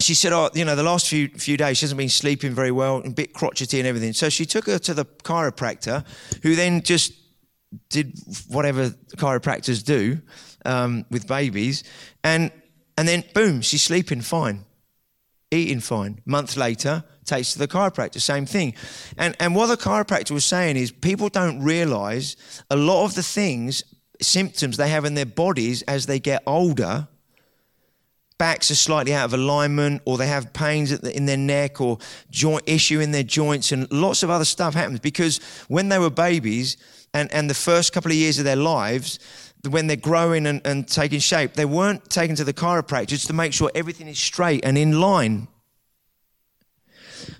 she 0.00 0.14
said, 0.14 0.34
"Oh, 0.34 0.50
you 0.52 0.66
know, 0.66 0.76
the 0.76 0.82
last 0.82 1.08
few 1.08 1.28
few 1.28 1.56
days 1.56 1.78
she 1.78 1.84
hasn't 1.86 1.96
been 1.96 2.10
sleeping 2.10 2.52
very 2.52 2.72
well, 2.72 2.98
and 2.98 3.12
a 3.12 3.14
bit 3.14 3.32
crotchety 3.32 3.78
and 3.78 3.88
everything." 3.88 4.12
So 4.12 4.28
she 4.28 4.44
took 4.44 4.66
her 4.66 4.78
to 4.80 4.92
the 4.92 5.06
chiropractor, 5.06 6.04
who 6.42 6.56
then 6.56 6.82
just 6.82 7.14
did 7.88 8.18
whatever 8.48 8.90
chiropractors 9.16 9.82
do 9.82 10.20
um, 10.64 11.04
with 11.10 11.26
babies, 11.26 11.84
and 12.22 12.50
and 12.96 13.08
then 13.08 13.24
boom, 13.34 13.60
she's 13.60 13.82
sleeping 13.82 14.20
fine, 14.20 14.64
eating 15.50 15.80
fine. 15.80 16.20
Month 16.24 16.56
later, 16.56 17.04
takes 17.24 17.52
to 17.52 17.58
the 17.58 17.68
chiropractor, 17.68 18.20
same 18.20 18.46
thing. 18.46 18.74
And 19.18 19.36
and 19.40 19.54
what 19.54 19.66
the 19.66 19.76
chiropractor 19.76 20.32
was 20.32 20.44
saying 20.44 20.76
is 20.76 20.92
people 20.92 21.28
don't 21.28 21.62
realise 21.62 22.36
a 22.70 22.76
lot 22.76 23.04
of 23.04 23.14
the 23.14 23.22
things, 23.22 23.82
symptoms 24.20 24.76
they 24.76 24.88
have 24.88 25.04
in 25.04 25.14
their 25.14 25.26
bodies 25.26 25.82
as 25.82 26.06
they 26.06 26.20
get 26.20 26.42
older 26.46 27.08
backs 28.38 28.70
are 28.70 28.74
slightly 28.74 29.14
out 29.14 29.26
of 29.26 29.34
alignment 29.34 30.02
or 30.04 30.18
they 30.18 30.26
have 30.26 30.52
pains 30.52 30.92
in 30.92 31.26
their 31.26 31.36
neck 31.36 31.80
or 31.80 31.98
joint 32.30 32.62
issue 32.66 33.00
in 33.00 33.12
their 33.12 33.22
joints 33.22 33.70
and 33.70 33.90
lots 33.92 34.22
of 34.22 34.30
other 34.30 34.44
stuff 34.44 34.74
happens 34.74 34.98
because 35.00 35.38
when 35.68 35.88
they 35.88 35.98
were 35.98 36.10
babies 36.10 36.76
and, 37.12 37.32
and 37.32 37.48
the 37.48 37.54
first 37.54 37.92
couple 37.92 38.10
of 38.10 38.16
years 38.16 38.38
of 38.38 38.44
their 38.44 38.56
lives 38.56 39.18
when 39.68 39.86
they're 39.86 39.96
growing 39.96 40.46
and, 40.46 40.60
and 40.66 40.88
taking 40.88 41.18
shape 41.18 41.54
they 41.54 41.64
weren't 41.64 42.08
taken 42.10 42.36
to 42.36 42.44
the 42.44 42.52
chiropractor 42.52 43.08
just 43.08 43.26
to 43.26 43.32
make 43.32 43.52
sure 43.52 43.70
everything 43.74 44.08
is 44.08 44.18
straight 44.18 44.64
and 44.64 44.76
in 44.76 45.00
line 45.00 45.48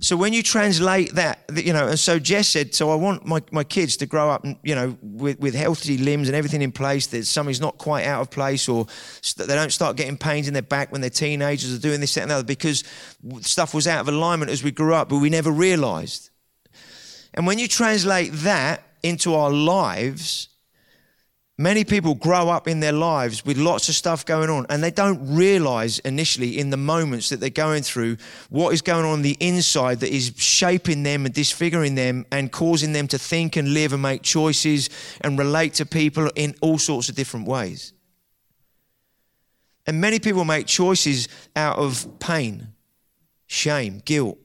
so 0.00 0.16
when 0.16 0.32
you 0.32 0.42
translate 0.42 1.14
that, 1.14 1.44
you 1.54 1.72
know, 1.72 1.88
and 1.88 1.98
so 1.98 2.18
Jess 2.18 2.48
said, 2.48 2.74
so 2.74 2.90
I 2.90 2.94
want 2.94 3.26
my, 3.26 3.42
my 3.50 3.64
kids 3.64 3.96
to 3.98 4.06
grow 4.06 4.30
up, 4.30 4.44
you 4.62 4.74
know, 4.74 4.96
with, 5.02 5.38
with 5.40 5.54
healthy 5.54 5.98
limbs 5.98 6.28
and 6.28 6.36
everything 6.36 6.62
in 6.62 6.72
place, 6.72 7.06
that 7.08 7.24
something's 7.26 7.60
not 7.60 7.78
quite 7.78 8.04
out 8.04 8.20
of 8.20 8.30
place 8.30 8.68
or 8.68 8.86
they 9.36 9.54
don't 9.54 9.72
start 9.72 9.96
getting 9.96 10.16
pains 10.16 10.48
in 10.48 10.54
their 10.54 10.62
back 10.62 10.92
when 10.92 11.00
they're 11.00 11.10
teenagers 11.10 11.74
or 11.74 11.78
doing 11.78 12.00
this, 12.00 12.14
that, 12.14 12.22
and 12.22 12.30
the 12.30 12.34
other, 12.36 12.44
because 12.44 12.84
stuff 13.40 13.74
was 13.74 13.86
out 13.86 14.00
of 14.00 14.08
alignment 14.08 14.50
as 14.50 14.62
we 14.62 14.70
grew 14.70 14.94
up, 14.94 15.08
but 15.08 15.18
we 15.18 15.30
never 15.30 15.50
realized. 15.50 16.30
And 17.34 17.46
when 17.46 17.58
you 17.58 17.68
translate 17.68 18.32
that 18.32 18.82
into 19.02 19.34
our 19.34 19.50
lives, 19.50 20.48
Many 21.56 21.84
people 21.84 22.16
grow 22.16 22.48
up 22.48 22.66
in 22.66 22.80
their 22.80 22.92
lives 22.92 23.46
with 23.46 23.58
lots 23.58 23.88
of 23.88 23.94
stuff 23.94 24.26
going 24.26 24.50
on, 24.50 24.66
and 24.68 24.82
they 24.82 24.90
don't 24.90 25.36
realize 25.36 26.00
initially 26.00 26.58
in 26.58 26.70
the 26.70 26.76
moments 26.76 27.28
that 27.28 27.38
they're 27.38 27.48
going 27.48 27.84
through 27.84 28.16
what 28.50 28.74
is 28.74 28.82
going 28.82 29.04
on, 29.04 29.12
on 29.12 29.22
the 29.22 29.36
inside 29.38 30.00
that 30.00 30.12
is 30.12 30.32
shaping 30.36 31.04
them 31.04 31.24
and 31.24 31.32
disfiguring 31.32 31.94
them 31.94 32.26
and 32.32 32.50
causing 32.50 32.92
them 32.92 33.06
to 33.06 33.18
think 33.18 33.54
and 33.54 33.72
live 33.72 33.92
and 33.92 34.02
make 34.02 34.22
choices 34.22 34.90
and 35.20 35.38
relate 35.38 35.74
to 35.74 35.86
people 35.86 36.28
in 36.34 36.56
all 36.60 36.76
sorts 36.76 37.08
of 37.08 37.14
different 37.14 37.46
ways. 37.46 37.92
And 39.86 40.00
many 40.00 40.18
people 40.18 40.44
make 40.44 40.66
choices 40.66 41.28
out 41.54 41.78
of 41.78 42.18
pain, 42.18 42.72
shame, 43.46 44.02
guilt, 44.04 44.38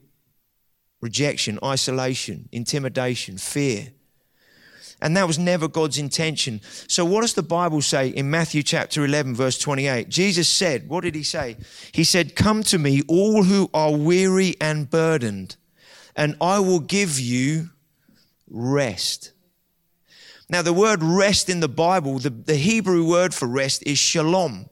rejection, 1.00 1.58
isolation, 1.64 2.48
intimidation, 2.52 3.36
fear. 3.36 3.88
And 5.02 5.16
that 5.16 5.26
was 5.26 5.38
never 5.38 5.66
God's 5.66 5.98
intention. 5.98 6.60
So, 6.88 7.04
what 7.04 7.22
does 7.22 7.34
the 7.34 7.42
Bible 7.42 7.82
say 7.82 8.08
in 8.08 8.30
Matthew 8.30 8.62
chapter 8.62 9.04
11, 9.04 9.34
verse 9.34 9.58
28? 9.58 10.08
Jesus 10.08 10.48
said, 10.48 10.88
What 10.88 11.04
did 11.04 11.14
he 11.14 11.22
say? 11.22 11.56
He 11.92 12.04
said, 12.04 12.36
Come 12.36 12.62
to 12.64 12.78
me, 12.78 13.02
all 13.08 13.44
who 13.44 13.70
are 13.72 13.94
weary 13.94 14.56
and 14.60 14.90
burdened, 14.90 15.56
and 16.14 16.36
I 16.40 16.58
will 16.60 16.80
give 16.80 17.18
you 17.18 17.70
rest. 18.48 19.32
Now, 20.48 20.62
the 20.62 20.72
word 20.72 21.02
rest 21.02 21.48
in 21.48 21.60
the 21.60 21.68
Bible, 21.68 22.18
the, 22.18 22.30
the 22.30 22.56
Hebrew 22.56 23.04
word 23.04 23.32
for 23.32 23.46
rest 23.46 23.84
is 23.86 23.98
shalom. 23.98 24.69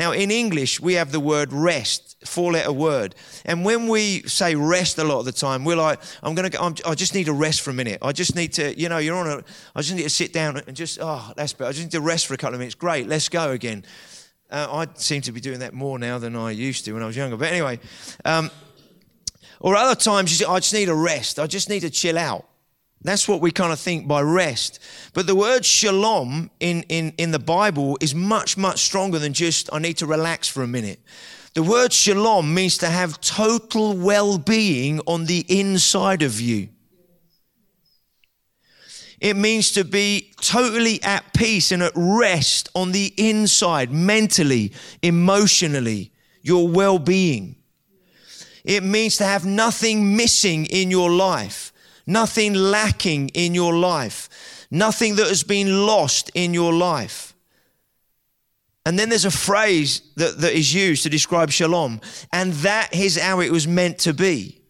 Now, 0.00 0.12
in 0.12 0.30
English, 0.30 0.80
we 0.80 0.94
have 0.94 1.12
the 1.12 1.20
word 1.20 1.52
rest, 1.52 2.16
four 2.24 2.52
letter 2.52 2.72
word. 2.72 3.14
And 3.44 3.66
when 3.66 3.86
we 3.86 4.22
say 4.22 4.54
rest 4.54 4.96
a 4.96 5.04
lot 5.04 5.18
of 5.18 5.26
the 5.26 5.32
time, 5.32 5.62
we're 5.62 5.76
like, 5.76 6.00
I'm 6.22 6.34
going 6.34 6.50
to, 6.50 6.88
I 6.88 6.94
just 6.94 7.14
need 7.14 7.24
to 7.24 7.34
rest 7.34 7.60
for 7.60 7.68
a 7.68 7.74
minute. 7.74 7.98
I 8.00 8.12
just 8.12 8.34
need 8.34 8.54
to, 8.54 8.74
you 8.80 8.88
know, 8.88 8.96
you're 8.96 9.14
on 9.14 9.26
a, 9.26 9.44
I 9.76 9.82
just 9.82 9.94
need 9.94 10.04
to 10.04 10.08
sit 10.08 10.32
down 10.32 10.56
and 10.56 10.74
just, 10.74 11.00
oh, 11.02 11.34
that's 11.36 11.52
better. 11.52 11.68
I 11.68 11.72
just 11.72 11.84
need 11.84 11.90
to 11.90 12.00
rest 12.00 12.26
for 12.26 12.32
a 12.32 12.38
couple 12.38 12.54
of 12.54 12.60
minutes. 12.60 12.76
Great, 12.76 13.08
let's 13.08 13.28
go 13.28 13.50
again. 13.50 13.84
Uh, 14.50 14.68
I 14.70 14.86
seem 14.94 15.20
to 15.20 15.32
be 15.32 15.40
doing 15.42 15.58
that 15.58 15.74
more 15.74 15.98
now 15.98 16.16
than 16.16 16.34
I 16.34 16.52
used 16.52 16.86
to 16.86 16.94
when 16.94 17.02
I 17.02 17.06
was 17.06 17.14
younger. 17.14 17.36
But 17.36 17.52
anyway, 17.52 17.78
um, 18.24 18.50
or 19.60 19.76
other 19.76 20.00
times, 20.00 20.30
you 20.30 20.38
say, 20.38 20.50
I 20.50 20.60
just 20.60 20.72
need 20.72 20.88
a 20.88 20.94
rest. 20.94 21.38
I 21.38 21.46
just 21.46 21.68
need 21.68 21.80
to 21.80 21.90
chill 21.90 22.16
out. 22.16 22.46
That's 23.02 23.26
what 23.26 23.40
we 23.40 23.50
kind 23.50 23.72
of 23.72 23.80
think 23.80 24.06
by 24.06 24.20
rest. 24.20 24.78
But 25.14 25.26
the 25.26 25.34
word 25.34 25.64
shalom 25.64 26.50
in, 26.60 26.82
in, 26.88 27.14
in 27.16 27.30
the 27.30 27.38
Bible 27.38 27.96
is 28.00 28.14
much, 28.14 28.58
much 28.58 28.80
stronger 28.80 29.18
than 29.18 29.32
just, 29.32 29.70
I 29.72 29.78
need 29.78 29.96
to 29.98 30.06
relax 30.06 30.48
for 30.48 30.62
a 30.62 30.66
minute. 30.66 31.00
The 31.54 31.62
word 31.62 31.92
shalom 31.92 32.52
means 32.52 32.78
to 32.78 32.88
have 32.88 33.20
total 33.20 33.96
well 33.96 34.38
being 34.38 35.00
on 35.06 35.24
the 35.24 35.44
inside 35.48 36.22
of 36.22 36.40
you. 36.40 36.68
It 39.18 39.36
means 39.36 39.72
to 39.72 39.84
be 39.84 40.32
totally 40.40 41.02
at 41.02 41.34
peace 41.34 41.72
and 41.72 41.82
at 41.82 41.92
rest 41.94 42.68
on 42.74 42.92
the 42.92 43.12
inside, 43.16 43.90
mentally, 43.90 44.72
emotionally, 45.02 46.12
your 46.42 46.68
well 46.68 46.98
being. 46.98 47.56
It 48.64 48.82
means 48.82 49.16
to 49.18 49.24
have 49.24 49.44
nothing 49.44 50.16
missing 50.16 50.66
in 50.66 50.90
your 50.90 51.10
life 51.10 51.69
nothing 52.10 52.54
lacking 52.54 53.28
in 53.30 53.54
your 53.54 53.74
life, 53.74 54.66
nothing 54.70 55.16
that 55.16 55.28
has 55.28 55.42
been 55.42 55.86
lost 55.86 56.30
in 56.34 56.52
your 56.52 56.72
life. 56.72 57.34
And 58.84 58.98
then 58.98 59.08
there's 59.08 59.24
a 59.24 59.30
phrase 59.30 60.02
that, 60.16 60.38
that 60.38 60.52
is 60.52 60.74
used 60.74 61.02
to 61.04 61.10
describe 61.10 61.50
shalom, 61.50 62.00
and 62.32 62.52
that 62.54 62.94
is 62.94 63.18
how 63.18 63.40
it 63.40 63.52
was 63.52 63.68
meant 63.68 63.98
to 64.00 64.14
be. 64.14 64.60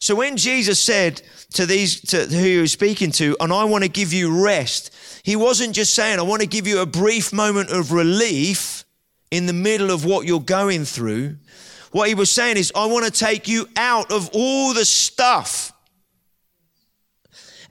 So 0.00 0.16
when 0.16 0.36
Jesus 0.36 0.80
said 0.80 1.22
to 1.54 1.66
these 1.66 2.00
to 2.10 2.26
who 2.26 2.42
he 2.42 2.58
was 2.58 2.72
speaking 2.72 3.12
to, 3.12 3.36
and 3.38 3.52
I 3.52 3.64
want 3.64 3.84
to 3.84 3.90
give 3.90 4.12
you 4.12 4.44
rest, 4.44 4.92
he 5.22 5.36
wasn't 5.36 5.74
just 5.74 5.94
saying, 5.94 6.18
I 6.18 6.22
want 6.22 6.42
to 6.42 6.48
give 6.48 6.66
you 6.66 6.80
a 6.80 6.86
brief 6.86 7.32
moment 7.32 7.70
of 7.70 7.92
relief 7.92 8.84
in 9.30 9.46
the 9.46 9.52
middle 9.52 9.90
of 9.90 10.04
what 10.04 10.26
you're 10.26 10.40
going 10.40 10.84
through. 10.84 11.36
What 11.92 12.08
he 12.08 12.14
was 12.14 12.30
saying 12.30 12.56
is, 12.56 12.72
I 12.74 12.86
want 12.86 13.04
to 13.04 13.10
take 13.10 13.48
you 13.48 13.68
out 13.76 14.10
of 14.10 14.30
all 14.32 14.74
the 14.74 14.84
stuff 14.84 15.71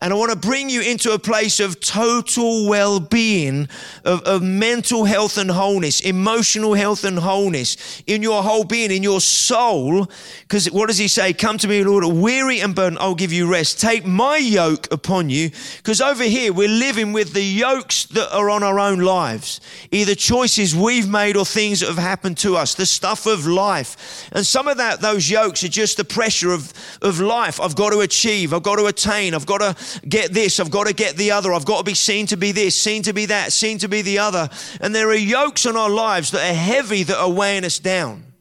and 0.01 0.11
I 0.11 0.15
want 0.15 0.31
to 0.31 0.35
bring 0.37 0.67
you 0.67 0.81
into 0.81 1.11
a 1.13 1.19
place 1.19 1.59
of 1.59 1.79
total 1.79 2.67
well 2.67 2.99
being, 2.99 3.69
of, 4.03 4.23
of, 4.23 4.41
mental 4.41 5.05
health 5.05 5.37
and 5.37 5.51
wholeness, 5.51 5.99
emotional 5.99 6.73
health 6.73 7.03
and 7.03 7.19
wholeness 7.19 8.01
in 8.07 8.23
your 8.23 8.41
whole 8.41 8.63
being, 8.63 8.89
in 8.89 9.03
your 9.03 9.21
soul. 9.21 10.09
Because 10.41 10.71
what 10.71 10.87
does 10.87 10.97
he 10.97 11.07
say? 11.07 11.33
Come 11.33 11.59
to 11.59 11.67
me, 11.67 11.83
Lord, 11.83 12.03
weary 12.03 12.61
and 12.61 12.73
burdened, 12.73 12.97
I'll 12.97 13.13
give 13.13 13.31
you 13.31 13.47
rest. 13.47 13.79
Take 13.79 14.03
my 14.03 14.37
yoke 14.37 14.91
upon 14.91 15.29
you. 15.29 15.51
Because 15.77 16.01
over 16.01 16.23
here, 16.23 16.51
we're 16.51 16.67
living 16.67 17.13
with 17.13 17.33
the 17.33 17.43
yokes 17.43 18.05
that 18.05 18.35
are 18.35 18.49
on 18.49 18.63
our 18.63 18.79
own 18.79 19.01
lives, 19.01 19.61
either 19.91 20.15
choices 20.15 20.75
we've 20.75 21.09
made 21.09 21.37
or 21.37 21.45
things 21.45 21.81
that 21.81 21.89
have 21.89 21.99
happened 21.99 22.39
to 22.39 22.55
us, 22.55 22.73
the 22.73 22.87
stuff 22.87 23.27
of 23.27 23.45
life. 23.45 24.27
And 24.31 24.47
some 24.47 24.67
of 24.67 24.77
that, 24.77 25.01
those 25.01 25.29
yokes 25.29 25.63
are 25.63 25.69
just 25.69 25.97
the 25.97 26.05
pressure 26.05 26.51
of, 26.51 26.73
of 27.03 27.19
life. 27.19 27.61
I've 27.61 27.75
got 27.75 27.91
to 27.91 27.99
achieve, 27.99 28.51
I've 28.51 28.63
got 28.63 28.77
to 28.77 28.85
attain, 28.85 29.35
I've 29.35 29.45
got 29.45 29.59
to 29.59 29.90
get 30.08 30.34
this, 30.34 30.60
I've 30.60 30.71
got 30.71 30.88
to 30.88 30.93
get 30.93 31.15
the 31.15 31.32
other, 31.32 31.54
I've 31.54 31.65
got 31.65 31.80
to 31.80 31.84
be 31.84 31.93
seen 31.93 32.25
to 32.27 32.38
be 32.38 32.51
this, 32.51 32.75
seen 32.82 33.04
to 33.04 33.13
be 33.13 33.25
that, 33.27 33.51
seen 33.51 33.77
to 33.80 33.88
be 33.88 34.01
the 34.01 34.19
other. 34.19 34.49
And 34.80 34.93
there 34.93 35.10
are 35.10 35.15
yokes 35.15 35.65
on 35.65 35.75
our 35.75 35.89
lives 35.89 36.32
that 36.32 36.49
are 36.49 36.56
heavy 36.56 37.04
that 37.04 37.17
are 37.17 37.30
weighing 37.30 37.65
us 37.65 37.80
down. 37.80 38.32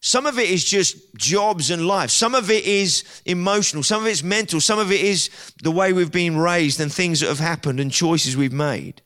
Some 0.00 0.26
of 0.26 0.38
it 0.38 0.50
is 0.50 0.62
just 0.62 1.14
jobs 1.16 1.70
and 1.70 1.86
life. 1.86 2.10
Some 2.10 2.34
of 2.34 2.50
it 2.50 2.64
is 2.64 3.04
emotional. 3.24 3.82
Some 3.82 4.02
of 4.02 4.06
it's 4.06 4.22
mental. 4.22 4.60
Some 4.60 4.78
of 4.78 4.92
it 4.92 5.00
is 5.00 5.30
the 5.62 5.70
way 5.70 5.94
we've 5.94 6.12
been 6.12 6.36
raised 6.36 6.78
and 6.78 6.92
things 6.92 7.20
that 7.20 7.28
have 7.28 7.38
happened 7.38 7.80
and 7.80 7.90
choices 7.90 8.36
we've 8.36 8.52
made. 8.52 9.00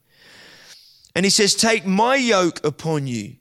And 1.15 1.25
he 1.25 1.31
says, 1.31 1.55
Take 1.55 1.87
my 1.87 2.17
yoke 2.17 2.65
upon 2.65 3.07
you. 3.07 3.37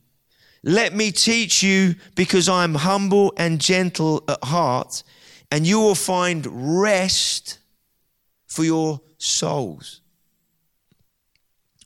Let 0.64 0.94
me 0.94 1.12
teach 1.12 1.64
you 1.64 1.96
because 2.14 2.48
I'm 2.48 2.76
humble 2.76 3.34
and 3.38 3.60
gentle 3.60 4.24
at 4.28 4.44
heart, 4.44 5.02
and 5.50 5.66
you 5.66 5.80
will 5.80 5.96
find 5.96 6.46
rest 6.80 7.58
for 8.58 8.64
your 8.64 9.00
souls. 9.20 10.02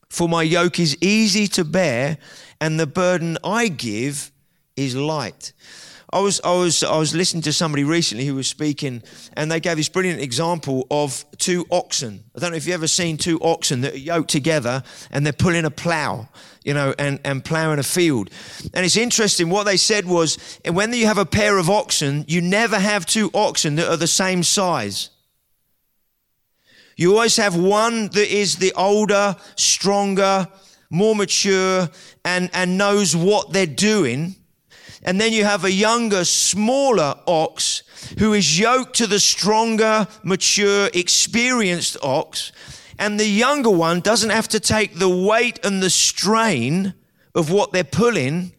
For 0.10 0.30
my 0.30 0.42
yoke 0.42 0.80
is 0.80 0.98
easy 1.02 1.46
to 1.48 1.66
bear, 1.66 2.18
and 2.62 2.80
the 2.80 2.88
burden 2.88 3.38
I 3.44 3.68
give 3.68 4.32
is 4.78 4.96
light. 4.96 5.52
I 6.14 6.22
was, 6.22 6.40
I 6.46 6.54
was, 6.54 6.82
I 6.82 6.98
was 6.98 7.14
listening 7.14 7.44
to 7.44 7.52
somebody 7.52 7.84
recently 7.84 8.26
who 8.26 8.36
was 8.36 8.48
speaking, 8.48 9.04
and 9.34 9.52
they 9.52 9.60
gave 9.60 9.76
this 9.76 9.90
brilliant 9.90 10.22
example 10.22 10.88
of 10.90 11.26
two 11.40 11.66
oxen. 11.72 12.24
I 12.38 12.40
don't 12.40 12.52
know 12.52 12.58
if 12.58 12.66
you've 12.66 12.76
ever 12.76 12.88
seen 12.88 13.18
two 13.18 13.38
oxen 13.42 13.82
that 13.82 13.96
are 13.96 13.98
yoked 13.98 14.30
together 14.30 14.82
and 15.12 15.26
they're 15.26 15.34
pulling 15.34 15.66
a 15.66 15.72
plow, 15.72 16.30
you 16.64 16.74
know, 16.74 16.96
and, 16.98 17.20
and 17.26 17.44
plowing 17.44 17.80
a 17.80 17.84
field. 17.84 18.30
And 18.74 18.86
it's 18.86 18.96
interesting. 18.96 19.50
What 19.50 19.66
they 19.66 19.76
said 19.76 20.06
was, 20.06 20.38
when 20.66 20.94
you 20.94 21.06
have 21.08 21.18
a 21.18 21.26
pair 21.26 21.58
of 21.58 21.70
oxen, 21.70 22.24
you 22.30 22.40
never 22.40 22.80
have 22.80 23.06
two 23.06 23.30
oxen 23.34 23.76
that 23.76 23.90
are 23.90 23.98
the 23.98 24.08
same 24.08 24.42
size. 24.42 25.10
You 26.96 27.14
always 27.14 27.38
have 27.38 27.56
one 27.56 28.10
that 28.10 28.34
is 28.34 28.58
the 28.58 28.74
older, 28.74 29.36
stronger, 29.56 30.48
more 30.90 31.16
mature, 31.16 31.90
and, 32.26 32.50
and 32.54 32.78
knows 32.78 33.16
what 33.16 33.54
they're 33.54 33.66
doing 33.66 34.36
and 35.04 35.20
then 35.20 35.34
you 35.34 35.44
have 35.46 35.66
a 35.66 35.72
younger, 35.72 36.24
smaller 36.26 37.16
ox 37.26 37.84
who 38.20 38.34
is 38.34 38.60
yoked 38.60 38.96
to 38.98 39.08
the 39.08 39.20
stronger, 39.20 40.08
mature, 40.24 40.90
experienced 40.94 41.98
ox. 42.04 42.52
And 43.00 43.20
the 43.20 43.28
younger 43.28 43.72
one 43.72 44.02
doesn't 44.02 44.30
have 44.30 44.48
to 44.50 44.60
take 44.60 44.96
the 44.96 45.10
weight 45.10 45.66
and 45.66 45.82
the 45.82 45.90
strain 45.90 46.94
of 47.34 47.52
what 47.52 47.72
they're 47.72 47.84
pulling 47.84 48.54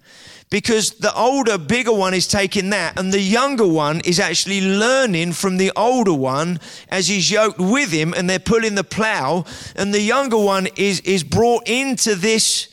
because 0.52 0.90
the 0.90 1.14
older, 1.14 1.56
bigger 1.56 1.94
one 1.94 2.12
is 2.12 2.28
taking 2.28 2.68
that, 2.68 2.98
and 2.98 3.10
the 3.10 3.18
younger 3.18 3.66
one 3.66 4.02
is 4.04 4.20
actually 4.20 4.60
learning 4.60 5.32
from 5.32 5.56
the 5.56 5.72
older 5.74 6.12
one 6.12 6.60
as 6.90 7.08
he's 7.08 7.30
yoked 7.30 7.58
with 7.58 7.90
him, 7.90 8.12
and 8.12 8.28
they're 8.28 8.38
pulling 8.38 8.74
the 8.74 8.84
plow, 8.84 9.46
and 9.76 9.94
the 9.94 10.00
younger 10.02 10.36
one 10.36 10.68
is, 10.76 11.00
is 11.00 11.24
brought 11.24 11.66
into 11.66 12.14
this 12.14 12.68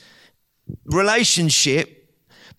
relationship 0.87 1.98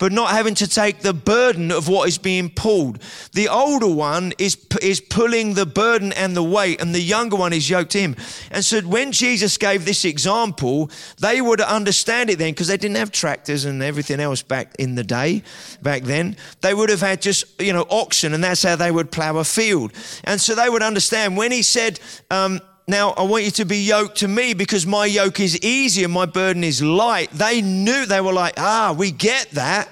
but 0.01 0.11
not 0.11 0.31
having 0.31 0.55
to 0.55 0.67
take 0.67 1.01
the 1.01 1.13
burden 1.13 1.71
of 1.71 1.87
what 1.87 2.09
is 2.09 2.17
being 2.17 2.49
pulled. 2.49 2.97
The 3.33 3.47
older 3.47 3.85
one 3.85 4.33
is, 4.39 4.57
is 4.81 4.99
pulling 4.99 5.53
the 5.53 5.67
burden 5.67 6.11
and 6.13 6.35
the 6.35 6.41
weight, 6.41 6.81
and 6.81 6.95
the 6.95 6.99
younger 6.99 7.35
one 7.35 7.53
is 7.53 7.69
yoked 7.69 7.93
him. 7.93 8.15
And 8.49 8.65
so 8.65 8.81
when 8.81 9.11
Jesus 9.11 9.59
gave 9.59 9.85
this 9.85 10.03
example, 10.03 10.89
they 11.19 11.39
would 11.39 11.61
understand 11.61 12.31
it 12.31 12.39
then 12.39 12.49
because 12.49 12.67
they 12.67 12.77
didn't 12.77 12.97
have 12.97 13.11
tractors 13.11 13.63
and 13.63 13.83
everything 13.83 14.19
else 14.19 14.41
back 14.41 14.73
in 14.79 14.95
the 14.95 15.03
day, 15.03 15.43
back 15.83 16.01
then. 16.01 16.35
They 16.61 16.73
would 16.73 16.89
have 16.89 17.01
had 17.01 17.21
just, 17.21 17.61
you 17.61 17.71
know, 17.71 17.85
oxen, 17.91 18.33
and 18.33 18.43
that's 18.43 18.63
how 18.63 18.75
they 18.75 18.89
would 18.89 19.11
plow 19.11 19.37
a 19.37 19.43
field. 19.43 19.93
And 20.23 20.41
so 20.41 20.55
they 20.55 20.67
would 20.67 20.81
understand 20.81 21.37
when 21.37 21.51
he 21.51 21.61
said, 21.61 21.99
um, 22.31 22.59
now, 22.91 23.11
I 23.11 23.23
want 23.23 23.45
you 23.45 23.51
to 23.51 23.65
be 23.65 23.77
yoked 23.77 24.17
to 24.17 24.27
me 24.27 24.53
because 24.53 24.85
my 24.85 25.05
yoke 25.05 25.39
is 25.39 25.57
easy 25.61 26.03
and 26.03 26.13
my 26.13 26.25
burden 26.25 26.63
is 26.63 26.83
light. 26.83 27.31
They 27.31 27.61
knew, 27.61 28.05
they 28.05 28.21
were 28.21 28.33
like, 28.33 28.55
ah, 28.57 28.93
we 28.95 29.11
get 29.11 29.49
that. 29.51 29.89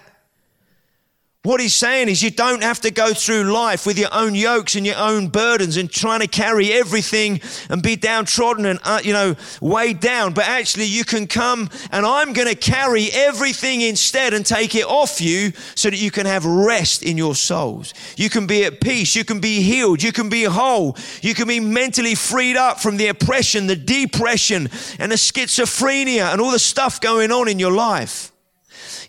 What 1.43 1.61
he's 1.61 1.73
saying 1.73 2.09
is, 2.09 2.21
you 2.21 2.31
don't 2.31 2.61
have 2.63 2.81
to 2.81 2.91
go 2.91 3.13
through 3.13 3.53
life 3.53 3.85
with 3.85 3.97
your 3.97 4.09
own 4.11 4.35
yokes 4.35 4.75
and 4.75 4.85
your 4.85 4.97
own 4.97 5.29
burdens 5.29 5.77
and 5.77 5.89
trying 5.89 6.19
to 6.19 6.27
carry 6.27 6.73
everything 6.73 7.39
and 7.69 7.81
be 7.81 7.95
downtrodden 7.95 8.65
and, 8.65 8.77
uh, 8.83 8.99
you 9.01 9.13
know, 9.13 9.37
weighed 9.61 10.01
down. 10.01 10.33
But 10.33 10.49
actually, 10.49 10.87
you 10.87 11.05
can 11.05 11.27
come 11.27 11.69
and 11.93 12.05
I'm 12.05 12.33
going 12.33 12.49
to 12.49 12.55
carry 12.55 13.07
everything 13.13 13.79
instead 13.79 14.33
and 14.33 14.45
take 14.45 14.75
it 14.75 14.83
off 14.83 15.21
you 15.21 15.53
so 15.75 15.89
that 15.89 15.95
you 15.95 16.11
can 16.11 16.25
have 16.25 16.45
rest 16.45 17.03
in 17.03 17.17
your 17.17 17.35
souls. 17.35 17.93
You 18.17 18.29
can 18.29 18.45
be 18.45 18.65
at 18.65 18.81
peace. 18.81 19.15
You 19.15 19.23
can 19.23 19.39
be 19.39 19.61
healed. 19.61 20.03
You 20.03 20.11
can 20.11 20.27
be 20.27 20.43
whole. 20.43 20.97
You 21.21 21.33
can 21.33 21.47
be 21.47 21.61
mentally 21.61 22.15
freed 22.15 22.57
up 22.57 22.81
from 22.81 22.97
the 22.97 23.07
oppression, 23.07 23.67
the 23.67 23.77
depression, 23.77 24.69
and 24.99 25.09
the 25.09 25.15
schizophrenia 25.15 26.33
and 26.33 26.41
all 26.41 26.51
the 26.51 26.59
stuff 26.59 26.99
going 26.99 27.31
on 27.31 27.47
in 27.47 27.59
your 27.59 27.71
life. 27.71 28.28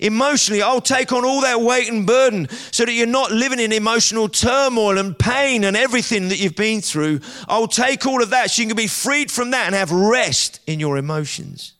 Emotionally, 0.00 0.62
I'll 0.62 0.80
take 0.80 1.12
on 1.12 1.24
all 1.24 1.42
that 1.42 1.60
weight 1.60 1.90
and 1.90 2.06
burden 2.06 2.48
so 2.72 2.84
that 2.84 2.92
you're 2.92 3.06
not 3.06 3.30
living 3.30 3.60
in 3.60 3.70
emotional 3.70 4.28
turmoil 4.28 4.98
and 4.98 5.18
pain 5.18 5.64
and 5.64 5.76
everything 5.76 6.28
that 6.30 6.40
you've 6.40 6.56
been 6.56 6.80
through. 6.80 7.20
I'll 7.48 7.68
take 7.68 8.06
all 8.06 8.22
of 8.22 8.30
that 8.30 8.50
so 8.50 8.62
you 8.62 8.68
can 8.68 8.76
be 8.76 8.86
freed 8.86 9.30
from 9.30 9.50
that 9.50 9.66
and 9.66 9.74
have 9.74 9.92
rest 9.92 10.60
in 10.66 10.80
your 10.80 10.96
emotions. 10.96 11.74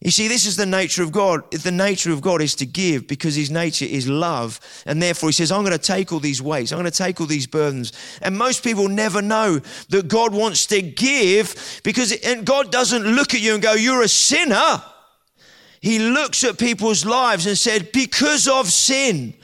You 0.00 0.10
see, 0.10 0.28
this 0.28 0.44
is 0.44 0.56
the 0.56 0.66
nature 0.66 1.02
of 1.02 1.12
God. 1.12 1.50
The 1.50 1.72
nature 1.72 2.12
of 2.12 2.20
God 2.20 2.42
is 2.42 2.54
to 2.56 2.66
give 2.66 3.08
because 3.08 3.34
his 3.34 3.50
nature 3.50 3.86
is 3.86 4.06
love. 4.06 4.60
And 4.84 5.00
therefore, 5.00 5.30
he 5.30 5.32
says, 5.32 5.50
I'm 5.50 5.64
going 5.64 5.76
to 5.76 5.78
take 5.78 6.12
all 6.12 6.20
these 6.20 6.42
weights. 6.42 6.72
I'm 6.72 6.78
going 6.78 6.90
to 6.90 6.96
take 6.96 7.22
all 7.22 7.26
these 7.26 7.46
burdens. 7.46 7.92
And 8.20 8.36
most 8.36 8.62
people 8.62 8.88
never 8.88 9.22
know 9.22 9.60
that 9.88 10.08
God 10.08 10.34
wants 10.34 10.66
to 10.66 10.82
give 10.82 11.80
because, 11.84 12.12
and 12.12 12.44
God 12.44 12.70
doesn't 12.70 13.02
look 13.02 13.32
at 13.32 13.40
you 13.40 13.54
and 13.54 13.62
go, 13.62 13.72
You're 13.72 14.02
a 14.02 14.08
sinner 14.08 14.82
he 15.84 15.98
looks 15.98 16.44
at 16.44 16.58
people's 16.58 17.04
lives 17.04 17.44
and 17.44 17.58
said, 17.58 17.92
because 17.92 18.48
of 18.48 18.68
sin, 18.68 19.34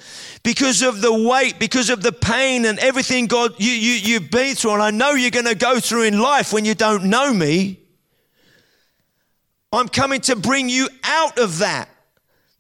because 0.43 0.81
of 0.81 1.03
the 1.03 1.13
weight, 1.13 1.59
because 1.59 1.91
of 1.91 2.03
the 2.03 2.13
pain 2.13 2.65
and 2.65 2.79
everything 2.79 3.27
God 3.27 3.57
you, 3.59 3.71
you, 3.71 3.93
you've 3.93 4.31
been 4.31 4.55
through, 4.55 4.73
and 4.73 4.83
I 4.83 4.91
know 4.91 5.11
you're 5.11 5.31
going 5.31 5.45
to 5.45 5.55
go 5.55 5.81
through 5.81 6.05
in 6.05 6.19
life 6.19 6.51
when 6.51 6.65
you 6.65 6.75
don't 6.75 7.05
know 7.05 7.31
me. 7.35 7.81
I'm 9.71 9.87
coming 9.89 10.23
to 10.23 10.35
bring 10.35 10.71
you 10.71 10.89
out 11.05 11.39
of 11.39 11.59
that. 11.59 11.91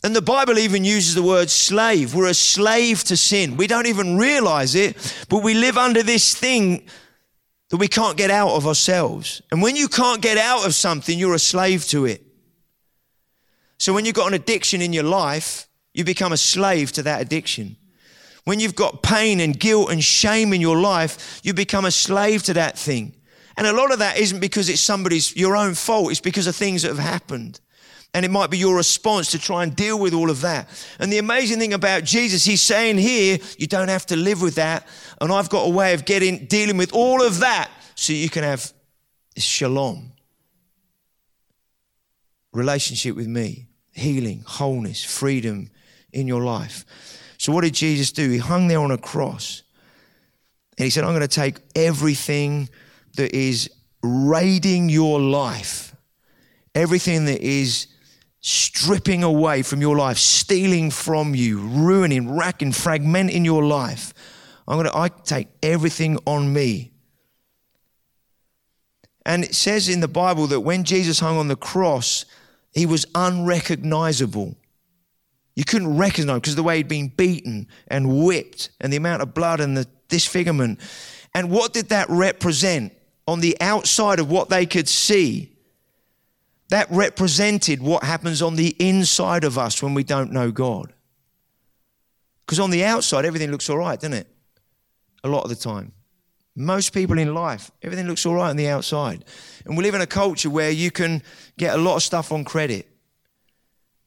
And 0.05 0.15
the 0.15 0.21
Bible 0.21 0.59
even 0.59 0.85
uses 0.85 1.15
the 1.15 1.23
word 1.23 1.49
slave. 1.49 2.15
We're 2.15 2.29
a 2.29 2.35
slave 2.35 3.03
to 3.05 3.17
sin. 3.17 3.57
We 3.57 3.67
don't 3.67 3.87
even 3.87 4.19
realize 4.19 4.75
it, 4.75 5.25
but 5.31 5.43
we 5.43 5.55
live 5.55 5.79
under 5.79 6.03
this 6.03 6.35
thing 6.35 6.87
that 7.71 7.79
we 7.79 7.89
can't 7.89 8.19
get 8.19 8.31
out 8.31 8.51
of 8.51 8.67
ourselves. 8.67 9.41
And 9.51 9.63
when 9.63 9.75
you 9.75 9.89
can't 9.89 10.21
get 10.21 10.37
out 10.37 10.67
of 10.67 10.75
something, 10.75 11.19
you're 11.19 11.33
a 11.33 11.39
slave 11.39 11.87
to 11.87 12.05
it. 12.05 12.27
So 13.81 13.95
when 13.95 14.05
you've 14.05 14.15
got 14.15 14.29
an 14.29 14.35
addiction 14.35 14.83
in 14.83 14.93
your 14.93 15.05
life, 15.05 15.67
you 15.95 16.05
become 16.05 16.33
a 16.33 16.37
slave 16.37 16.93
to 16.93 17.03
that 17.05 17.23
addiction. 17.23 17.77
When 18.45 18.61
you've 18.61 18.75
got 18.75 19.03
pain 19.03 19.41
and 19.41 19.59
guilt 19.59 19.91
and 19.91 20.05
shame 20.05 20.53
in 20.53 20.61
your 20.61 20.79
life, 20.79 21.41
you 21.43 21.55
become 21.55 21.87
a 21.87 21.91
slave 21.91 22.43
to 22.45 22.55
that 22.55 22.79
thing. 22.79 23.15
And 23.57 23.67
a 23.67 23.73
lot 23.73 23.91
of 23.91 24.01
that 24.01 24.19
isn't 24.19 24.39
because 24.39 24.69
it's 24.69 24.83
somebody's, 24.83 25.35
your 25.35 25.57
own 25.57 25.73
fault. 25.73 26.11
It's 26.11 26.21
because 26.21 26.47
of 26.47 26.55
things 26.55 26.83
that 26.83 26.89
have 26.89 26.99
happened. 26.99 27.59
And 28.13 28.23
it 28.27 28.31
might 28.31 28.51
be 28.51 28.59
your 28.59 28.77
response 28.77 29.31
to 29.31 29.39
try 29.39 29.63
and 29.63 29.75
deal 29.75 29.99
with 29.99 30.13
all 30.13 30.29
of 30.29 30.43
that. 30.43 30.69
And 30.99 31.11
the 31.11 31.19
amazing 31.19 31.59
thing 31.59 31.73
about 31.73 32.05
Jesus, 32.05 32.45
he's 32.45 32.61
saying 32.61 32.99
here, 32.99 33.39
you 33.57 33.67
don't 33.67 33.89
have 33.89 34.05
to 34.07 34.17
live 34.17 34.43
with 34.43 34.57
that. 34.57 34.87
And 35.23 35.33
I've 35.33 35.49
got 35.49 35.63
a 35.63 35.71
way 35.71 35.95
of 35.95 36.05
getting, 36.05 36.45
dealing 36.45 36.77
with 36.77 36.93
all 36.93 37.25
of 37.25 37.41
that 37.41 37.71
so 37.95 38.13
you 38.13 38.29
can 38.29 38.45
have 38.45 38.75
shalom. 39.39 40.13
Relationship 42.53 43.17
with 43.17 43.27
me 43.27 43.69
healing, 44.01 44.43
wholeness, 44.47 45.05
freedom 45.05 45.71
in 46.13 46.27
your 46.27 46.43
life. 46.43 46.85
So, 47.39 47.53
what 47.53 47.63
did 47.63 47.75
Jesus 47.75 48.13
do? 48.13 48.29
He 48.31 48.39
hung 48.39 48.69
there 48.69 48.81
on 48.81 48.91
a 48.91 48.99
cross 48.99 49.63
and 50.77 50.85
he 50.85 50.91
said, 50.91 51.05
I'm 51.05 51.11
going 51.11 51.21
to 51.21 51.29
take 51.29 51.59
everything 51.75 52.69
that 53.17 53.35
is 53.35 53.71
raiding 54.03 54.89
your 54.89 55.21
life, 55.21 55.95
everything 56.75 57.27
that 57.27 57.41
is 57.41 57.87
stripping 58.41 59.23
away 59.23 59.63
from 59.63 59.81
your 59.81 59.97
life, 59.97 60.17
stealing 60.17 60.91
from 60.91 61.35
you, 61.35 61.61
ruining, 61.61 62.35
racking, 62.35 62.73
fragmenting 62.73 63.45
your 63.45 63.63
life. 63.63 64.15
I'm 64.67 64.77
going 64.77 64.87
to 64.87 64.97
I 64.97 65.09
take 65.09 65.49
everything 65.63 66.19
on 66.27 66.53
me. 66.53 66.93
And 69.27 69.45
it 69.45 69.55
says 69.55 69.89
in 69.89 70.01
the 70.01 70.09
Bible 70.09 70.47
that 70.47 70.61
when 70.61 70.85
Jesus 70.85 71.21
hung 71.21 71.37
on 71.37 71.49
the 71.49 71.57
cross, 71.57 72.25
he 72.73 72.87
was 72.87 73.07
unrecognizable. 73.15 74.57
You 75.57 75.65
couldn't 75.65 75.97
recognize 75.97 76.35
him 76.35 76.39
because 76.41 76.53
of 76.53 76.57
the 76.57 76.63
way 76.63 76.79
he'd 76.79 76.89
been 76.89 77.09
beaten 77.09 77.67
and 77.89 78.25
whipped 78.25 78.71
and 78.81 78.93
the 78.93 78.97
amount 78.97 79.23
of 79.23 79.35
blood 79.35 79.61
and 79.61 79.77
the 79.77 79.87
disfigurement. 80.09 80.81
And 81.35 81.51
what 81.51 81.73
did 81.73 81.89
that 81.91 82.09
represent 82.09 82.93
on 83.27 83.41
the 83.41 83.57
outside 83.61 84.21
of 84.21 84.31
what 84.31 84.49
they 84.49 84.67
could 84.67 84.89
see? 84.89 85.53
That 86.69 86.89
represented 86.91 87.83
what 87.83 88.05
happens 88.05 88.43
on 88.43 88.57
the 88.57 88.77
inside 88.79 89.45
of 89.45 89.59
us 89.59 89.83
when 89.83 89.93
we 89.93 90.05
don't 90.05 90.33
know 90.33 90.51
God. 90.51 90.93
Because 92.47 92.61
on 92.61 92.71
the 92.71 92.85
outside, 92.85 93.25
everything 93.25 93.51
looks 93.51 93.69
all 93.69 93.79
right, 93.79 93.99
doesn't 93.99 94.15
it? 94.15 94.29
A 95.25 95.29
lot 95.29 95.43
of 95.45 95.51
the 95.51 95.57
time. 95.57 95.93
Most 96.61 96.93
people 96.93 97.19
in 97.19 97.33
life, 97.33 97.71
everything 97.83 98.07
looks 98.07 98.27
all 98.27 98.35
right 98.35 98.51
on 98.51 98.57
the 98.57 98.69
outside. 98.69 99.25
And 99.65 99.79
we 99.79 99.83
live 99.83 99.95
in 99.95 100.03
a 100.03 100.07
culture 100.07 100.51
where 100.51 100.71
you 100.71 100.91
can 100.91 101.23
get 101.57 101.75
a 101.75 101.79
lot 101.79 101.97
of 101.97 102.03
stuff 102.03 102.33
on 102.33 102.45
credit. 102.45 102.87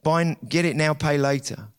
Buy, 0.03 0.37
get 0.47 0.63
it 0.63 0.75
now, 0.75 0.93
pay 0.93 1.17
later. 1.17 1.69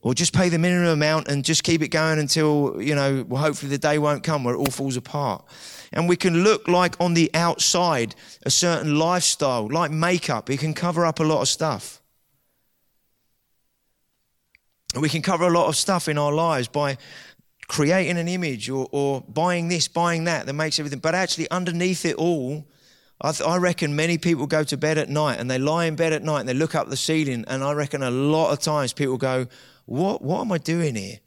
Or 0.00 0.14
just 0.14 0.32
pay 0.32 0.48
the 0.48 0.60
minimum 0.60 0.90
amount 0.90 1.26
and 1.26 1.44
just 1.44 1.64
keep 1.64 1.82
it 1.82 1.88
going 1.88 2.20
until, 2.20 2.80
you 2.80 2.94
know, 2.94 3.24
well, 3.26 3.42
hopefully 3.42 3.70
the 3.70 3.78
day 3.78 3.98
won't 3.98 4.22
come 4.22 4.44
where 4.44 4.54
it 4.54 4.58
all 4.58 4.66
falls 4.66 4.96
apart. 4.96 5.44
And 5.92 6.08
we 6.08 6.14
can 6.14 6.44
look 6.44 6.68
like 6.68 6.94
on 7.00 7.14
the 7.14 7.32
outside 7.34 8.14
a 8.46 8.50
certain 8.50 8.96
lifestyle, 8.96 9.66
like 9.66 9.90
makeup. 9.90 10.48
It 10.50 10.60
can 10.60 10.72
cover 10.72 11.04
up 11.04 11.18
a 11.18 11.24
lot 11.24 11.40
of 11.40 11.48
stuff. 11.48 12.00
We 14.96 15.08
can 15.08 15.22
cover 15.22 15.48
a 15.48 15.50
lot 15.50 15.66
of 15.66 15.74
stuff 15.74 16.06
in 16.06 16.16
our 16.16 16.32
lives 16.32 16.68
by 16.68 16.96
creating 17.66 18.18
an 18.18 18.28
image 18.28 18.68
or, 18.68 18.88
or 18.92 19.22
buying 19.22 19.68
this, 19.68 19.88
buying 19.88 20.24
that 20.24 20.46
that 20.46 20.52
makes 20.52 20.78
everything. 20.78 20.98
But 20.98 21.14
actually, 21.14 21.50
underneath 21.50 22.04
it 22.04 22.16
all, 22.16 22.66
I, 23.20 23.32
th- 23.32 23.48
I, 23.48 23.56
reckon 23.56 23.96
many 23.96 24.18
people 24.18 24.46
go 24.46 24.64
to 24.64 24.76
bed 24.76 24.98
at 24.98 25.08
night 25.08 25.38
and 25.38 25.50
they 25.50 25.58
lie 25.58 25.86
in 25.86 25.96
bed 25.96 26.12
at 26.12 26.22
night 26.22 26.40
and 26.40 26.48
they 26.48 26.54
look 26.54 26.74
up 26.74 26.88
the 26.88 26.96
ceiling. 26.96 27.44
And 27.48 27.62
I 27.62 27.72
reckon 27.72 28.02
a 28.02 28.10
lot 28.10 28.52
of 28.52 28.60
times 28.60 28.92
people 28.92 29.16
go, 29.16 29.46
what, 29.86 30.22
what 30.22 30.40
am 30.40 30.52
I 30.52 30.58
doing 30.58 30.96
here? 30.96 31.20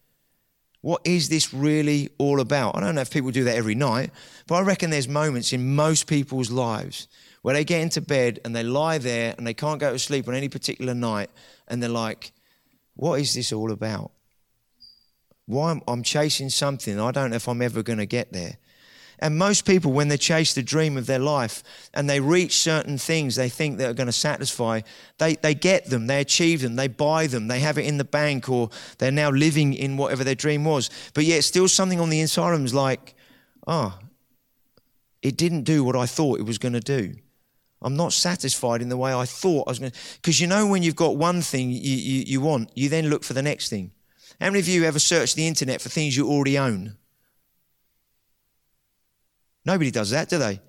What 0.82 1.02
is 1.06 1.30
this 1.30 1.54
really 1.54 2.10
all 2.17 2.39
about? 2.39 2.76
I 2.76 2.82
don't 2.82 2.95
know 2.95 3.02
if 3.02 3.12
people 3.12 3.32
do 3.32 3.43
that 3.45 3.56
every 3.56 3.76
night, 3.76 4.12
but 4.47 4.56
I 4.56 4.62
reckon 4.62 4.89
there's 4.89 5.08
moments 5.08 5.52
in 5.54 5.76
most 5.76 6.08
people's 6.08 6.52
lives 6.52 7.08
where 7.41 7.56
they 7.56 7.63
get 7.63 7.82
into 7.82 8.02
bed 8.02 8.39
and 8.45 8.56
they 8.56 8.63
lie 8.63 8.97
there 8.97 9.34
and 9.38 9.45
they 9.45 9.54
can't 9.54 9.80
go 9.80 9.91
to 9.91 10.00
sleep 10.00 10.28
on 10.28 10.36
any 10.36 10.50
particular 10.50 10.93
night 10.93 11.30
and 11.67 11.82
they're 11.82 11.89
like, 11.89 12.32
what 12.95 13.19
is 13.19 13.34
this 13.34 13.52
all 13.52 13.71
about? 13.71 14.12
Why 15.47 15.71
I'm, 15.71 15.81
I'm 15.88 16.03
chasing 16.03 16.49
something. 16.49 16.99
I 16.99 17.12
don't 17.12 17.31
know 17.31 17.38
if 17.38 17.47
I'm 17.47 17.62
ever 17.62 17.81
going 17.81 17.99
to 17.99 18.05
get 18.05 18.31
there. 18.31 18.57
And 19.19 19.38
most 19.38 19.65
people, 19.65 19.93
when 19.93 20.10
they 20.10 20.17
chase 20.17 20.53
the 20.53 20.62
dream 20.62 20.95
of 20.95 21.07
their 21.07 21.19
life 21.19 21.63
and 21.93 22.07
they 22.07 22.19
reach 22.19 22.57
certain 22.57 22.99
things 22.99 23.36
they 23.36 23.49
think 23.49 23.79
that 23.79 23.89
are 23.89 23.93
going 23.93 24.07
to 24.07 24.13
satisfy, 24.13 24.81
they, 25.17 25.36
they 25.36 25.55
get 25.55 25.86
them, 25.86 26.05
they 26.05 26.21
achieve 26.21 26.62
them, 26.62 26.75
they 26.75 26.88
buy 26.88 27.25
them, 27.25 27.47
they 27.47 27.60
have 27.60 27.79
it 27.79 27.86
in 27.86 27.97
the 27.97 28.03
bank, 28.03 28.47
or 28.47 28.69
they're 28.99 29.12
now 29.12 29.31
living 29.31 29.73
in 29.73 29.97
whatever 29.97 30.23
their 30.23 30.36
dream 30.36 30.65
was. 30.65 30.91
But 31.15 31.23
yet, 31.23 31.43
still 31.43 31.67
something 31.67 31.99
on 31.99 32.12
the 32.12 32.19
inside 32.19 32.51
of 32.51 32.60
them 32.60 32.65
is 32.65 32.75
like, 32.75 33.15
oh, 33.65 33.97
it 35.23 35.36
didn't 35.36 35.63
do 35.63 35.83
what 35.83 35.95
I 35.95 36.05
thought 36.05 36.39
it 36.39 36.45
was 36.45 36.60
going 36.60 36.73
to 36.73 36.79
do. 36.79 37.15
I'm 37.81 37.95
not 37.95 38.13
satisfied 38.13 38.81
in 38.81 38.89
the 38.89 38.97
way 38.97 39.13
I 39.13 39.25
thought 39.25 39.67
I 39.67 39.71
was 39.71 39.79
going 39.79 39.91
to. 39.91 39.97
Because 40.15 40.39
you 40.39 40.45
know, 40.45 40.67
when 40.67 40.83
you've 40.83 40.95
got 40.95 41.17
one 41.17 41.41
thing 41.41 41.71
you, 41.71 41.79
you, 41.79 42.23
you 42.25 42.41
want, 42.41 42.69
you 42.75 42.89
then 42.89 43.10
look 43.10 43.23
for 43.23 43.33
the 43.33 43.41
next 43.41 43.69
thing. 43.69 43.91
How 44.39 44.47
many 44.47 44.60
of 44.60 44.67
you 44.67 44.84
ever 44.84 45.00
search 45.00 45.36
the 45.36 45.47
internet 45.47 45.82
for 45.82 45.89
things 45.89 46.15
you 46.15 46.28
already 46.28 46.58
own? 46.58 46.95
Nobody 49.65 49.91
does 49.91 50.12
that, 50.12 50.30
do 50.30 50.38
they? 50.38 50.62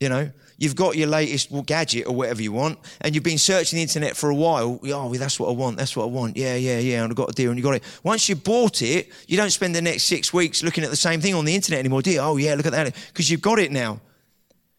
You 0.00 0.10
know, 0.10 0.30
you've 0.58 0.76
got 0.76 0.96
your 0.96 1.08
latest 1.08 1.50
gadget 1.64 2.06
or 2.06 2.14
whatever 2.14 2.42
you 2.42 2.52
want, 2.52 2.78
and 3.00 3.14
you've 3.14 3.24
been 3.24 3.38
searching 3.38 3.78
the 3.78 3.82
internet 3.82 4.14
for 4.14 4.28
a 4.28 4.34
while. 4.34 4.78
Oh, 4.84 5.14
that's 5.14 5.40
what 5.40 5.48
I 5.48 5.52
want. 5.52 5.78
That's 5.78 5.96
what 5.96 6.04
I 6.04 6.08
want. 6.08 6.36
Yeah, 6.36 6.54
yeah, 6.56 6.78
yeah. 6.78 7.02
And 7.02 7.10
I've 7.10 7.16
got 7.16 7.30
a 7.30 7.32
deal, 7.32 7.50
and 7.50 7.58
you 7.58 7.64
got 7.64 7.76
it. 7.76 7.82
Once 8.02 8.28
you 8.28 8.36
bought 8.36 8.82
it, 8.82 9.10
you 9.26 9.38
don't 9.38 9.50
spend 9.50 9.74
the 9.74 9.80
next 9.80 10.02
six 10.02 10.34
weeks 10.34 10.62
looking 10.62 10.84
at 10.84 10.90
the 10.90 10.96
same 10.96 11.22
thing 11.22 11.34
on 11.34 11.46
the 11.46 11.54
internet 11.54 11.78
anymore, 11.80 12.02
do 12.02 12.10
you? 12.10 12.18
Oh, 12.18 12.36
yeah, 12.36 12.54
look 12.54 12.66
at 12.66 12.72
that, 12.72 12.94
because 13.06 13.30
you've 13.30 13.40
got 13.40 13.58
it 13.58 13.72
now. 13.72 14.00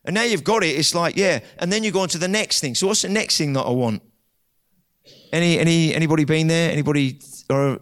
And 0.06 0.14
now 0.14 0.24
you've 0.24 0.44
got 0.44 0.64
it, 0.64 0.68
it's 0.68 0.94
like, 0.94 1.18
yeah. 1.18 1.40
And 1.58 1.72
then 1.72 1.84
you 1.84 1.92
go 1.92 2.02
on 2.02 2.10
to 2.10 2.20
the 2.20 2.28
next 2.28 2.62
thing. 2.62 2.76
So 2.76 2.88
what's 2.88 3.02
the 3.02 3.10
next 3.10 3.38
thing 3.38 3.54
that 3.54 3.64
I 3.64 3.72
want? 3.72 4.04
Any, 5.34 5.58
any, 5.58 5.96
anybody 5.96 6.26
been 6.26 6.48
there? 6.48 6.72
Anybody, 6.72 7.20
or 7.50 7.80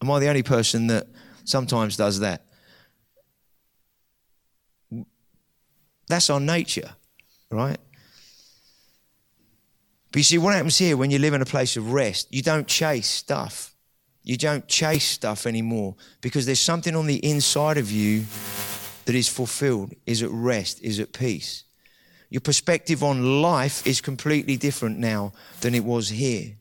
am 0.00 0.10
I 0.10 0.18
the 0.18 0.28
only 0.28 0.42
person 0.42 0.88
that 0.88 1.06
sometimes 1.44 1.96
does 1.96 2.20
that? 2.20 2.44
That's 6.08 6.28
our 6.28 6.40
nature, 6.40 6.90
right? 7.50 7.78
But 10.10 10.18
you 10.18 10.24
see, 10.24 10.38
what 10.38 10.54
happens 10.54 10.76
here 10.76 10.96
when 10.96 11.10
you 11.10 11.18
live 11.18 11.32
in 11.32 11.40
a 11.40 11.46
place 11.46 11.76
of 11.76 11.92
rest, 11.92 12.28
you 12.30 12.42
don't 12.42 12.68
chase 12.68 13.08
stuff. 13.08 13.74
You 14.22 14.36
don't 14.36 14.68
chase 14.68 15.04
stuff 15.08 15.46
anymore 15.46 15.96
because 16.20 16.44
there's 16.46 16.60
something 16.60 16.94
on 16.94 17.06
the 17.06 17.24
inside 17.28 17.78
of 17.78 17.90
you 17.90 18.24
that 19.06 19.14
is 19.14 19.28
fulfilled, 19.28 19.94
is 20.06 20.22
at 20.22 20.30
rest, 20.30 20.82
is 20.82 21.00
at 21.00 21.12
peace. 21.12 21.64
Your 22.28 22.40
perspective 22.40 23.02
on 23.02 23.42
life 23.42 23.86
is 23.86 24.00
completely 24.00 24.56
different 24.56 24.98
now 24.98 25.32
than 25.60 25.74
it 25.74 25.84
was 25.84 26.10
here. 26.10 26.56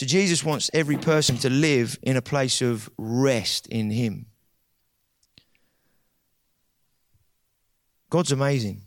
So 0.00 0.06
Jesus 0.06 0.42
wants 0.42 0.70
every 0.72 0.96
person 0.96 1.36
to 1.36 1.50
live 1.50 1.98
in 2.02 2.16
a 2.16 2.22
place 2.22 2.62
of 2.62 2.88
rest 2.96 3.66
in 3.66 3.90
Him. 3.90 4.24
God's 8.08 8.32
amazing. 8.32 8.80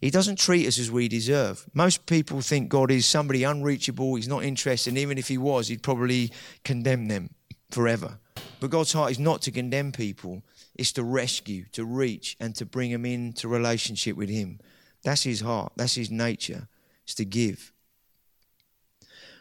He 0.00 0.10
doesn't 0.10 0.38
treat 0.38 0.66
us 0.66 0.78
as 0.78 0.90
we 0.90 1.06
deserve. 1.06 1.66
Most 1.74 2.06
people 2.06 2.40
think 2.40 2.70
God 2.70 2.90
is 2.90 3.04
somebody 3.04 3.44
unreachable, 3.44 4.14
he's 4.14 4.26
not 4.26 4.42
interested, 4.42 4.92
and 4.92 4.96
even 4.96 5.18
if 5.18 5.28
he 5.28 5.36
was, 5.36 5.68
he'd 5.68 5.82
probably 5.82 6.32
condemn 6.64 7.08
them 7.08 7.28
forever. 7.70 8.18
But 8.58 8.70
God's 8.70 8.94
heart 8.94 9.10
is 9.10 9.18
not 9.18 9.42
to 9.42 9.50
condemn 9.50 9.92
people, 9.92 10.42
it's 10.74 10.92
to 10.92 11.04
rescue, 11.04 11.66
to 11.72 11.84
reach, 11.84 12.38
and 12.40 12.54
to 12.54 12.64
bring 12.64 12.90
them 12.90 13.04
into 13.04 13.48
relationship 13.48 14.16
with 14.16 14.30
him. 14.30 14.60
That's 15.02 15.24
his 15.24 15.42
heart, 15.42 15.74
that's 15.76 15.96
his 15.96 16.10
nature, 16.10 16.68
it's 17.04 17.16
to 17.16 17.26
give. 17.26 17.70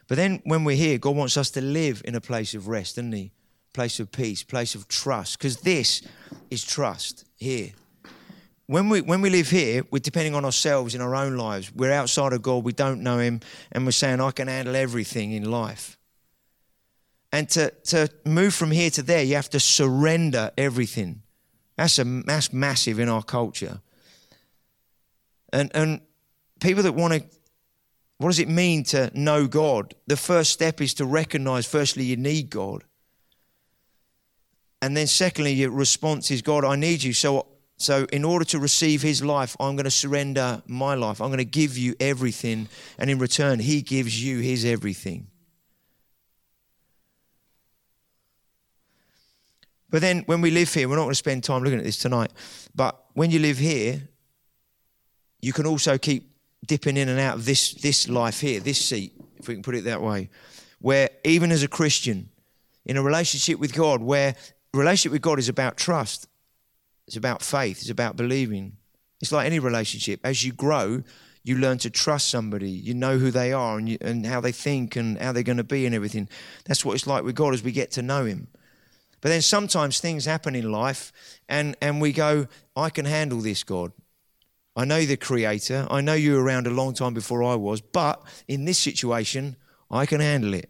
But 0.07 0.15
then 0.15 0.41
when 0.45 0.63
we're 0.63 0.75
here, 0.75 0.97
God 0.97 1.15
wants 1.15 1.37
us 1.37 1.49
to 1.51 1.61
live 1.61 2.01
in 2.05 2.15
a 2.15 2.21
place 2.21 2.53
of 2.53 2.67
rest, 2.67 2.95
doesn't 2.95 3.11
he? 3.11 3.31
Place 3.73 3.99
of 3.99 4.11
peace, 4.11 4.43
place 4.43 4.73
of 4.73 4.87
trust, 4.87 5.37
because 5.37 5.57
this 5.57 6.01
is 6.49 6.63
trust 6.63 7.25
here 7.35 7.71
when 8.67 8.89
we 8.89 9.01
when 9.01 9.21
we 9.21 9.29
live 9.29 9.49
here, 9.49 9.83
we're 9.91 9.99
depending 9.99 10.35
on 10.35 10.45
ourselves 10.45 10.93
in 10.93 11.01
our 11.01 11.15
own 11.15 11.37
lives. 11.37 11.73
We're 11.73 11.91
outside 11.91 12.33
of 12.33 12.41
God, 12.41 12.63
we 12.63 12.73
don't 12.73 13.01
know 13.01 13.17
Him, 13.17 13.39
and 13.71 13.85
we're 13.85 13.91
saying, 13.91 14.21
I 14.21 14.31
can 14.31 14.47
handle 14.49 14.75
everything 14.75 15.31
in 15.31 15.49
life. 15.49 15.97
And 17.31 17.49
to, 17.49 17.71
to 17.85 18.09
move 18.25 18.53
from 18.53 18.71
here 18.71 18.89
to 18.91 19.01
there, 19.01 19.23
you 19.23 19.35
have 19.35 19.49
to 19.51 19.59
surrender 19.59 20.51
everything. 20.57 21.23
That's 21.77 21.97
a 21.99 22.03
that's 22.03 22.53
massive 22.53 22.99
in 22.99 23.09
our 23.09 23.23
culture. 23.23 23.79
And 25.53 25.71
and 25.73 26.01
people 26.59 26.83
that 26.83 26.93
want 26.93 27.13
to 27.13 27.23
what 28.17 28.30
does 28.30 28.39
it 28.39 28.49
mean 28.49 28.84
to 28.86 29.12
know 29.13 29.47
God? 29.47 29.93
The 30.08 30.17
first 30.17 30.51
step 30.51 30.82
is 30.82 30.93
to 30.95 31.06
recognize 31.06 31.65
firstly 31.65 32.03
you 32.03 32.17
need 32.17 32.49
God. 32.49 32.84
And 34.82 34.95
then 34.95 35.08
secondly, 35.08 35.53
your 35.53 35.71
response 35.71 36.30
is, 36.32 36.41
God, 36.41 36.63
I 36.63 36.75
need 36.75 37.03
you. 37.03 37.13
So 37.13 37.47
so, 37.80 38.06
in 38.12 38.25
order 38.25 38.43
to 38.45 38.60
receive 38.60 39.03
his 39.03 39.23
life, 39.23 39.56
I'm 39.60 39.75
going 39.75 39.86
to 39.86 39.91
surrender 39.91 40.63
my 40.65 40.95
life. 40.95 41.21
I'm 41.21 41.27
going 41.27 41.38
to 41.38 41.45
give 41.45 41.77
you 41.77 41.95
everything. 41.99 42.69
And 42.97 43.08
in 43.08 43.19
return, 43.19 43.60
he 43.60 43.84
gives 43.84 44.21
you 44.21 44.39
his 44.39 44.65
everything. 44.65 45.27
But 49.91 50.01
then, 50.01 50.23
when 50.25 50.41
we 50.41 50.49
live 50.49 50.73
here, 50.73 50.89
we're 50.89 50.95
not 50.95 51.03
going 51.03 51.12
to 51.12 51.15
spend 51.15 51.43
time 51.43 51.63
looking 51.63 51.77
at 51.77 51.86
this 51.86 51.99
tonight. 51.99 52.34
But 52.73 52.99
when 53.13 53.30
you 53.30 53.38
live 53.38 53.60
here, 53.60 54.10
you 55.39 55.53
can 55.53 55.67
also 55.67 55.99
keep 55.99 56.32
dipping 56.65 56.97
in 56.97 57.09
and 57.09 57.19
out 57.19 57.35
of 57.35 57.45
this, 57.45 57.73
this 57.73 58.09
life 58.09 58.41
here, 58.41 58.59
this 58.59 58.83
seat, 58.83 59.13
if 59.37 59.47
we 59.47 59.53
can 59.53 59.63
put 59.63 59.75
it 59.75 59.85
that 59.85 60.01
way, 60.01 60.29
where 60.79 61.09
even 61.23 61.51
as 61.51 61.63
a 61.63 61.67
Christian, 61.67 62.29
in 62.85 62.97
a 62.97 63.01
relationship 63.01 63.59
with 63.59 63.73
God, 63.73 64.01
where 64.01 64.35
relationship 64.73 65.11
with 65.11 65.21
God 65.21 65.39
is 65.39 65.49
about 65.49 65.77
trust 65.77 66.27
it's 67.07 67.15
about 67.15 67.41
faith. 67.41 67.79
It's 67.79 67.89
about 67.89 68.17
believing. 68.17 68.73
It's 69.21 69.31
like 69.31 69.45
any 69.45 69.59
relationship. 69.59 70.19
As 70.23 70.43
you 70.43 70.51
grow, 70.51 71.03
you 71.43 71.57
learn 71.57 71.77
to 71.79 71.89
trust 71.89 72.27
somebody. 72.27 72.69
You 72.69 72.93
know 72.93 73.17
who 73.17 73.31
they 73.31 73.53
are 73.53 73.77
and, 73.77 73.87
you, 73.87 73.97
and 74.01 74.25
how 74.25 74.41
they 74.41 74.51
think 74.51 74.97
and 74.97 75.17
how 75.19 75.31
they're 75.31 75.43
going 75.43 75.57
to 75.57 75.63
be 75.63 75.85
and 75.85 75.95
everything. 75.95 76.27
That's 76.65 76.83
what 76.83 76.95
it's 76.95 77.07
like 77.07 77.23
with 77.23 77.35
God 77.35 77.53
as 77.53 77.63
we 77.63 77.71
get 77.71 77.91
to 77.91 78.01
know 78.01 78.25
Him. 78.25 78.47
But 79.21 79.29
then 79.29 79.41
sometimes 79.41 79.99
things 79.99 80.25
happen 80.25 80.53
in 80.53 80.71
life 80.71 81.11
and, 81.49 81.75
and 81.81 82.01
we 82.01 82.11
go, 82.11 82.47
I 82.75 82.89
can 82.89 83.05
handle 83.05 83.39
this, 83.39 83.63
God. 83.63 83.93
I 84.77 84.85
know 84.85 85.03
the 85.03 85.17
Creator. 85.17 85.87
I 85.89 86.01
know 86.01 86.13
you 86.13 86.35
were 86.35 86.43
around 86.43 86.67
a 86.67 86.69
long 86.69 86.93
time 86.93 87.15
before 87.15 87.43
I 87.43 87.55
was. 87.55 87.81
But 87.81 88.21
in 88.47 88.65
this 88.65 88.77
situation, 88.77 89.55
I 89.89 90.05
can 90.05 90.21
handle 90.21 90.53
it. 90.53 90.69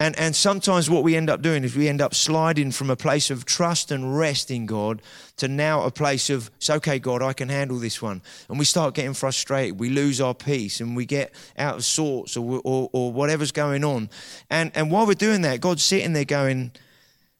And, 0.00 0.18
and 0.18 0.34
sometimes 0.34 0.88
what 0.90 1.04
we 1.04 1.16
end 1.16 1.28
up 1.28 1.42
doing 1.42 1.62
is 1.62 1.76
we 1.76 1.88
end 1.88 2.00
up 2.00 2.14
sliding 2.14 2.70
from 2.70 2.90
a 2.90 2.96
place 2.96 3.30
of 3.30 3.44
trust 3.44 3.90
and 3.90 4.16
rest 4.16 4.50
in 4.50 4.64
God 4.64 5.02
to 5.36 5.48
now 5.48 5.82
a 5.82 5.90
place 5.90 6.30
of, 6.30 6.50
it's 6.56 6.68
okay, 6.68 6.98
God, 6.98 7.22
I 7.22 7.34
can 7.34 7.50
handle 7.50 7.78
this 7.78 8.00
one. 8.00 8.22
And 8.48 8.58
we 8.58 8.64
start 8.64 8.94
getting 8.94 9.14
frustrated. 9.14 9.78
We 9.78 9.90
lose 9.90 10.20
our 10.20 10.34
peace 10.34 10.80
and 10.80 10.96
we 10.96 11.04
get 11.04 11.34
out 11.58 11.76
of 11.76 11.84
sorts 11.84 12.36
or, 12.38 12.60
or, 12.64 12.90
or 12.92 13.12
whatever's 13.12 13.52
going 13.52 13.84
on. 13.84 14.08
And, 14.48 14.70
and 14.74 14.90
while 14.90 15.06
we're 15.06 15.14
doing 15.14 15.42
that, 15.42 15.60
God's 15.60 15.84
sitting 15.84 16.14
there 16.14 16.24
going, 16.24 16.72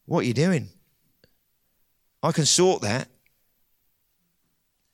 What 0.05 0.21
are 0.21 0.27
you 0.29 0.35
doing? 0.35 0.69
I 2.23 2.33
can 2.33 2.47
sort 2.47 2.83
that. 2.83 3.09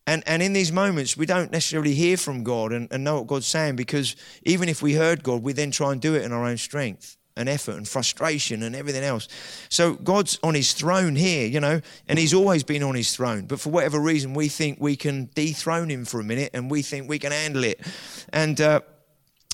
And, 0.07 0.23
and 0.27 0.43
in 0.43 0.53
these 0.53 0.73
moments, 0.73 1.17
we 1.17 1.27
don't 1.27 1.53
necessarily 1.53 1.95
hear 1.95 2.17
from 2.17 2.43
God 2.43 2.73
and, 2.73 2.89
and 2.91 3.05
know 3.05 3.19
what 3.19 3.29
God's 3.29 3.47
saying 3.47 3.77
because 3.77 4.17
even 4.43 4.69
if 4.69 4.83
we 4.83 4.95
heard 4.95 5.23
God, 5.23 5.43
we 5.43 5.53
then 5.53 5.71
try 5.71 5.93
and 5.93 6.01
do 6.01 6.15
it 6.15 6.23
in 6.23 6.33
our 6.33 6.45
own 6.45 6.57
strength 6.57 7.17
and 7.37 7.49
effort 7.49 7.77
and 7.77 7.89
frustration 7.89 8.63
and 8.63 8.75
everything 8.77 9.05
else. 9.05 9.29
So 9.69 9.95
God's 9.95 10.39
on 10.43 10.55
his 10.55 10.73
throne 10.73 11.17
here, 11.17 11.47
you 11.47 11.61
know, 11.61 11.81
and 12.09 12.19
he's 12.19 12.35
always 12.35 12.63
been 12.63 12.83
on 12.83 12.95
his 12.95 13.15
throne. 13.15 13.47
But 13.47 13.61
for 13.61 13.71
whatever 13.71 14.01
reason, 14.01 14.35
we 14.35 14.49
think 14.49 14.79
we 14.81 14.97
can 14.97 15.31
dethrone 15.35 15.89
him 15.89 16.05
for 16.05 16.21
a 16.21 16.25
minute 16.25 16.51
and 16.53 16.71
we 16.71 16.83
think 16.83 17.09
we 17.09 17.19
can 17.19 17.33
handle 17.33 17.65
it. 17.65 17.81
And, 18.33 18.61
uh, 18.61 18.81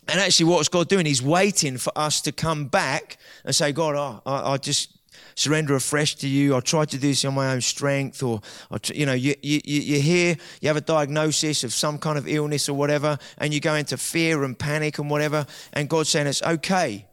and 0.09 0.19
actually, 0.19 0.47
what's 0.47 0.71
God 0.71 0.89
doing? 0.89 1.05
He's 1.05 1.23
waiting 1.23 1.77
for 1.77 1.93
us 1.95 2.23
to 2.23 2.33
come 2.33 2.67
back 2.67 3.19
and 3.45 3.55
say, 3.55 3.73
God, 3.73 3.95
oh, 3.95 4.23
I, 4.25 4.53
I 4.53 4.57
just 4.57 4.98
surrender 5.39 5.77
afresh 5.77 6.17
to 6.17 6.29
you. 6.29 6.57
I 6.57 6.61
tried 6.61 6.89
to 6.91 6.99
do 6.99 7.09
this 7.09 7.25
on 7.25 7.35
my 7.35 7.53
own 7.53 7.61
strength, 7.61 8.23
or 8.23 8.41
you 8.93 9.07
know, 9.07 9.13
you, 9.13 9.35
you, 9.41 9.61
you're 9.65 10.01
here, 10.01 10.37
you 10.61 10.69
have 10.69 10.77
a 10.77 10.83
diagnosis 10.83 11.63
of 11.63 11.73
some 11.73 11.99
kind 11.99 12.19
of 12.19 12.27
illness 12.27 12.69
or 12.69 12.75
whatever, 12.75 13.19
and 13.39 13.55
you 13.55 13.61
go 13.61 13.75
into 13.75 13.97
fear 13.97 14.43
and 14.43 14.59
panic 14.59 14.99
and 14.99 15.09
whatever, 15.09 15.47
and 15.73 15.89
God's 15.89 16.09
saying 16.09 16.27
it's 16.27 16.43
okay. 16.43 17.07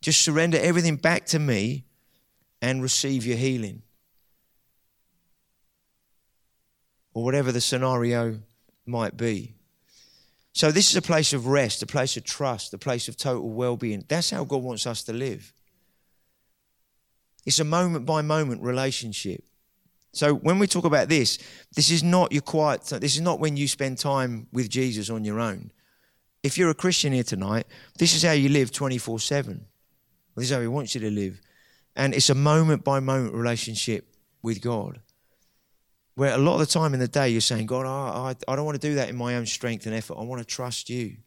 Just 0.00 0.22
surrender 0.22 0.58
everything 0.58 0.96
back 0.96 1.26
to 1.26 1.38
me 1.38 1.84
and 2.62 2.82
receive 2.82 3.26
your 3.26 3.36
healing. 3.36 3.82
Or 7.12 7.24
whatever 7.24 7.52
the 7.52 7.60
scenario 7.60 8.40
might 8.86 9.16
be. 9.16 9.54
So, 10.52 10.70
this 10.70 10.90
is 10.90 10.96
a 10.96 11.02
place 11.02 11.34
of 11.34 11.46
rest, 11.46 11.82
a 11.82 11.86
place 11.86 12.16
of 12.16 12.24
trust, 12.24 12.72
a 12.72 12.78
place 12.78 13.08
of 13.08 13.16
total 13.18 13.50
well 13.50 13.76
being. 13.76 14.04
That's 14.08 14.30
how 14.30 14.44
God 14.44 14.62
wants 14.62 14.86
us 14.86 15.02
to 15.04 15.12
live. 15.12 15.52
It's 17.46 17.60
a 17.60 17.64
moment 17.64 18.04
by 18.04 18.22
moment 18.22 18.62
relationship. 18.62 19.44
So, 20.12 20.34
when 20.34 20.58
we 20.58 20.66
talk 20.66 20.84
about 20.84 21.08
this, 21.08 21.38
this 21.74 21.90
is 21.90 22.02
not 22.02 22.32
your 22.32 22.42
quiet, 22.42 22.82
this 22.84 23.14
is 23.14 23.20
not 23.20 23.38
when 23.38 23.56
you 23.56 23.68
spend 23.68 23.98
time 23.98 24.48
with 24.52 24.68
Jesus 24.68 25.08
on 25.10 25.24
your 25.24 25.38
own. 25.38 25.70
If 26.42 26.58
you're 26.58 26.70
a 26.70 26.74
Christian 26.74 27.12
here 27.12 27.22
tonight, 27.22 27.66
this 27.98 28.14
is 28.14 28.22
how 28.22 28.32
you 28.32 28.48
live 28.48 28.72
24 28.72 29.20
7. 29.20 29.64
This 30.36 30.46
is 30.46 30.54
how 30.54 30.60
He 30.60 30.66
wants 30.66 30.94
you 30.94 31.00
to 31.02 31.10
live. 31.10 31.40
And 31.94 32.14
it's 32.14 32.30
a 32.30 32.34
moment 32.34 32.82
by 32.84 33.00
moment 33.00 33.34
relationship 33.34 34.14
with 34.42 34.60
God. 34.60 35.00
Where 36.14 36.34
a 36.34 36.38
lot 36.38 36.54
of 36.54 36.60
the 36.60 36.66
time 36.66 36.94
in 36.94 37.00
the 37.00 37.08
day 37.08 37.28
you're 37.28 37.40
saying, 37.40 37.66
God, 37.66 37.84
I, 37.86 38.30
I, 38.30 38.52
I 38.52 38.56
don't 38.56 38.64
want 38.64 38.80
to 38.80 38.88
do 38.88 38.94
that 38.96 39.08
in 39.08 39.16
my 39.16 39.36
own 39.36 39.46
strength 39.46 39.86
and 39.86 39.94
effort. 39.94 40.16
I 40.18 40.22
want 40.22 40.40
to 40.40 40.46
trust 40.46 40.88
you. 40.88 41.18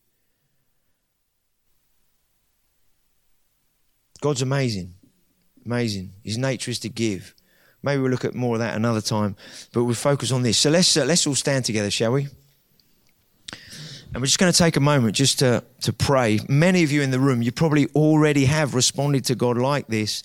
God's 4.20 4.42
amazing. 4.42 4.96
Amazing. 5.66 6.14
His 6.24 6.38
nature 6.38 6.72
is 6.72 6.80
to 6.80 6.89
give. 6.89 7.36
Maybe 7.82 8.01
we'll 8.01 8.12
look 8.12 8.26
at 8.26 8.36
more 8.36 8.55
of 8.55 8.60
that 8.60 8.76
another 8.76 9.01
time, 9.01 9.36
but 9.72 9.84
we'll 9.84 9.95
focus 9.95 10.32
on 10.32 10.43
this. 10.43 10.57
So 10.57 10.70
let's, 10.70 10.97
uh, 10.97 11.05
let's 11.05 11.26
all 11.26 11.36
stand 11.36 11.66
together, 11.66 11.89
shall 11.89 12.12
we? 12.12 12.28
And 14.12 14.22
we're 14.22 14.26
just 14.26 14.39
going 14.39 14.51
to 14.51 14.57
take 14.57 14.76
a 14.76 14.82
moment 14.82 15.16
just 15.16 15.39
to, 15.39 15.64
to 15.82 15.93
pray. 15.93 16.39
Many 16.49 16.84
of 16.84 16.91
you 16.91 17.01
in 17.01 17.12
the 17.12 17.20
room, 17.20 17.41
you 17.41 17.51
probably 17.51 17.88
already 17.95 18.45
have 18.45 18.74
responded 18.74 19.24
to 19.26 19.36
God 19.36 19.57
like 19.57 19.88
this, 19.88 20.24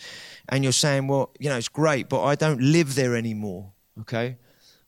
and 0.49 0.65
you're 0.65 0.73
saying, 0.73 1.07
Well, 1.07 1.31
you 1.39 1.51
know, 1.51 1.57
it's 1.57 1.69
great, 1.69 2.09
but 2.09 2.23
I 2.23 2.35
don't 2.35 2.61
live 2.61 2.95
there 2.95 3.15
anymore. 3.15 3.73
Okay? 4.01 4.37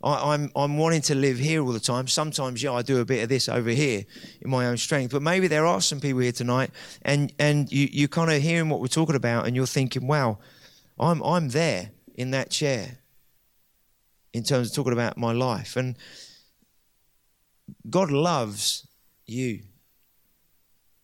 I, 0.07 0.35
am 0.35 0.43
I'm, 0.45 0.53
I'm 0.55 0.79
wanting 0.79 1.03
to 1.03 1.17
live 1.17 1.37
here 1.37 1.63
all 1.63 1.73
the 1.73 1.81
time. 1.81 2.07
Sometimes, 2.07 2.63
yeah, 2.63 2.73
I 2.73 2.83
do 2.83 3.01
a 3.01 3.05
bit 3.05 3.25
of 3.25 3.29
this 3.29 3.49
over 3.49 3.71
here 3.71 4.05
in 4.41 4.51
my 4.51 4.67
own 4.67 4.77
strength. 4.77 5.13
But 5.13 5.23
maybe 5.23 5.49
there 5.49 5.67
are 5.67 5.81
some 5.81 5.99
people 5.99 6.21
here 6.21 6.33
tonight, 6.33 6.71
and 7.03 7.33
and 7.41 7.71
you 7.73 7.89
you 7.91 8.07
kind 8.07 8.31
of 8.31 8.41
hearing 8.41 8.69
what 8.69 8.81
we're 8.81 8.87
talking 8.87 9.17
about, 9.17 9.47
and 9.47 9.57
you're 9.57 9.67
thinking, 9.67 10.07
wow, 10.07 10.39
I'm 10.99 11.23
I'm 11.23 11.49
there 11.49 11.91
in 12.15 12.31
that 12.31 12.51
chair. 12.51 12.99
In 14.33 14.45
terms 14.45 14.69
of 14.69 14.77
talking 14.77 14.93
about 14.93 15.17
my 15.17 15.33
life, 15.33 15.77
and 15.77 15.97
God 17.89 18.11
loves 18.11 18.87
you. 19.25 19.63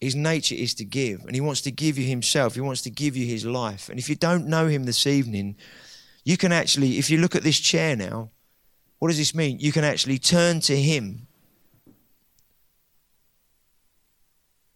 His 0.00 0.14
nature 0.14 0.56
is 0.56 0.74
to 0.74 0.84
give, 0.84 1.24
and 1.24 1.34
He 1.34 1.40
wants 1.40 1.60
to 1.62 1.70
give 1.70 1.96
you 1.96 2.04
Himself. 2.04 2.54
He 2.54 2.60
wants 2.60 2.82
to 2.82 2.90
give 2.90 3.16
you 3.16 3.26
His 3.26 3.46
life. 3.46 3.88
And 3.88 3.98
if 3.98 4.08
you 4.08 4.16
don't 4.16 4.46
know 4.46 4.66
Him 4.66 4.84
this 4.84 5.06
evening, 5.06 5.56
you 6.24 6.36
can 6.36 6.52
actually, 6.52 6.98
if 6.98 7.08
you 7.08 7.18
look 7.18 7.34
at 7.34 7.42
this 7.42 7.58
chair 7.58 7.96
now, 7.96 8.30
what 9.02 9.08
does 9.08 9.18
this 9.18 9.34
mean? 9.34 9.58
You 9.58 9.72
can 9.72 9.82
actually 9.82 10.20
turn 10.20 10.60
to 10.60 10.76
Him. 10.76 11.26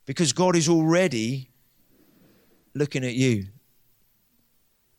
Because 0.05 0.33
God 0.33 0.57
is 0.57 0.68
already 0.68 1.49
looking 2.74 3.05
at 3.05 3.14
you. 3.14 3.47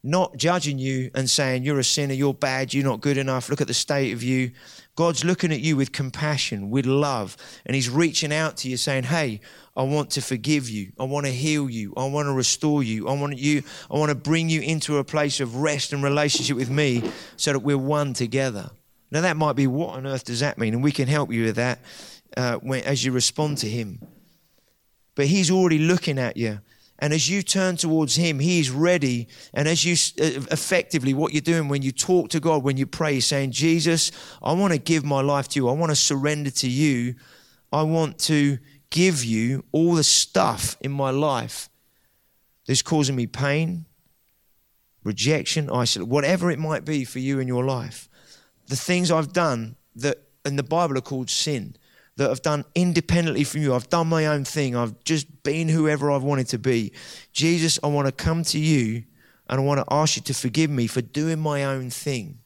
Not 0.02 0.38
judging 0.38 0.80
you 0.80 1.12
and 1.14 1.30
saying, 1.30 1.64
You're 1.64 1.80
a 1.80 1.84
sinner, 1.84 2.14
you're 2.14 2.34
bad, 2.34 2.74
you're 2.74 2.86
not 2.86 3.02
good 3.02 3.18
enough, 3.18 3.50
look 3.50 3.60
at 3.60 3.68
the 3.68 3.74
state 3.74 4.14
of 4.14 4.24
you. 4.24 4.52
God's 4.96 5.26
looking 5.26 5.52
at 5.52 5.60
you 5.60 5.76
with 5.76 5.92
compassion, 5.92 6.70
with 6.70 6.86
love, 6.86 7.36
and 7.66 7.76
He's 7.76 7.90
reaching 7.90 8.32
out 8.32 8.56
to 8.60 8.70
you 8.70 8.78
saying, 8.78 9.04
Hey, 9.04 9.42
I 9.76 9.84
want 9.84 10.10
to 10.12 10.22
forgive 10.22 10.70
you. 10.70 10.94
I 10.98 11.04
want 11.04 11.26
to 11.26 11.34
heal 11.34 11.70
you. 11.70 11.94
I 11.98 12.06
want 12.06 12.28
to 12.28 12.34
restore 12.34 12.82
you. 12.82 13.10
I 13.10 13.14
want 13.20 13.38
you, 13.38 13.62
I 13.92 13.98
want 13.98 14.08
to 14.08 14.16
bring 14.16 14.48
you 14.48 14.62
into 14.62 15.00
a 15.00 15.04
place 15.04 15.42
of 15.42 15.58
rest 15.58 15.92
and 15.92 16.02
relationship 16.02 16.56
with 16.56 16.70
me 16.70 17.04
so 17.36 17.52
that 17.52 17.60
we're 17.60 17.78
one 17.78 18.14
together. 18.14 18.72
Now, 19.10 19.22
that 19.22 19.38
might 19.38 19.56
be 19.56 19.68
what 19.68 19.96
on 19.96 20.06
earth 20.06 20.26
does 20.26 20.42
that 20.42 20.58
mean? 20.58 20.74
And 20.74 20.84
we 20.84 20.92
can 20.92 21.08
help 21.08 21.32
you 21.32 21.46
with 21.46 21.56
that 21.56 21.80
uh, 22.36 22.56
when, 22.56 22.84
as 22.84 23.06
you 23.06 23.12
respond 23.12 23.58
to 23.60 23.70
Him. 23.70 24.02
But 25.16 25.28
He's 25.28 25.50
already 25.50 25.80
looking 25.80 26.20
at 26.20 26.36
you. 26.36 26.60
And 27.00 27.14
as 27.14 27.30
you 27.30 27.42
turn 27.42 27.78
towards 27.78 28.16
Him, 28.16 28.40
He 28.40 28.60
is 28.60 28.70
ready. 28.70 29.28
And 29.54 29.68
as 29.68 29.86
you 29.86 29.94
uh, 30.22 30.42
effectively, 30.52 31.14
what 31.14 31.32
you're 31.32 31.42
doing 31.42 31.70
when 31.70 31.84
you 31.84 31.92
talk 31.92 32.30
to 32.30 32.40
God, 32.40 32.64
when 32.64 32.76
you 32.76 32.86
pray, 32.86 33.20
saying, 33.20 33.52
Jesus, 33.52 34.12
I 34.42 34.54
want 34.54 34.74
to 34.74 34.80
give 34.80 35.06
my 35.06 35.22
life 35.22 35.48
to 35.50 35.60
you. 35.60 35.70
I 35.70 35.74
want 35.74 35.92
to 35.92 35.96
surrender 35.96 36.52
to 36.52 36.70
you. 36.70 37.16
I 37.72 37.84
want 37.84 38.20
to 38.20 38.58
give 38.90 39.24
you 39.24 39.64
all 39.72 39.96
the 39.96 40.04
stuff 40.04 40.76
in 40.82 40.92
my 40.92 41.12
life 41.12 41.70
that's 42.66 42.82
causing 42.82 43.16
me 43.16 43.28
pain, 43.28 43.86
rejection, 45.04 45.70
isolation, 45.70 46.10
whatever 46.10 46.52
it 46.52 46.60
might 46.60 46.84
be 46.84 47.06
for 47.06 47.20
you 47.20 47.40
in 47.40 47.48
your 47.48 47.64
life 47.64 48.07
the 48.68 48.76
things 48.76 49.12
I've 49.12 49.34
done 49.34 49.76
that 49.96 50.18
in 50.46 50.56
the 50.56 50.64
Bible 50.64 50.98
are 50.98 51.02
called 51.02 51.30
sin, 51.30 51.76
that 52.18 52.30
I've 52.30 52.42
done 52.42 52.66
independently 52.76 53.44
from 53.44 53.62
you. 53.62 53.74
I've 53.74 53.90
done 53.90 54.08
my 54.08 54.26
own 54.28 54.44
thing. 54.44 54.76
I've 54.76 55.04
just 55.04 55.44
been 55.44 55.70
whoever 55.70 56.12
I've 56.12 56.24
wanted 56.24 56.48
to 56.50 56.60
be. 56.60 56.92
Jesus, 57.32 57.80
I 57.84 57.88
want 57.88 58.08
to 58.08 58.12
come 58.12 58.44
to 58.44 58.60
you 58.60 59.04
and 59.50 59.60
I 59.60 59.64
want 59.64 59.80
to 59.80 59.94
ask 59.94 60.18
you 60.18 60.22
to 60.24 60.34
forgive 60.34 60.70
me 60.70 60.88
for 60.88 61.02
doing 61.02 61.40
my 61.40 61.64
own 61.64 61.90
thing. 61.90 62.40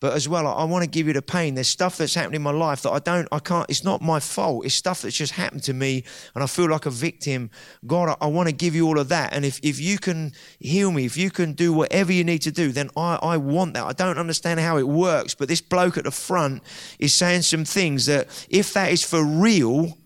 But 0.00 0.12
as 0.12 0.28
well, 0.28 0.46
I 0.46 0.62
want 0.62 0.84
to 0.84 0.90
give 0.90 1.08
you 1.08 1.12
the 1.12 1.22
pain. 1.22 1.56
There's 1.56 1.66
stuff 1.66 1.96
that's 1.96 2.14
happened 2.14 2.36
in 2.36 2.42
my 2.42 2.52
life 2.52 2.82
that 2.82 2.92
I 2.92 3.00
don't, 3.00 3.26
I 3.32 3.40
can't, 3.40 3.68
it's 3.68 3.82
not 3.82 4.00
my 4.00 4.20
fault. 4.20 4.64
It's 4.64 4.74
stuff 4.74 5.02
that's 5.02 5.16
just 5.16 5.32
happened 5.32 5.64
to 5.64 5.74
me 5.74 6.04
and 6.36 6.44
I 6.44 6.46
feel 6.46 6.68
like 6.68 6.86
a 6.86 6.90
victim. 6.90 7.50
God, 7.84 8.10
I, 8.10 8.26
I 8.26 8.26
want 8.28 8.48
to 8.48 8.54
give 8.54 8.76
you 8.76 8.86
all 8.86 9.00
of 9.00 9.08
that. 9.08 9.32
And 9.32 9.44
if, 9.44 9.58
if 9.60 9.80
you 9.80 9.98
can 9.98 10.32
heal 10.60 10.92
me, 10.92 11.04
if 11.04 11.16
you 11.16 11.30
can 11.30 11.52
do 11.52 11.72
whatever 11.72 12.12
you 12.12 12.22
need 12.22 12.42
to 12.42 12.52
do, 12.52 12.70
then 12.70 12.90
I, 12.96 13.18
I 13.20 13.36
want 13.38 13.74
that. 13.74 13.84
I 13.84 13.92
don't 13.92 14.18
understand 14.18 14.60
how 14.60 14.76
it 14.76 14.86
works, 14.86 15.34
but 15.34 15.48
this 15.48 15.60
bloke 15.60 15.98
at 15.98 16.04
the 16.04 16.12
front 16.12 16.62
is 17.00 17.12
saying 17.12 17.42
some 17.42 17.64
things 17.64 18.06
that 18.06 18.28
if 18.48 18.72
that 18.74 18.92
is 18.92 19.02
for 19.02 19.24
real, 19.24 19.98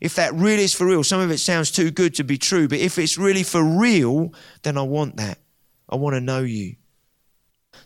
if 0.00 0.14
that 0.14 0.32
really 0.32 0.62
is 0.62 0.72
for 0.72 0.86
real, 0.86 1.04
some 1.04 1.20
of 1.20 1.30
it 1.30 1.38
sounds 1.38 1.70
too 1.70 1.90
good 1.90 2.14
to 2.14 2.24
be 2.24 2.38
true, 2.38 2.66
but 2.66 2.78
if 2.78 2.98
it's 2.98 3.18
really 3.18 3.42
for 3.42 3.62
real, 3.62 4.32
then 4.62 4.78
I 4.78 4.82
want 4.82 5.16
that. 5.16 5.38
I 5.86 5.96
want 5.96 6.14
to 6.14 6.20
know 6.20 6.40
you. 6.40 6.76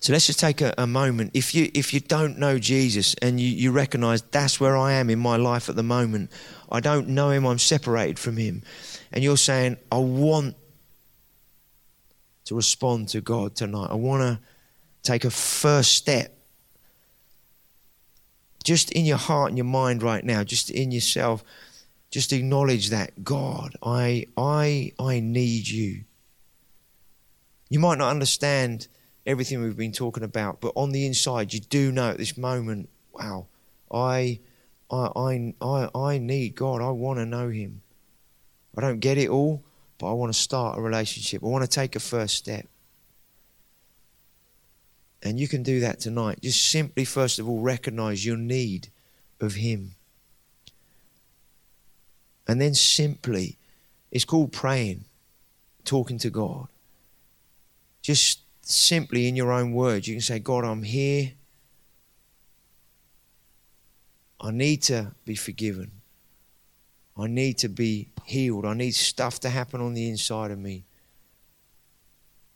So 0.03 0.13
let's 0.13 0.27
just 0.27 0.41
take 0.41 0.61
a, 0.61 0.75
a, 0.77 0.87
moment. 0.89 1.31
If 1.33 1.55
you 1.55 1.71
if 1.75 1.95
you 1.95 2.01
don't 2.01 2.37
know 2.37 2.59
Jesus 2.59 3.15
and 3.23 3.39
you, 3.39 3.47
you 3.47 3.71
recognize 3.71 4.21
that's 4.21 4.59
where 4.59 4.77
I 4.77 4.95
am 4.95 5.09
in 5.11 5.21
my 5.21 5.37
life 5.37 5.69
at 5.69 5.77
the 5.77 5.85
moment, 5.85 6.33
I 6.73 6.81
don't 6.81 7.11
know 7.11 7.31
him, 7.31 7.47
I'm 7.47 7.61
separated 7.61 8.19
from 8.19 8.37
him. 8.37 8.65
And 9.13 9.23
you're 9.23 9.37
saying, 9.37 9.77
I 9.93 9.99
want 9.99 10.57
to 12.47 12.57
respond 12.57 13.11
to 13.11 13.21
God 13.21 13.55
tonight. 13.55 13.91
I 13.93 13.95
want 13.95 14.23
to 14.23 14.41
take 15.05 15.25
a 15.25 15.31
first 15.31 15.93
step. 15.93 16.37
Just 18.65 18.91
in 18.91 19.05
your 19.05 19.19
heart 19.19 19.51
and 19.51 19.59
your 19.59 19.67
mind 19.67 20.03
right 20.03 20.25
now, 20.25 20.43
just 20.43 20.69
in 20.69 20.91
yourself, 20.91 21.45
just 22.11 22.33
acknowledge 22.33 22.91
that 22.91 23.23
God, 23.23 23.77
I 23.81 24.27
I 24.37 24.95
I 24.99 25.21
need 25.21 25.69
you. 25.69 26.03
You 27.71 27.79
might 27.79 27.99
not 27.99 28.11
understand 28.11 28.89
everything 29.27 29.63
we've 29.63 29.77
been 29.77 29.93
talking 29.93 30.23
about. 30.23 30.61
But 30.61 30.73
on 30.77 30.91
the 30.91 31.07
inside, 31.07 31.53
you 31.53 31.61
do 31.61 31.93
know 31.93 32.11
at 32.11 32.19
this 32.19 32.37
moment, 32.37 32.89
wow, 33.13 33.47
I, 33.91 34.41
I, 34.91 35.55
I, 35.61 35.89
I 35.95 36.19
need 36.19 36.55
God. 36.55 36.81
I 36.83 36.91
want 36.91 37.19
to 37.19 37.27
know 37.27 37.49
Him. 37.49 37.83
I 38.77 38.81
don't 38.81 39.01
get 39.01 39.19
it 39.19 39.29
all, 39.29 39.63
but 39.99 40.11
I 40.11 40.13
want 40.13 40.33
to 40.33 40.39
start 40.39 40.79
a 40.79 40.81
relationship. 40.81 41.43
I 41.43 41.47
want 41.47 41.65
to 41.65 41.71
take 41.71 41.95
a 41.97 42.01
first 42.01 42.37
step. 42.37 42.67
And 45.23 45.39
you 45.39 45.47
can 45.47 45.63
do 45.63 45.81
that 45.81 46.01
tonight. 46.01 46.41
Just 46.43 46.69
simply, 46.69 47.05
first 47.05 47.39
of 47.39 47.49
all, 47.49 47.61
recognize 47.61 48.27
your 48.27 48.37
need 48.37 48.89
of 49.41 49.55
Him. 49.55 49.95
And 52.49 52.61
then 52.61 52.75
simply, 52.75 53.59
it's 54.11 54.25
called 54.25 54.53
praying, 54.53 55.05
talking 55.85 56.19
to 56.19 56.31
God. 56.31 56.67
Just 58.03 58.42
simply 58.63 59.29
in 59.29 59.37
your 59.37 59.53
own 59.53 59.73
words, 59.73 60.07
you 60.09 60.15
can 60.15 60.23
say, 60.23 60.39
God, 60.39 60.65
I'm 60.65 60.83
here. 60.83 61.33
I 64.41 64.51
need 64.51 64.83
to 64.83 65.13
be 65.25 65.35
forgiven. 65.35 65.93
I 67.17 67.27
need 67.27 67.59
to 67.59 67.69
be 67.69 68.09
healed. 68.25 68.65
I 68.65 68.75
need 68.75 68.95
stuff 68.95 69.41
to 69.41 69.51
happen 69.51 69.81
on 69.81 69.95
the 69.95 70.09
inside 70.09 70.51
of 70.51 70.59
me. 70.59 70.85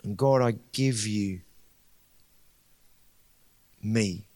And 0.03 0.17
God, 0.17 0.43
I 0.43 0.55
give 0.73 1.07
you 1.07 1.41
me. 3.83 4.27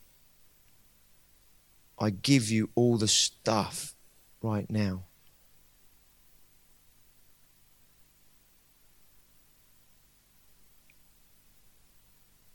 I 1.98 2.10
give 2.10 2.50
you 2.50 2.70
all 2.74 2.96
the 2.96 3.08
stuff 3.08 3.94
right 4.42 4.68
now. 4.70 5.04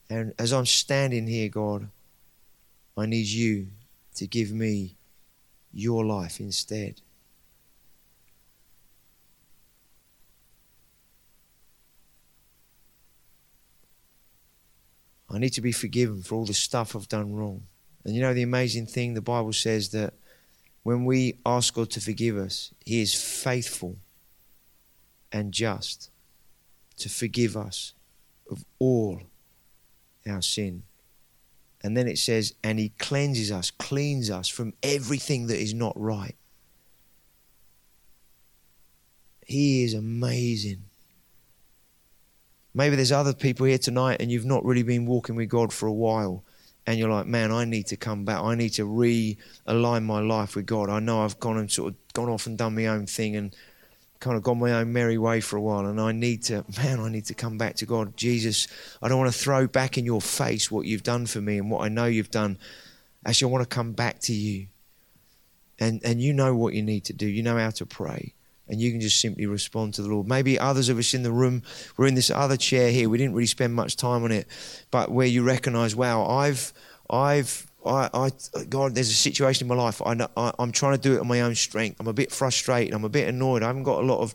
And 0.09 0.33
as 0.37 0.53
I'm 0.53 0.65
standing 0.65 1.27
here, 1.27 1.49
God, 1.49 1.89
I 2.97 3.05
need 3.05 3.27
you 3.27 3.67
to 4.15 4.27
give 4.27 4.51
me 4.51 4.95
your 5.73 6.05
life 6.05 6.39
instead. 6.39 7.01
I 15.29 15.39
need 15.39 15.49
to 15.49 15.61
be 15.61 15.71
forgiven 15.71 16.21
for 16.21 16.35
all 16.35 16.45
the 16.45 16.53
stuff 16.53 16.95
I've 16.95 17.09
done 17.09 17.35
wrong. 17.35 17.63
And 18.05 18.15
you 18.15 18.21
know 18.21 18.33
the 18.33 18.43
amazing 18.43 18.85
thing, 18.85 19.15
the 19.15 19.21
Bible 19.21 19.51
says 19.51 19.89
that 19.89 20.13
when 20.83 21.03
we 21.03 21.39
ask 21.45 21.73
God 21.73 21.89
to 21.91 21.99
forgive 21.99 22.37
us, 22.37 22.71
He 22.85 23.01
is 23.01 23.15
faithful 23.15 23.97
and 25.31 25.51
just 25.51 26.11
to 26.97 27.09
forgive 27.09 27.57
us 27.57 27.93
of 28.49 28.63
all 28.79 29.19
our 30.27 30.41
sin. 30.41 30.83
And 31.81 31.95
then 31.95 32.07
it 32.07 32.17
says, 32.17 32.55
and 32.63 32.79
He 32.79 32.89
cleanses 32.89 33.51
us, 33.51 33.71
cleans 33.71 34.29
us 34.29 34.47
from 34.47 34.73
everything 34.81 35.47
that 35.47 35.59
is 35.59 35.73
not 35.73 35.93
right. 35.95 36.35
He 39.45 39.83
is 39.83 39.93
amazing. 39.93 40.85
Maybe 42.73 42.95
there's 42.95 43.11
other 43.11 43.33
people 43.33 43.67
here 43.67 43.77
tonight 43.77 44.17
and 44.19 44.31
you've 44.31 44.45
not 44.45 44.65
really 44.65 44.83
been 44.83 45.05
walking 45.05 45.35
with 45.35 45.49
God 45.49 45.71
for 45.71 45.87
a 45.87 45.93
while. 45.93 46.43
And 46.87 46.99
you're 46.99 47.09
like, 47.09 47.25
man, 47.25 47.51
I 47.51 47.65
need 47.65 47.87
to 47.87 47.97
come 47.97 48.25
back. 48.25 48.41
I 48.41 48.55
need 48.55 48.71
to 48.71 48.85
realign 48.85 50.03
my 50.03 50.19
life 50.19 50.55
with 50.55 50.65
God. 50.65 50.89
I 50.89 50.99
know 50.99 51.23
I've 51.23 51.39
gone 51.39 51.57
and 51.57 51.71
sort 51.71 51.93
of 51.93 52.13
gone 52.13 52.29
off 52.29 52.47
and 52.47 52.57
done 52.57 52.75
my 52.75 52.87
own 52.87 53.07
thing 53.07 53.35
and 53.35 53.55
kind 54.19 54.37
of 54.37 54.43
gone 54.43 54.59
my 54.59 54.73
own 54.73 54.93
merry 54.93 55.17
way 55.17 55.41
for 55.41 55.57
a 55.57 55.61
while. 55.61 55.85
And 55.85 55.99
I 55.99 56.11
need 56.11 56.43
to, 56.43 56.65
man, 56.77 56.99
I 56.99 57.09
need 57.09 57.25
to 57.25 57.33
come 57.33 57.57
back 57.57 57.75
to 57.75 57.85
God. 57.85 58.15
Jesus, 58.17 58.67
I 59.01 59.07
don't 59.07 59.19
want 59.19 59.31
to 59.31 59.37
throw 59.37 59.67
back 59.67 59.97
in 59.97 60.05
your 60.05 60.21
face 60.21 60.71
what 60.71 60.85
you've 60.85 61.03
done 61.03 61.25
for 61.25 61.41
me 61.41 61.57
and 61.57 61.69
what 61.69 61.83
I 61.83 61.89
know 61.89 62.05
you've 62.05 62.31
done. 62.31 62.57
Actually, 63.25 63.51
I 63.51 63.53
want 63.53 63.69
to 63.69 63.75
come 63.75 63.93
back 63.93 64.19
to 64.21 64.33
you. 64.33 64.67
And, 65.79 66.01
and 66.05 66.21
you 66.21 66.33
know 66.33 66.55
what 66.55 66.73
you 66.73 66.81
need 66.81 67.05
to 67.05 67.13
do. 67.13 67.27
You 67.27 67.43
know 67.43 67.57
how 67.57 67.71
to 67.71 67.85
pray 67.85 68.33
and 68.67 68.81
you 68.81 68.91
can 68.91 69.01
just 69.01 69.19
simply 69.19 69.45
respond 69.45 69.93
to 69.95 70.01
the 70.01 70.07
Lord. 70.07 70.27
Maybe 70.27 70.57
others 70.57 70.89
of 70.89 70.97
us 70.97 71.13
in 71.13 71.23
the 71.23 71.31
room, 71.31 71.63
we're 71.97 72.07
in 72.07 72.15
this 72.15 72.31
other 72.31 72.57
chair 72.57 72.91
here. 72.91 73.09
We 73.09 73.17
didn't 73.17 73.33
really 73.33 73.45
spend 73.45 73.73
much 73.75 73.95
time 73.95 74.23
on 74.23 74.31
it, 74.31 74.47
but 74.91 75.11
where 75.11 75.27
you 75.27 75.43
recognise, 75.43 75.95
wow, 75.95 76.25
I've, 76.25 76.73
I've, 77.09 77.67
I, 77.85 78.09
I, 78.13 78.29
God, 78.69 78.95
there's 78.95 79.09
a 79.09 79.13
situation 79.13 79.65
in 79.65 79.75
my 79.75 79.81
life. 79.81 80.01
I, 80.01 80.15
I, 80.37 80.51
I'm 80.59 80.71
trying 80.71 80.97
to 80.97 81.01
do 81.01 81.15
it 81.15 81.19
on 81.19 81.27
my 81.27 81.41
own 81.41 81.55
strength. 81.55 81.99
I'm 81.99 82.07
a 82.07 82.13
bit 82.13 82.31
frustrated. 82.31 82.93
I'm 82.93 83.03
a 83.03 83.09
bit 83.09 83.27
annoyed. 83.27 83.63
I 83.63 83.67
haven't 83.67 83.83
got 83.83 84.03
a 84.03 84.05
lot 84.05 84.21
of, 84.21 84.33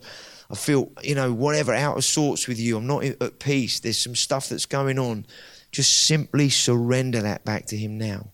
I 0.49 0.55
feel, 0.55 0.91
you 1.01 1.15
know, 1.15 1.33
whatever, 1.33 1.73
out 1.73 1.97
of 1.97 2.03
sorts 2.03 2.47
with 2.47 2.59
you. 2.59 2.77
I'm 2.77 2.87
not 2.87 3.03
at 3.03 3.39
peace. 3.39 3.79
There's 3.79 3.97
some 3.97 4.15
stuff 4.15 4.49
that's 4.49 4.65
going 4.65 4.99
on. 4.99 5.25
Just 5.71 6.05
simply 6.05 6.49
surrender 6.49 7.21
that 7.21 7.45
back 7.45 7.65
to 7.67 7.77
Him 7.77 7.97
now. 7.97 8.27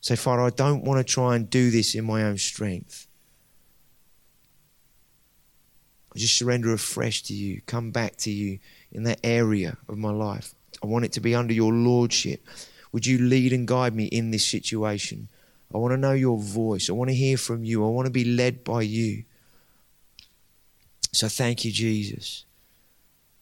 Say, 0.00 0.16
Father, 0.16 0.42
I 0.42 0.50
don't 0.50 0.84
want 0.84 0.98
to 0.98 1.12
try 1.12 1.34
and 1.34 1.48
do 1.48 1.70
this 1.70 1.94
in 1.94 2.04
my 2.04 2.24
own 2.24 2.36
strength. 2.36 3.06
I 6.14 6.18
just 6.18 6.36
surrender 6.36 6.72
afresh 6.72 7.22
to 7.24 7.34
you, 7.34 7.60
come 7.66 7.90
back 7.90 8.16
to 8.18 8.30
you 8.30 8.58
in 8.92 9.02
that 9.04 9.20
area 9.24 9.78
of 9.88 9.98
my 9.98 10.10
life. 10.10 10.54
I 10.82 10.86
want 10.86 11.04
it 11.04 11.12
to 11.12 11.20
be 11.20 11.34
under 11.34 11.54
your 11.54 11.72
lordship. 11.72 12.46
Would 12.94 13.06
you 13.06 13.18
lead 13.18 13.52
and 13.52 13.66
guide 13.66 13.92
me 13.92 14.04
in 14.04 14.30
this 14.30 14.46
situation? 14.46 15.28
I 15.74 15.78
want 15.78 15.94
to 15.94 15.96
know 15.96 16.12
your 16.12 16.38
voice. 16.38 16.88
I 16.88 16.92
want 16.92 17.10
to 17.10 17.16
hear 17.16 17.36
from 17.36 17.64
you. 17.64 17.84
I 17.84 17.88
want 17.88 18.06
to 18.06 18.12
be 18.12 18.24
led 18.24 18.62
by 18.62 18.82
you. 18.82 19.24
So 21.10 21.26
thank 21.26 21.64
you, 21.64 21.72
Jesus, 21.72 22.44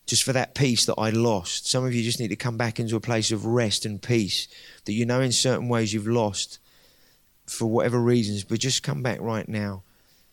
just 0.06 0.22
for 0.22 0.32
that 0.32 0.54
peace 0.54 0.86
that 0.86 0.94
I 0.96 1.10
lost. 1.10 1.68
Some 1.68 1.84
of 1.84 1.92
you 1.92 2.02
just 2.02 2.18
need 2.18 2.28
to 2.28 2.36
come 2.36 2.56
back 2.56 2.80
into 2.80 2.96
a 2.96 3.00
place 3.00 3.30
of 3.30 3.44
rest 3.44 3.84
and 3.84 4.00
peace 4.00 4.48
that 4.86 4.94
you 4.94 5.04
know 5.04 5.20
in 5.20 5.32
certain 5.32 5.68
ways 5.68 5.92
you've 5.92 6.08
lost 6.08 6.58
for 7.44 7.66
whatever 7.66 8.00
reasons, 8.00 8.44
but 8.44 8.58
just 8.58 8.82
come 8.82 9.02
back 9.02 9.20
right 9.20 9.50
now 9.50 9.82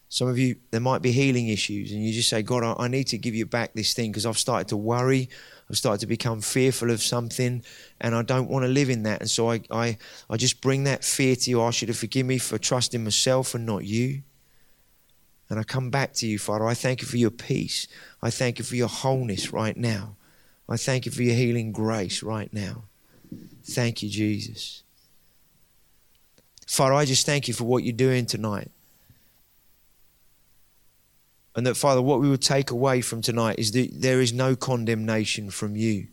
some 0.09 0.27
of 0.27 0.39
you, 0.39 0.55
there 0.71 0.81
might 0.81 1.03
be 1.03 1.11
healing 1.11 1.49
issues, 1.49 1.91
and 1.91 2.03
you 2.03 2.11
just 2.11 2.29
say, 2.29 2.41
God, 2.41 2.63
I, 2.63 2.85
I 2.85 2.87
need 2.87 3.05
to 3.05 3.17
give 3.17 3.35
you 3.35 3.45
back 3.45 3.73
this 3.73 3.93
thing 3.93 4.11
because 4.11 4.25
I've 4.25 4.39
started 4.39 4.67
to 4.69 4.77
worry. 4.77 5.29
I've 5.69 5.77
started 5.77 6.01
to 6.01 6.07
become 6.07 6.41
fearful 6.41 6.89
of 6.89 7.01
something, 7.01 7.63
and 8.01 8.15
I 8.15 8.23
don't 8.23 8.49
want 8.49 8.63
to 8.63 8.69
live 8.69 8.89
in 8.89 9.03
that. 9.03 9.21
And 9.21 9.29
so 9.29 9.51
I, 9.51 9.61
I, 9.69 9.97
I 10.29 10.37
just 10.37 10.61
bring 10.61 10.85
that 10.85 11.03
fear 11.03 11.35
to 11.35 11.49
you. 11.49 11.61
I 11.61 11.67
you 11.67 11.87
to 11.87 11.93
forgive 11.93 12.25
me 12.25 12.39
for 12.39 12.57
trusting 12.57 13.03
myself 13.03 13.53
and 13.53 13.65
not 13.65 13.85
you. 13.85 14.23
And 15.49 15.59
I 15.59 15.63
come 15.63 15.89
back 15.89 16.13
to 16.13 16.27
you, 16.27 16.39
Father. 16.39 16.65
I 16.65 16.73
thank 16.73 17.01
you 17.01 17.07
for 17.07 17.17
your 17.17 17.31
peace. 17.31 17.87
I 18.21 18.29
thank 18.29 18.59
you 18.59 18.65
for 18.65 18.75
your 18.75 18.87
wholeness 18.87 19.53
right 19.53 19.77
now. 19.77 20.15
I 20.67 20.77
thank 20.77 21.05
you 21.05 21.11
for 21.11 21.23
your 21.23 21.35
healing 21.35 21.71
grace 21.71 22.21
right 22.21 22.51
now. 22.53 22.83
Thank 23.63 24.03
you, 24.03 24.09
Jesus. 24.09 24.83
Father, 26.67 26.93
I 26.93 27.05
just 27.05 27.25
thank 27.25 27.47
you 27.47 27.53
for 27.53 27.63
what 27.63 27.83
you're 27.83 27.93
doing 27.93 28.27
tonight. 28.27 28.71
And 31.59 31.67
that, 31.67 31.75
Father, 31.75 32.01
what 32.01 32.21
we 32.21 32.29
would 32.29 32.41
take 32.41 32.71
away 32.71 33.01
from 33.01 33.21
tonight 33.21 33.59
is 33.59 33.73
that 33.73 33.89
there 33.93 34.21
is 34.21 34.31
no 34.31 34.55
condemnation 34.55 35.49
from 35.49 35.75
you. 35.75 36.07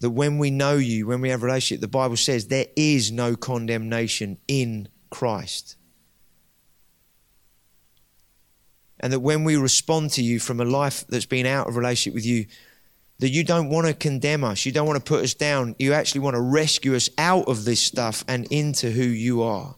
That 0.00 0.12
when 0.12 0.38
we 0.38 0.50
know 0.50 0.76
you, 0.76 1.06
when 1.06 1.20
we 1.20 1.28
have 1.28 1.42
a 1.42 1.44
relationship, 1.44 1.82
the 1.82 1.88
Bible 1.88 2.16
says 2.16 2.46
there 2.46 2.68
is 2.74 3.12
no 3.12 3.36
condemnation 3.36 4.38
in 4.48 4.88
Christ. 5.10 5.76
And 8.98 9.12
that 9.12 9.20
when 9.20 9.44
we 9.44 9.56
respond 9.56 10.12
to 10.12 10.22
you 10.22 10.40
from 10.40 10.58
a 10.58 10.64
life 10.64 11.06
that's 11.06 11.26
been 11.26 11.44
out 11.44 11.68
of 11.68 11.76
relationship 11.76 12.14
with 12.14 12.24
you, 12.24 12.46
that 13.18 13.28
you 13.28 13.44
don't 13.44 13.68
want 13.68 13.88
to 13.88 13.92
condemn 13.92 14.42
us, 14.42 14.64
you 14.64 14.72
don't 14.72 14.86
want 14.86 15.04
to 15.04 15.06
put 15.06 15.22
us 15.22 15.34
down, 15.34 15.76
you 15.78 15.92
actually 15.92 16.22
want 16.22 16.34
to 16.34 16.40
rescue 16.40 16.96
us 16.96 17.10
out 17.18 17.46
of 17.46 17.66
this 17.66 17.80
stuff 17.80 18.24
and 18.26 18.46
into 18.50 18.90
who 18.90 19.02
you 19.02 19.42
are. 19.42 19.74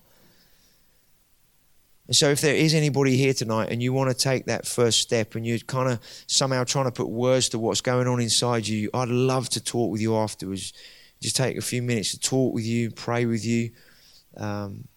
And 2.10 2.16
so, 2.16 2.28
if 2.28 2.40
there 2.40 2.56
is 2.56 2.74
anybody 2.74 3.16
here 3.16 3.32
tonight 3.32 3.68
and 3.70 3.80
you 3.80 3.92
want 3.92 4.10
to 4.10 4.16
take 4.16 4.46
that 4.46 4.66
first 4.66 5.00
step 5.00 5.36
and 5.36 5.46
you're 5.46 5.58
kind 5.58 5.88
of 5.88 6.00
somehow 6.26 6.64
trying 6.64 6.86
to 6.86 6.90
put 6.90 7.08
words 7.08 7.48
to 7.50 7.58
what's 7.60 7.80
going 7.80 8.08
on 8.08 8.20
inside 8.20 8.66
you, 8.66 8.90
I'd 8.92 9.08
love 9.08 9.48
to 9.50 9.62
talk 9.62 9.92
with 9.92 10.00
you 10.00 10.16
afterwards. 10.16 10.72
Just 11.22 11.36
take 11.36 11.56
a 11.56 11.60
few 11.60 11.82
minutes 11.82 12.10
to 12.10 12.18
talk 12.18 12.52
with 12.52 12.64
you, 12.64 12.90
pray 12.90 13.26
with 13.26 13.44
you. 13.44 13.70
Um, 14.36 14.88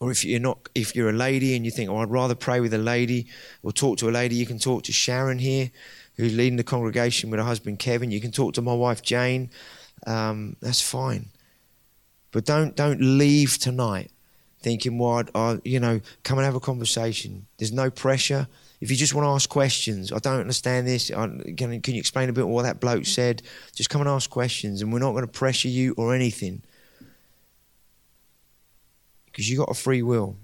or 0.00 0.10
if 0.10 0.24
you're 0.24 0.40
not, 0.40 0.68
if 0.74 0.96
you're 0.96 1.10
a 1.10 1.12
lady 1.12 1.54
and 1.54 1.64
you 1.64 1.70
think, 1.70 1.88
oh, 1.88 1.98
I'd 1.98 2.10
rather 2.10 2.34
pray 2.34 2.58
with 2.58 2.74
a 2.74 2.78
lady 2.78 3.28
or 3.62 3.70
talk 3.70 3.98
to 3.98 4.08
a 4.08 4.10
lady, 4.10 4.34
you 4.34 4.44
can 4.44 4.58
talk 4.58 4.82
to 4.82 4.92
Sharon 4.92 5.38
here, 5.38 5.70
who's 6.16 6.36
leading 6.36 6.56
the 6.56 6.64
congregation 6.64 7.30
with 7.30 7.38
her 7.38 7.46
husband 7.46 7.78
Kevin. 7.78 8.10
You 8.10 8.20
can 8.20 8.32
talk 8.32 8.54
to 8.54 8.62
my 8.62 8.74
wife 8.74 9.02
Jane. 9.02 9.50
Um, 10.04 10.56
that's 10.60 10.80
fine, 10.82 11.28
but 12.32 12.44
don't 12.44 12.74
don't 12.74 13.00
leave 13.00 13.56
tonight 13.58 14.10
thinking, 14.62 14.98
well, 14.98 15.24
I, 15.34 15.58
you 15.64 15.80
know, 15.80 16.00
come 16.22 16.38
and 16.38 16.44
have 16.44 16.54
a 16.54 16.60
conversation. 16.60 17.46
There's 17.58 17.72
no 17.72 17.90
pressure. 17.90 18.46
If 18.80 18.90
you 18.90 18.96
just 18.96 19.14
want 19.14 19.26
to 19.26 19.30
ask 19.30 19.48
questions, 19.48 20.12
I 20.12 20.18
don't 20.18 20.40
understand 20.40 20.86
this. 20.86 21.10
I, 21.10 21.26
can, 21.56 21.80
can 21.80 21.94
you 21.94 22.00
explain 22.00 22.28
a 22.28 22.32
bit 22.32 22.46
what 22.46 22.62
that 22.62 22.80
bloke 22.80 23.06
said? 23.06 23.42
Just 23.74 23.90
come 23.90 24.00
and 24.00 24.10
ask 24.10 24.30
questions, 24.30 24.82
and 24.82 24.92
we're 24.92 24.98
not 24.98 25.12
going 25.12 25.26
to 25.26 25.30
pressure 25.30 25.68
you 25.68 25.94
or 25.96 26.14
anything 26.14 26.62
because 29.26 29.50
you 29.50 29.56
got 29.56 29.70
a 29.70 29.74
free 29.74 30.02
will, 30.02 30.36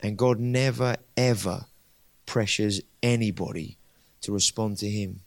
and 0.00 0.16
God 0.16 0.38
never 0.38 0.96
ever 1.16 1.66
pressures 2.26 2.80
anybody 3.02 3.78
to 4.20 4.32
respond 4.32 4.76
to 4.78 4.88
Him. 4.88 5.20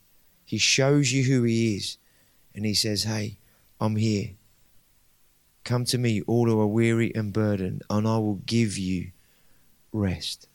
He 0.45 0.57
shows 0.57 1.11
you 1.11 1.23
who 1.23 1.43
He 1.43 1.75
is, 1.75 1.97
and 2.53 2.65
He 2.65 2.73
says, 2.73 3.03
"Hey, 3.03 3.37
I'm 3.81 3.95
here." 3.95 4.31
Come 5.63 5.85
to 5.85 5.97
me, 5.97 6.21
all 6.27 6.47
who 6.47 6.59
are 6.59 6.67
weary 6.67 7.13
and 7.15 7.31
burdened, 7.31 7.83
and 7.89 8.07
I 8.07 8.17
will 8.17 8.41
give 8.45 8.77
you 8.77 9.11
rest. 9.91 10.47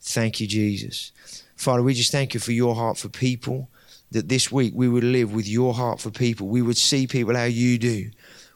Thank 0.00 0.40
you, 0.40 0.46
Jesus. 0.46 1.12
Father, 1.56 1.82
we 1.82 1.94
just 1.94 2.12
thank 2.12 2.34
you 2.34 2.40
for 2.40 2.52
your 2.52 2.74
heart 2.74 2.98
for 2.98 3.08
people, 3.08 3.68
that 4.10 4.28
this 4.28 4.50
week 4.50 4.72
we 4.74 4.88
would 4.88 5.04
live 5.04 5.32
with 5.32 5.48
your 5.48 5.74
heart 5.74 6.00
for 6.00 6.10
people. 6.10 6.48
We 6.48 6.62
would 6.62 6.76
see 6.76 7.06
people 7.06 7.36
how 7.36 7.44
you 7.44 7.78
do. 7.78 8.10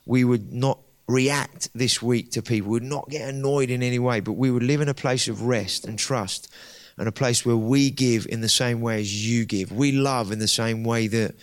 We 0.07 0.25
would 0.25 0.53
not 0.53 0.79
react 1.07 1.71
this 1.75 2.03
week 2.03 2.33
to 2.33 2.43
people, 2.43 2.71
we 2.71 2.81
would 2.81 2.83
not 2.83 3.09
get 3.09 3.29
annoyed 3.29 3.71
in 3.71 3.83
any 3.83 3.99
way, 3.99 4.21
but 4.21 4.35
we 4.35 4.51
would 4.51 4.63
live 4.63 4.81
in 4.81 4.89
a 4.89 4.95
place 4.95 5.27
of 5.27 5.43
rest 5.43 5.87
and 5.87 5.99
trust 5.99 6.53
and 6.99 7.09
a 7.09 7.13
place 7.13 7.47
where 7.47 7.57
we 7.57 7.91
give 7.91 8.27
in 8.27 8.41
the 8.41 8.49
same 8.49 8.81
way 8.81 9.01
as 9.01 9.27
you 9.27 9.47
give. 9.47 9.73
We 9.73 9.93
love 9.93 10.33
in 10.33 10.39
the 10.39 10.49
same 10.49 10.85
way 10.85 11.07
that 11.07 11.35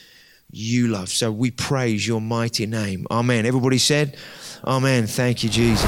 you 0.56 0.88
love. 0.88 1.10
So 1.10 1.32
we 1.32 1.52
praise 1.52 2.08
your 2.08 2.22
mighty 2.22 2.66
name. 2.66 3.06
Amen. 3.12 3.46
Everybody 3.46 3.78
said, 3.78 4.18
Amen. 4.66 5.06
Thank 5.06 5.44
you, 5.44 5.50
Jesus. 5.50 5.86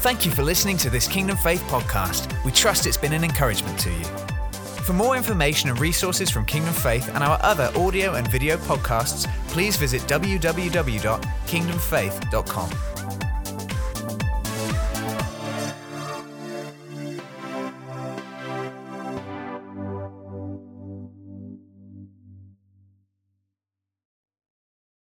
Thank 0.00 0.26
you 0.26 0.32
for 0.32 0.42
listening 0.42 0.76
to 0.78 0.90
this 0.90 1.06
Kingdom 1.08 1.36
Faith 1.36 1.62
podcast. 1.62 2.44
We 2.44 2.52
trust 2.52 2.86
it's 2.86 2.96
been 2.96 3.12
an 3.12 3.24
encouragement 3.24 3.76
to 3.80 3.90
you. 3.90 4.04
For 4.84 4.92
more 4.92 5.16
information 5.16 5.68
and 5.68 5.80
resources 5.80 6.30
from 6.30 6.44
Kingdom 6.44 6.74
Faith 6.74 7.08
and 7.08 7.24
our 7.24 7.40
other 7.42 7.72
audio 7.74 8.14
and 8.14 8.28
video 8.28 8.56
podcasts, 8.56 9.26
please 9.48 9.76
visit 9.76 10.02
www.kingdomfaith.com. 10.02 12.95